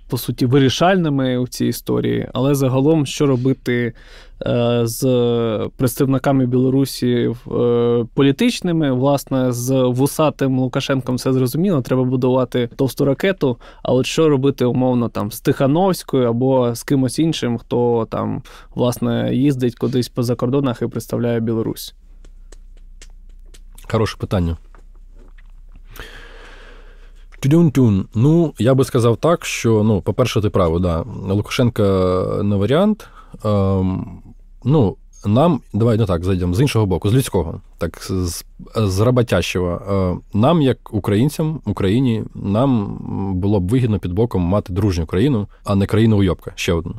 по 0.08 0.18
суті 0.18 0.46
вирішальними 0.46 1.38
у 1.38 1.48
цій 1.48 1.66
історії, 1.66 2.28
але 2.32 2.54
загалом, 2.54 3.06
що 3.06 3.26
робити 3.26 3.86
е, 3.86 3.92
з 4.82 5.70
представниками 5.76 6.46
Білорусі 6.46 7.34
е, 7.52 8.06
політичними, 8.14 8.92
власне, 8.92 9.52
з 9.52 9.82
вусатим 9.82 10.58
Лукашенком 10.58 11.16
все 11.16 11.32
зрозуміло, 11.32 11.82
треба 11.82 12.04
будувати 12.04 12.70
товсту 12.76 13.04
ракету. 13.04 13.56
А 13.82 13.92
от 13.92 14.06
що 14.06 14.28
робити 14.28 14.64
умовно 14.64 15.08
там 15.08 15.32
з 15.32 15.40
Тихановською 15.40 16.28
або 16.28 16.74
з 16.74 16.82
кимось 16.82 17.18
іншим, 17.18 17.58
хто 17.58 18.06
там 18.10 18.42
власне 18.74 19.34
їздить 19.34 19.74
кудись 19.74 20.08
по 20.08 20.22
закордонах 20.22 20.82
і 20.82 20.86
представляє 20.86 21.40
Білорусь? 21.40 21.94
Хороше 23.90 24.16
питання. 24.18 24.56
Тюдюн-тюн. 27.42 28.04
Ну, 28.14 28.54
я 28.58 28.74
би 28.74 28.84
сказав 28.84 29.16
так, 29.16 29.44
що, 29.44 29.82
ну, 29.82 30.00
по-перше, 30.00 30.40
ти 30.40 30.50
право, 30.50 30.78
да. 30.78 31.04
Лукашенка 31.28 31.82
не 32.42 32.56
варіант. 32.56 33.08
Ем, 33.44 34.22
ну, 34.64 34.96
нам, 35.26 35.60
давай 35.72 35.98
не 35.98 36.06
так, 36.06 36.24
зайдемо 36.24 36.54
з 36.54 36.60
іншого 36.60 36.86
боку, 36.86 37.08
з 37.08 37.14
людського, 37.14 37.60
так, 37.78 38.02
з, 38.02 38.44
з 38.76 39.00
роботящого. 39.00 39.82
Е, 40.34 40.38
нам, 40.38 40.62
як 40.62 40.94
українцям, 40.94 41.60
Україні, 41.64 42.24
нам 42.34 42.98
було 43.40 43.60
б 43.60 43.68
вигідно 43.68 43.98
під 43.98 44.12
боком 44.12 44.42
мати 44.42 44.72
дружню 44.72 45.06
країну, 45.06 45.48
а 45.64 45.74
не 45.74 45.86
країну 45.86 46.18
уйобка, 46.18 46.52
ще 46.54 46.72
одну. 46.72 46.94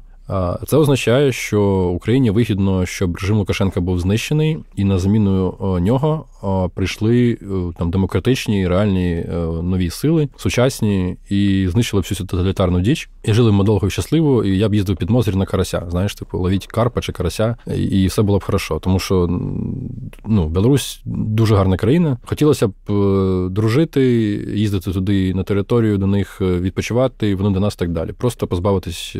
Це 0.67 0.77
означає, 0.77 1.31
що 1.31 1.61
Україні 1.95 2.29
вигідно, 2.29 2.85
щоб 2.85 3.15
режим 3.15 3.37
Лукашенка 3.37 3.81
був 3.81 3.99
знищений, 3.99 4.57
і 4.75 4.83
на 4.83 4.99
заміну 4.99 5.57
нього 5.81 6.25
прийшли 6.75 7.37
е, 7.41 7.45
там 7.77 7.91
демократичні, 7.91 8.67
реальні 8.67 9.11
е, 9.11 9.35
нові 9.63 9.89
сили, 9.89 10.29
сучасні, 10.37 11.17
і 11.29 11.67
знищили 11.71 12.01
всю 12.01 12.17
цю 12.17 12.25
тоталітарну 12.25 12.81
діч. 12.81 13.09
І 13.23 13.33
жили 13.33 13.51
ми 13.51 13.63
довго 13.63 13.87
і 13.87 13.91
щасливо. 13.91 14.43
І 14.43 14.57
я 14.57 14.69
б 14.69 14.73
їздив 14.73 14.97
під 14.97 15.09
Мозрі 15.09 15.35
на 15.35 15.45
карася. 15.45 15.83
Знаєш, 15.89 16.15
типу, 16.15 16.37
ловіть 16.37 16.67
карпа 16.67 17.01
чи 17.01 17.11
карася, 17.11 17.55
і 17.75 18.07
все 18.07 18.21
було 18.21 18.37
б 18.37 18.43
хорошо. 18.43 18.79
Тому 18.79 18.99
що 18.99 19.27
ну, 20.25 20.49
Білорусь 20.49 21.01
дуже 21.05 21.55
гарна 21.55 21.77
країна. 21.77 22.17
Хотілося 22.25 22.67
б 22.67 22.73
е, 22.89 23.49
дружити, 23.49 24.03
їздити 24.55 24.91
туди 24.91 25.33
на 25.33 25.43
територію, 25.43 25.97
до 25.97 26.07
них 26.07 26.41
відпочивати, 26.41 27.35
вони 27.35 27.49
до 27.49 27.59
нас 27.59 27.75
так 27.75 27.91
далі. 27.91 28.11
Просто 28.11 28.47
позбавитись 28.47 29.15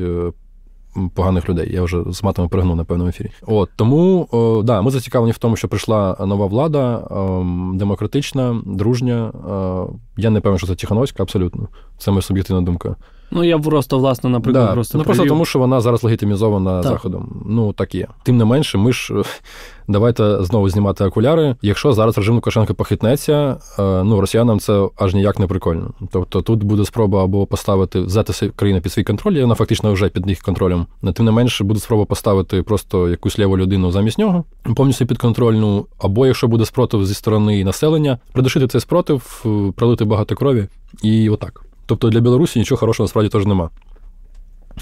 поганих 1.14 1.50
людей. 1.50 1.70
Я 1.74 1.84
вже 1.84 2.04
з 2.08 2.24
матами 2.24 2.48
пригнув 2.48 2.76
на 2.76 2.84
певному 2.84 3.10
ефірі. 3.10 3.30
От 3.48 3.70
тому 3.76 4.28
о, 4.32 4.64
да, 4.64 4.82
ми 4.82 4.92
зацікавлені 4.92 5.32
в 5.32 5.38
тому, 5.38 5.56
що 5.56 5.68
прийшла 5.68 6.18
нова 6.20 6.46
влада, 6.46 7.08
о, 7.10 7.42
ем, 7.42 7.78
демократична, 7.78 8.62
дружня. 8.66 9.32
О, 9.48 9.88
е, 9.92 10.00
я 10.18 10.30
не 10.30 10.42
певен, 10.42 10.58
що 10.58 10.68
це 10.68 10.76
Тихановська, 10.76 11.24
абсолютно. 11.24 11.68
Це 11.98 12.12
моя 12.12 12.22
суб'єктивна 12.22 12.62
думка. 12.62 12.96
Ну, 13.36 13.44
я 13.44 13.60
просто, 13.60 14.00
власне, 14.00 14.30
наприклад, 14.30 14.66
да. 14.66 14.74
просто. 14.74 14.98
Ну, 14.98 15.04
просто 15.04 15.26
тому, 15.26 15.46
що 15.46 15.60
вона 15.60 15.82
зараз 15.82 16.04
легітимізована 16.04 16.82
так. 16.82 16.92
Заходом. 16.92 17.44
Ну, 17.46 17.74
так 17.74 17.96
є. 17.96 18.08
Тим 18.24 18.38
не 18.38 18.46
менше, 18.46 18.78
ми 18.78 18.94
ж 18.94 19.14
давайте 19.88 20.44
знову 20.44 20.70
знімати 20.70 21.04
окуляри. 21.04 21.56
Якщо 21.62 21.94
зараз 21.94 22.18
режим 22.18 22.36
Лукашенка 22.36 22.74
похитнеться, 22.74 23.58
е, 23.80 24.04
ну 24.04 24.22
росіянам 24.22 24.60
це 24.60 24.88
аж 24.98 25.14
ніяк 25.14 25.40
не 25.40 25.48
прикольно. 25.48 25.92
Тобто 26.12 26.42
тут 26.42 26.64
буде 26.64 26.86
спроба 26.86 27.24
або 27.24 27.46
поставити 27.46 28.02
взяти 28.02 28.50
країну 28.56 28.82
під 28.82 28.92
свій 28.92 29.04
контроль, 29.04 29.42
вона 29.42 29.56
фактично 29.56 29.94
вже 29.94 30.10
під 30.10 30.30
їх 30.30 30.40
контролем. 30.40 30.86
Тим 31.14 31.26
не 31.26 31.32
менше, 31.32 31.64
буде 31.64 31.80
спроба 31.80 32.06
поставити 32.06 32.64
просто 32.64 33.10
якусь 33.10 33.40
ліву 33.40 33.58
людину 33.58 33.92
замість 33.92 34.18
нього, 34.18 34.44
повністю 34.76 35.06
підконтрольну, 35.06 35.86
або 36.00 36.28
якщо 36.28 36.48
буде 36.48 36.66
спротив 36.66 37.06
зі 37.06 37.14
сторони 37.14 37.64
населення, 37.64 38.20
придушити 38.34 38.68
цей 38.68 38.82
спротив, 38.82 39.44
е, 39.46 39.72
пролити 39.76 40.06
багато 40.06 40.36
крові, 40.36 40.68
і 41.04 41.30
отак. 41.30 41.64
Тобто 41.86 42.10
для 42.10 42.20
Білорусі 42.20 42.60
нічого 42.60 42.80
хорошого 42.80 43.06
насправді 43.06 43.30
теж 43.30 43.46
нема. 43.46 43.70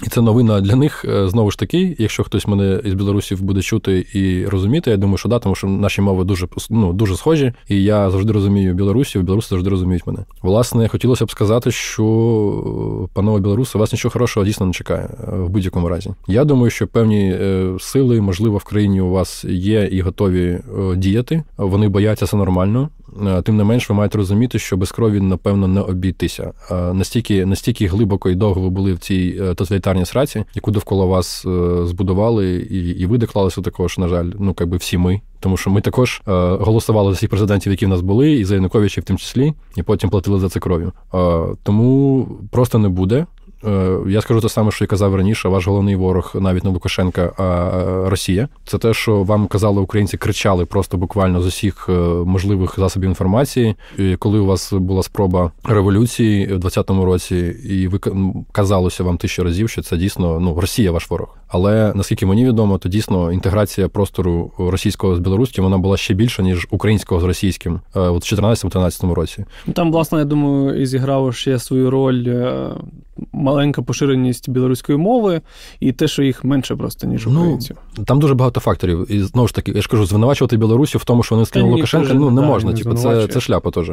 І 0.02 0.08
це 0.08 0.20
новина 0.20 0.60
для 0.60 0.76
них 0.76 1.04
е, 1.04 1.28
знову 1.28 1.50
ж 1.50 1.58
таки, 1.58 1.96
якщо 1.98 2.24
хтось 2.24 2.46
мене 2.46 2.80
із 2.84 2.94
білорусів 2.94 3.42
буде 3.42 3.62
чути 3.62 4.06
і 4.12 4.46
розуміти, 4.46 4.90
я 4.90 4.96
думаю, 4.96 5.18
що 5.18 5.28
да, 5.28 5.38
тому 5.38 5.54
що 5.54 5.66
наші 5.66 6.00
мови 6.00 6.24
дуже 6.24 6.48
ну, 6.70 6.92
дуже 6.92 7.16
схожі, 7.16 7.52
і 7.68 7.82
я 7.82 8.10
завжди 8.10 8.32
розумію 8.32 8.74
білорусів, 8.74 9.22
білоруси 9.22 9.48
завжди 9.48 9.70
розуміють 9.70 10.06
мене. 10.06 10.18
Власне, 10.42 10.88
хотілося 10.88 11.24
б 11.24 11.30
сказати, 11.30 11.70
що 11.70 12.04
е, 13.04 13.08
панове 13.14 13.40
білоруси, 13.40 13.78
вас 13.78 13.92
нічого 13.92 14.12
хорошого 14.12 14.46
дійсно 14.46 14.66
не 14.66 14.72
чекає 14.72 15.08
е, 15.28 15.36
в 15.36 15.48
будь-якому 15.48 15.88
разі. 15.88 16.10
Я 16.28 16.44
думаю, 16.44 16.70
що 16.70 16.86
певні 16.86 17.38
сили, 17.80 18.20
можливо, 18.20 18.56
в 18.56 18.64
країні 18.64 19.00
у 19.00 19.10
вас 19.10 19.44
є 19.44 19.88
і 19.92 20.00
готові 20.00 20.60
діяти. 20.96 21.42
Вони 21.56 21.88
бояться 21.88 22.26
це 22.26 22.36
нормально. 22.36 22.88
Е, 23.26 23.42
тим 23.42 23.56
не 23.56 23.64
менш, 23.64 23.88
ви 23.88 23.94
маєте 23.94 24.18
розуміти, 24.18 24.58
що 24.58 24.76
без 24.76 24.92
крові, 24.92 25.20
напевно, 25.20 25.68
не 25.68 25.80
обійтися. 25.80 26.52
Е, 26.70 26.92
настільки 26.92 27.46
настільки 27.46 27.86
глибоко 27.86 28.30
і 28.30 28.34
довго 28.34 28.60
ви 28.60 28.70
були 28.70 28.92
в 28.92 28.98
цій 28.98 29.38
е, 29.40 29.54
тоталітарній 29.54 30.04
сраці, 30.04 30.44
яку 30.54 30.70
довкола 30.70 31.04
вас 31.04 31.46
збудували, 31.84 32.56
і 32.70 32.90
і 32.90 33.06
ви 33.06 33.18
доклалися 33.18 33.60
також, 33.60 33.98
на 33.98 34.08
жаль, 34.08 34.30
ну 34.38 34.54
якби 34.60 34.76
всі 34.76 34.98
ми. 34.98 35.20
Тому 35.40 35.56
що 35.56 35.70
ми 35.70 35.80
також 35.80 36.22
голосували 36.26 37.10
за 37.10 37.16
всіх 37.16 37.30
президентів, 37.30 37.72
які 37.72 37.86
в 37.86 37.88
нас 37.88 38.00
були, 38.00 38.32
і 38.32 38.44
за 38.44 38.54
Януковича 38.54 39.00
в 39.00 39.04
тому 39.04 39.18
числі, 39.18 39.54
і 39.76 39.82
потім 39.82 40.10
платили 40.10 40.40
за 40.40 40.48
це 40.48 40.60
кров'ю. 40.60 40.92
Тому 41.62 42.26
просто 42.50 42.78
не 42.78 42.88
буде. 42.88 43.26
Е, 43.66 43.98
я 44.06 44.20
скажу 44.20 44.40
те 44.40 44.48
саме, 44.48 44.70
що 44.70 44.84
я 44.84 44.88
казав 44.88 45.14
раніше. 45.14 45.48
Ваш 45.48 45.66
головний 45.66 45.96
ворог 45.96 46.32
навіть 46.34 46.64
не 46.64 46.70
Лукашенка, 46.70 47.32
а 47.38 47.70
Росія. 48.10 48.48
Це 48.64 48.78
те, 48.78 48.94
що 48.94 49.22
вам 49.22 49.46
казали 49.46 49.80
українці, 49.80 50.16
кричали 50.16 50.64
просто 50.64 50.96
буквально 50.96 51.40
з 51.42 51.46
усіх 51.46 51.86
е, 51.88 51.92
можливих 52.24 52.74
засобів 52.78 53.08
інформації. 53.08 53.76
І 53.98 54.16
Коли 54.16 54.38
у 54.38 54.46
вас 54.46 54.72
була 54.72 55.02
спроба 55.02 55.50
революції 55.64 56.46
в 56.46 56.58
20-му 56.58 57.04
році, 57.04 57.36
і 57.64 57.88
ви 57.88 57.98
казалося 58.52 59.04
вам 59.04 59.16
тисячу 59.16 59.44
разів, 59.44 59.70
що 59.70 59.82
це 59.82 59.96
дійсно 59.96 60.40
ну 60.40 60.60
Росія 60.60 60.92
ваш 60.92 61.10
ворог. 61.10 61.36
Але 61.52 61.92
наскільки 61.94 62.26
мені 62.26 62.44
відомо, 62.44 62.78
то 62.78 62.88
дійсно 62.88 63.32
інтеграція 63.32 63.88
простору 63.88 64.52
російського 64.58 65.16
з 65.16 65.18
білоруським 65.18 65.64
вона 65.64 65.78
була 65.78 65.96
ще 65.96 66.14
більша 66.14 66.42
ніж 66.42 66.68
українського 66.70 67.20
з 67.20 67.24
російським 67.24 67.80
е, 67.96 68.00
у 68.00 68.14
2014-2013 68.16 69.12
році. 69.12 69.44
Там, 69.72 69.92
власне, 69.92 70.18
я 70.18 70.24
думаю, 70.24 70.82
і 70.82 70.86
зіграв 70.86 71.34
ще 71.34 71.58
свою 71.58 71.90
роль 71.90 72.26
маленька 73.32 73.82
поширеність 73.82 74.50
білоруської 74.50 74.98
мови 74.98 75.40
і 75.80 75.92
те, 75.92 76.08
що 76.08 76.22
їх 76.22 76.44
менше 76.44 76.76
просто, 76.76 77.06
ніж 77.06 77.26
ну, 77.26 77.40
українців. 77.40 77.76
Ну, 77.98 78.04
Там 78.04 78.20
дуже 78.20 78.34
багато 78.34 78.60
факторів. 78.60 79.12
І 79.12 79.20
знову 79.20 79.48
ж 79.48 79.54
таки, 79.54 79.72
я 79.72 79.82
ж 79.82 79.88
кажу, 79.88 80.06
звинувачувати 80.06 80.56
Білорусі 80.56 80.98
в 80.98 81.04
тому, 81.04 81.22
що 81.22 81.34
вони 81.34 81.46
скинули 81.46 81.72
Лукашенка, 81.72 82.14
ну 82.14 82.30
не 82.30 82.40
да, 82.40 82.46
можна. 82.46 82.72
Типу, 82.72 82.94
це 82.94 83.28
це 83.28 83.40
шляпа 83.40 83.70
теж. 83.70 83.90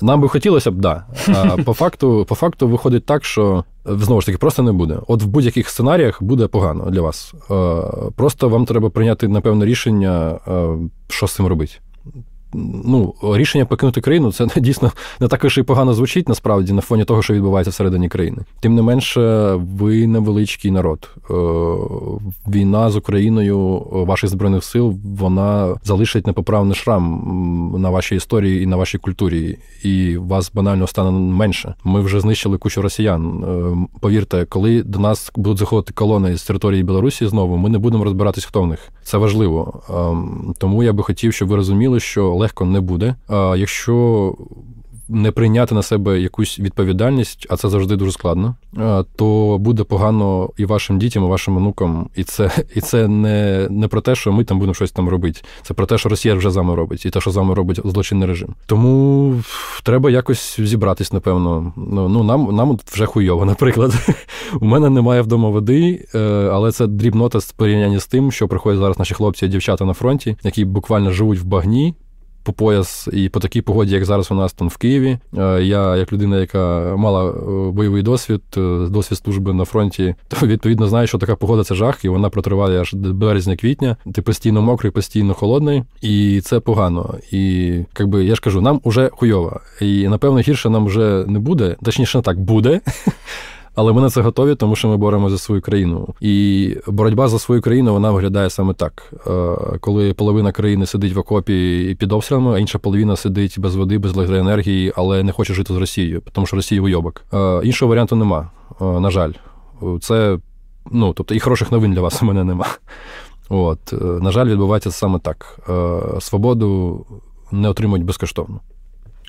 Нам 0.00 0.20
би 0.20 0.28
хотілося 0.28 0.70
б, 0.70 0.74
да. 0.74 1.04
А 1.28 1.56
по 1.56 1.72
факту, 1.74 2.26
по 2.28 2.34
факту 2.34 2.68
виходить 2.68 3.06
так, 3.06 3.24
що 3.24 3.64
знову 3.84 4.20
ж 4.20 4.26
таки 4.26 4.38
просто 4.38 4.62
не 4.62 4.72
буде. 4.72 4.98
От 5.06 5.22
в 5.22 5.26
будь-яких 5.26 5.68
сценаріях 5.68 6.22
буде 6.22 6.46
погано 6.46 6.90
для 6.90 7.00
вас. 7.00 7.34
Просто 8.16 8.48
вам 8.48 8.64
треба 8.64 8.90
прийняти 8.90 9.28
напевне 9.28 9.64
рішення, 9.64 10.38
що 11.08 11.26
з 11.26 11.34
цим 11.34 11.46
робити 11.46 11.72
ну, 12.84 13.14
рішення 13.22 13.64
покинути 13.64 14.00
країну 14.00 14.32
це 14.32 14.46
дійсно 14.56 14.92
не 15.20 15.28
також 15.28 15.58
і 15.58 15.62
погано 15.62 15.94
звучить 15.94 16.28
насправді 16.28 16.72
на 16.72 16.80
фоні 16.80 17.04
того, 17.04 17.22
що 17.22 17.34
відбувається 17.34 17.70
всередині 17.70 18.08
країни. 18.08 18.38
Тим 18.60 18.74
не 18.74 18.82
менше, 18.82 19.52
ви 19.76 20.06
невеличкий 20.06 20.70
народ. 20.70 21.10
Е, 21.30 21.34
війна 22.48 22.90
з 22.90 22.96
Україною 22.96 23.86
ваших 23.90 24.30
збройних 24.30 24.64
сил 24.64 24.98
вона 25.18 25.74
залишить 25.84 26.26
непоправний 26.26 26.74
шрам 26.74 27.74
на 27.78 27.90
вашій 27.90 28.16
історії 28.16 28.62
і 28.62 28.66
на 28.66 28.76
вашій 28.76 28.98
культурі, 28.98 29.58
і 29.82 30.16
вас 30.16 30.52
банально 30.54 30.86
стане 30.86 31.10
менше. 31.10 31.74
Ми 31.84 32.00
вже 32.00 32.20
знищили 32.20 32.58
кучу 32.58 32.82
росіян. 32.82 33.44
Е, 33.44 33.98
повірте, 34.00 34.44
коли 34.44 34.82
до 34.82 34.98
нас 34.98 35.32
будуть 35.36 35.58
заходити 35.58 35.92
колони 35.92 36.36
з 36.36 36.44
території 36.44 36.82
Білорусі 36.82 37.26
знову, 37.26 37.56
ми 37.56 37.68
не 37.68 37.78
будемо 37.78 38.04
розбиратись, 38.04 38.44
хто 38.44 38.62
в 38.62 38.66
них. 38.66 38.92
Це 39.04 39.18
важливо. 39.18 39.82
Ем, 39.90 40.54
тому 40.58 40.82
я 40.82 40.92
би 40.92 41.02
хотів, 41.02 41.32
щоб 41.32 41.48
ви 41.48 41.56
розуміли, 41.56 42.00
що 42.00 42.34
легко 42.42 42.64
не 42.64 42.80
буде. 42.80 43.14
А 43.28 43.54
якщо 43.56 44.34
не 45.12 45.30
прийняти 45.30 45.74
на 45.74 45.82
себе 45.82 46.20
якусь 46.20 46.58
відповідальність, 46.58 47.46
а 47.50 47.56
це 47.56 47.68
завжди 47.68 47.96
дуже 47.96 48.12
складно, 48.12 48.54
то 49.16 49.56
буде 49.60 49.84
погано 49.84 50.50
і 50.56 50.64
вашим 50.64 50.98
дітям, 50.98 51.24
і 51.24 51.26
вашим 51.26 51.56
онукам. 51.56 52.08
І 52.16 52.24
це 52.24 52.50
і 52.74 52.80
це 52.80 53.08
не 53.08 53.66
не 53.70 53.88
про 53.88 54.00
те, 54.00 54.14
що 54.14 54.32
ми 54.32 54.44
там 54.44 54.58
будемо 54.58 54.74
щось 54.74 54.92
там 54.92 55.08
робити. 55.08 55.40
Це 55.62 55.74
про 55.74 55.86
те, 55.86 55.98
що 55.98 56.08
Росія 56.08 56.34
вже 56.34 56.50
з 56.50 56.56
робить, 56.56 57.06
і 57.06 57.10
те, 57.10 57.20
що 57.20 57.30
з 57.30 57.36
робить 57.36 57.80
злочинний 57.84 58.28
режим. 58.28 58.54
Тому 58.66 59.34
треба 59.82 60.10
якось 60.10 60.60
зібратись, 60.60 61.12
напевно. 61.12 61.72
Ну, 61.76 62.08
ну 62.08 62.22
нам 62.22 62.56
нам 62.56 62.78
вже 62.92 63.06
хуйово, 63.06 63.44
наприклад. 63.44 63.92
У 64.60 64.64
мене 64.64 64.90
немає 64.90 65.22
вдома 65.22 65.48
води, 65.48 66.06
е, 66.14 66.18
але 66.52 66.72
це 66.72 66.86
дрібнота 66.86 67.40
з 67.40 67.52
порівняння 67.52 68.00
з 68.00 68.06
тим, 68.06 68.32
що 68.32 68.48
приходять 68.48 68.80
зараз 68.80 68.98
наші 68.98 69.14
хлопці 69.14 69.46
і 69.46 69.48
дівчата 69.48 69.84
на 69.84 69.92
фронті, 69.92 70.36
які 70.42 70.64
буквально 70.64 71.10
живуть 71.10 71.38
в 71.38 71.44
багні 71.44 71.94
по 72.42 72.52
пояс 72.52 73.08
і 73.12 73.28
по 73.28 73.40
такій 73.40 73.60
погоді, 73.60 73.94
як 73.94 74.04
зараз 74.04 74.30
у 74.30 74.34
нас 74.34 74.52
там 74.52 74.68
в 74.68 74.76
Києві. 74.76 75.18
Е, 75.38 75.62
я, 75.62 75.96
як 75.96 76.12
людина, 76.12 76.40
яка 76.40 76.94
мала 76.96 77.30
е, 77.30 77.70
бойовий 77.72 78.02
досвід, 78.02 78.42
е, 78.56 78.86
досвід 78.90 79.18
служби 79.18 79.52
на 79.52 79.64
фронті, 79.64 80.14
то 80.28 80.46
відповідно 80.46 80.88
знаю, 80.88 81.06
що 81.06 81.18
така 81.18 81.36
погода 81.36 81.64
це 81.64 81.74
жах, 81.74 82.04
і 82.04 82.08
вона 82.08 82.28
протриває 82.28 82.80
аж 82.80 82.92
до 82.92 83.14
березня-квітня. 83.14 83.96
Ти 84.14 84.22
постійно 84.22 84.62
мокрий, 84.62 84.92
постійно 84.92 85.34
холодний, 85.34 85.82
і 86.00 86.40
це 86.44 86.60
погано. 86.60 87.14
І 87.30 87.74
якби 87.98 88.24
я 88.24 88.34
ж 88.34 88.40
кажу, 88.40 88.60
нам 88.60 88.80
уже 88.84 89.10
хуйово. 89.12 89.60
І 89.80 90.08
напевно 90.08 90.40
гірше 90.40 90.70
нам 90.70 90.86
вже 90.86 91.24
не 91.26 91.38
буде, 91.38 91.76
точніше, 91.82 92.18
не 92.18 92.22
так 92.22 92.40
буде. 92.40 92.80
Але 93.74 93.92
ми 93.92 94.00
на 94.00 94.10
це 94.10 94.20
готові, 94.20 94.54
тому 94.54 94.76
що 94.76 94.88
ми 94.88 94.96
боремося 94.96 95.30
за 95.30 95.38
свою 95.38 95.60
країну. 95.60 96.14
І 96.20 96.76
боротьба 96.86 97.28
за 97.28 97.38
свою 97.38 97.62
країну 97.62 97.92
вона 97.92 98.10
виглядає 98.10 98.50
саме 98.50 98.74
так: 98.74 99.12
е, 99.26 99.78
коли 99.80 100.14
половина 100.14 100.52
країни 100.52 100.86
сидить 100.86 101.12
в 101.12 101.18
окопі 101.18 101.96
під 101.98 102.12
обстрілами, 102.12 102.54
а 102.54 102.58
інша 102.58 102.78
половина 102.78 103.16
сидить 103.16 103.58
без 103.58 103.76
води, 103.76 103.98
без 103.98 104.16
електроенергії, 104.16 104.92
але 104.96 105.22
не 105.22 105.32
хоче 105.32 105.54
жити 105.54 105.74
з 105.74 105.76
Росією, 105.76 106.22
тому 106.32 106.46
що 106.46 106.56
Росія 106.56 106.82
уйобок. 106.82 107.24
Е, 107.32 107.60
іншого 107.64 107.88
варіанту 107.88 108.16
нема. 108.16 108.50
Е, 108.80 108.84
на 108.84 109.10
жаль, 109.10 109.32
це 110.00 110.38
ну 110.90 111.12
тобто 111.12 111.34
і 111.34 111.40
хороших 111.40 111.72
новин 111.72 111.92
для 111.92 112.00
вас 112.00 112.22
у 112.22 112.26
мене 112.26 112.44
нема. 112.44 112.66
От, 113.48 113.92
на 114.22 114.30
жаль, 114.30 114.46
відбувається 114.46 114.90
саме 114.90 115.18
так. 115.18 115.58
Свободу 116.20 117.06
не 117.50 117.68
отримують 117.68 118.04
безкоштовно. 118.04 118.60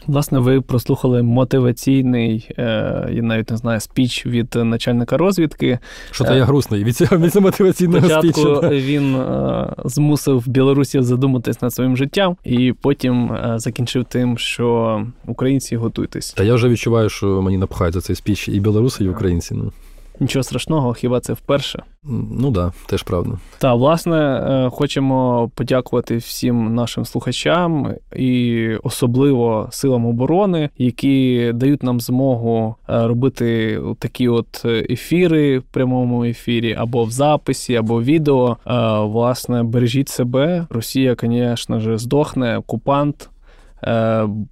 Власне, 0.07 0.39
ви 0.39 0.61
прослухали 0.61 1.23
мотиваційний, 1.23 2.49
е, 2.57 2.63
я 3.11 3.21
навіть 3.21 3.51
не 3.51 3.57
знаю, 3.57 3.79
спіч 3.79 4.25
від 4.25 4.55
начальника 4.55 5.17
розвідки. 5.17 5.79
Що 6.11 6.23
то 6.23 6.35
я 6.35 6.45
грустний 6.45 6.83
від 6.83 6.95
цього, 6.97 7.17
від 7.17 7.35
мотиваційного 7.35 8.09
Спочатку 8.09 8.31
спічу. 8.31 8.59
він 8.61 9.15
е, 9.15 9.73
змусив 9.85 10.43
білорусів 10.47 11.03
задуматись 11.03 11.61
над 11.61 11.73
своїм 11.73 11.97
життям, 11.97 12.37
і 12.43 12.73
потім 12.81 13.33
е, 13.33 13.53
закінчив 13.59 14.03
тим, 14.03 14.37
що 14.37 15.01
українці 15.27 15.75
готуйтесь. 15.75 16.33
Та 16.33 16.43
я 16.43 16.53
вже 16.55 16.69
відчуваю, 16.69 17.09
що 17.09 17.41
мені 17.41 17.57
напхають 17.57 17.93
за 17.93 18.01
цей 18.01 18.15
спіч 18.15 18.47
і 18.47 18.59
білоруси, 18.59 19.03
і 19.03 19.09
українці. 19.09 19.55
Ну. 19.55 19.71
Нічого 20.19 20.43
страшного, 20.43 20.93
хіба 20.93 21.19
це 21.19 21.33
вперше? 21.33 21.83
Ну 22.03 22.51
да, 22.51 22.71
теж 22.85 23.03
правда. 23.03 23.37
Та 23.57 23.73
власне 23.73 24.17
е, 24.17 24.69
хочемо 24.69 25.49
подякувати 25.55 26.17
всім 26.17 26.75
нашим 26.75 27.05
слухачам 27.05 27.93
і 28.15 28.67
особливо 28.83 29.67
силам 29.71 30.05
оборони, 30.05 30.69
які 30.77 31.51
дають 31.55 31.83
нам 31.83 31.99
змогу 31.99 32.75
е, 32.89 33.07
робити 33.07 33.79
такі 33.99 34.27
от 34.27 34.65
ефіри 34.65 35.59
в 35.59 35.63
прямому 35.63 36.23
ефірі, 36.25 36.75
або 36.79 37.03
в 37.03 37.11
записі, 37.11 37.75
або 37.75 38.03
відео. 38.03 38.57
Е, 38.67 38.99
власне, 38.99 39.63
бережіть 39.63 40.09
себе. 40.09 40.67
Росія, 40.69 41.15
звісно 41.21 41.79
ж, 41.79 41.97
здохне, 41.97 42.57
окупант 42.57 43.29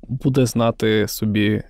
буде 0.07 0.45
знати 0.45 1.07
собі 1.07 1.61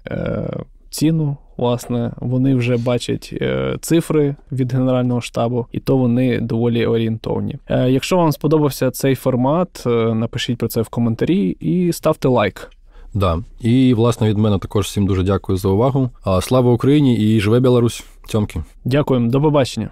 ціну. 0.89 1.38
Власне, 1.62 2.12
вони 2.18 2.55
вже 2.55 2.78
бачать 2.78 3.30
е, 3.41 3.78
цифри 3.82 4.36
від 4.51 4.74
Генерального 4.74 5.22
штабу, 5.22 5.66
і 5.72 5.80
то 5.80 5.97
вони 5.97 6.39
доволі 6.39 6.86
орієнтовні. 6.86 7.57
Е, 7.70 7.89
якщо 7.89 8.18
вам 8.18 8.32
сподобався 8.32 8.91
цей 8.91 9.16
формат, 9.16 9.84
е, 9.86 9.89
напишіть 10.14 10.57
про 10.57 10.68
це 10.68 10.82
в 10.82 10.89
коментарі 10.89 11.57
і 11.59 11.93
ставте 11.93 12.28
лайк. 12.28 12.72
Да, 13.14 13.39
і 13.59 13.93
власне 13.93 14.30
від 14.30 14.38
мене 14.38 14.59
також 14.59 14.86
всім 14.86 15.07
дуже 15.07 15.24
дякую 15.24 15.57
за 15.57 15.70
увагу. 15.70 16.09
Слава 16.41 16.72
Україні 16.72 17.16
і 17.18 17.39
живе 17.39 17.59
Білорусь! 17.59 18.03
Тьомки. 18.28 18.64
Дякуємо, 18.86 19.32
до 19.32 19.41
побачення. 19.41 19.89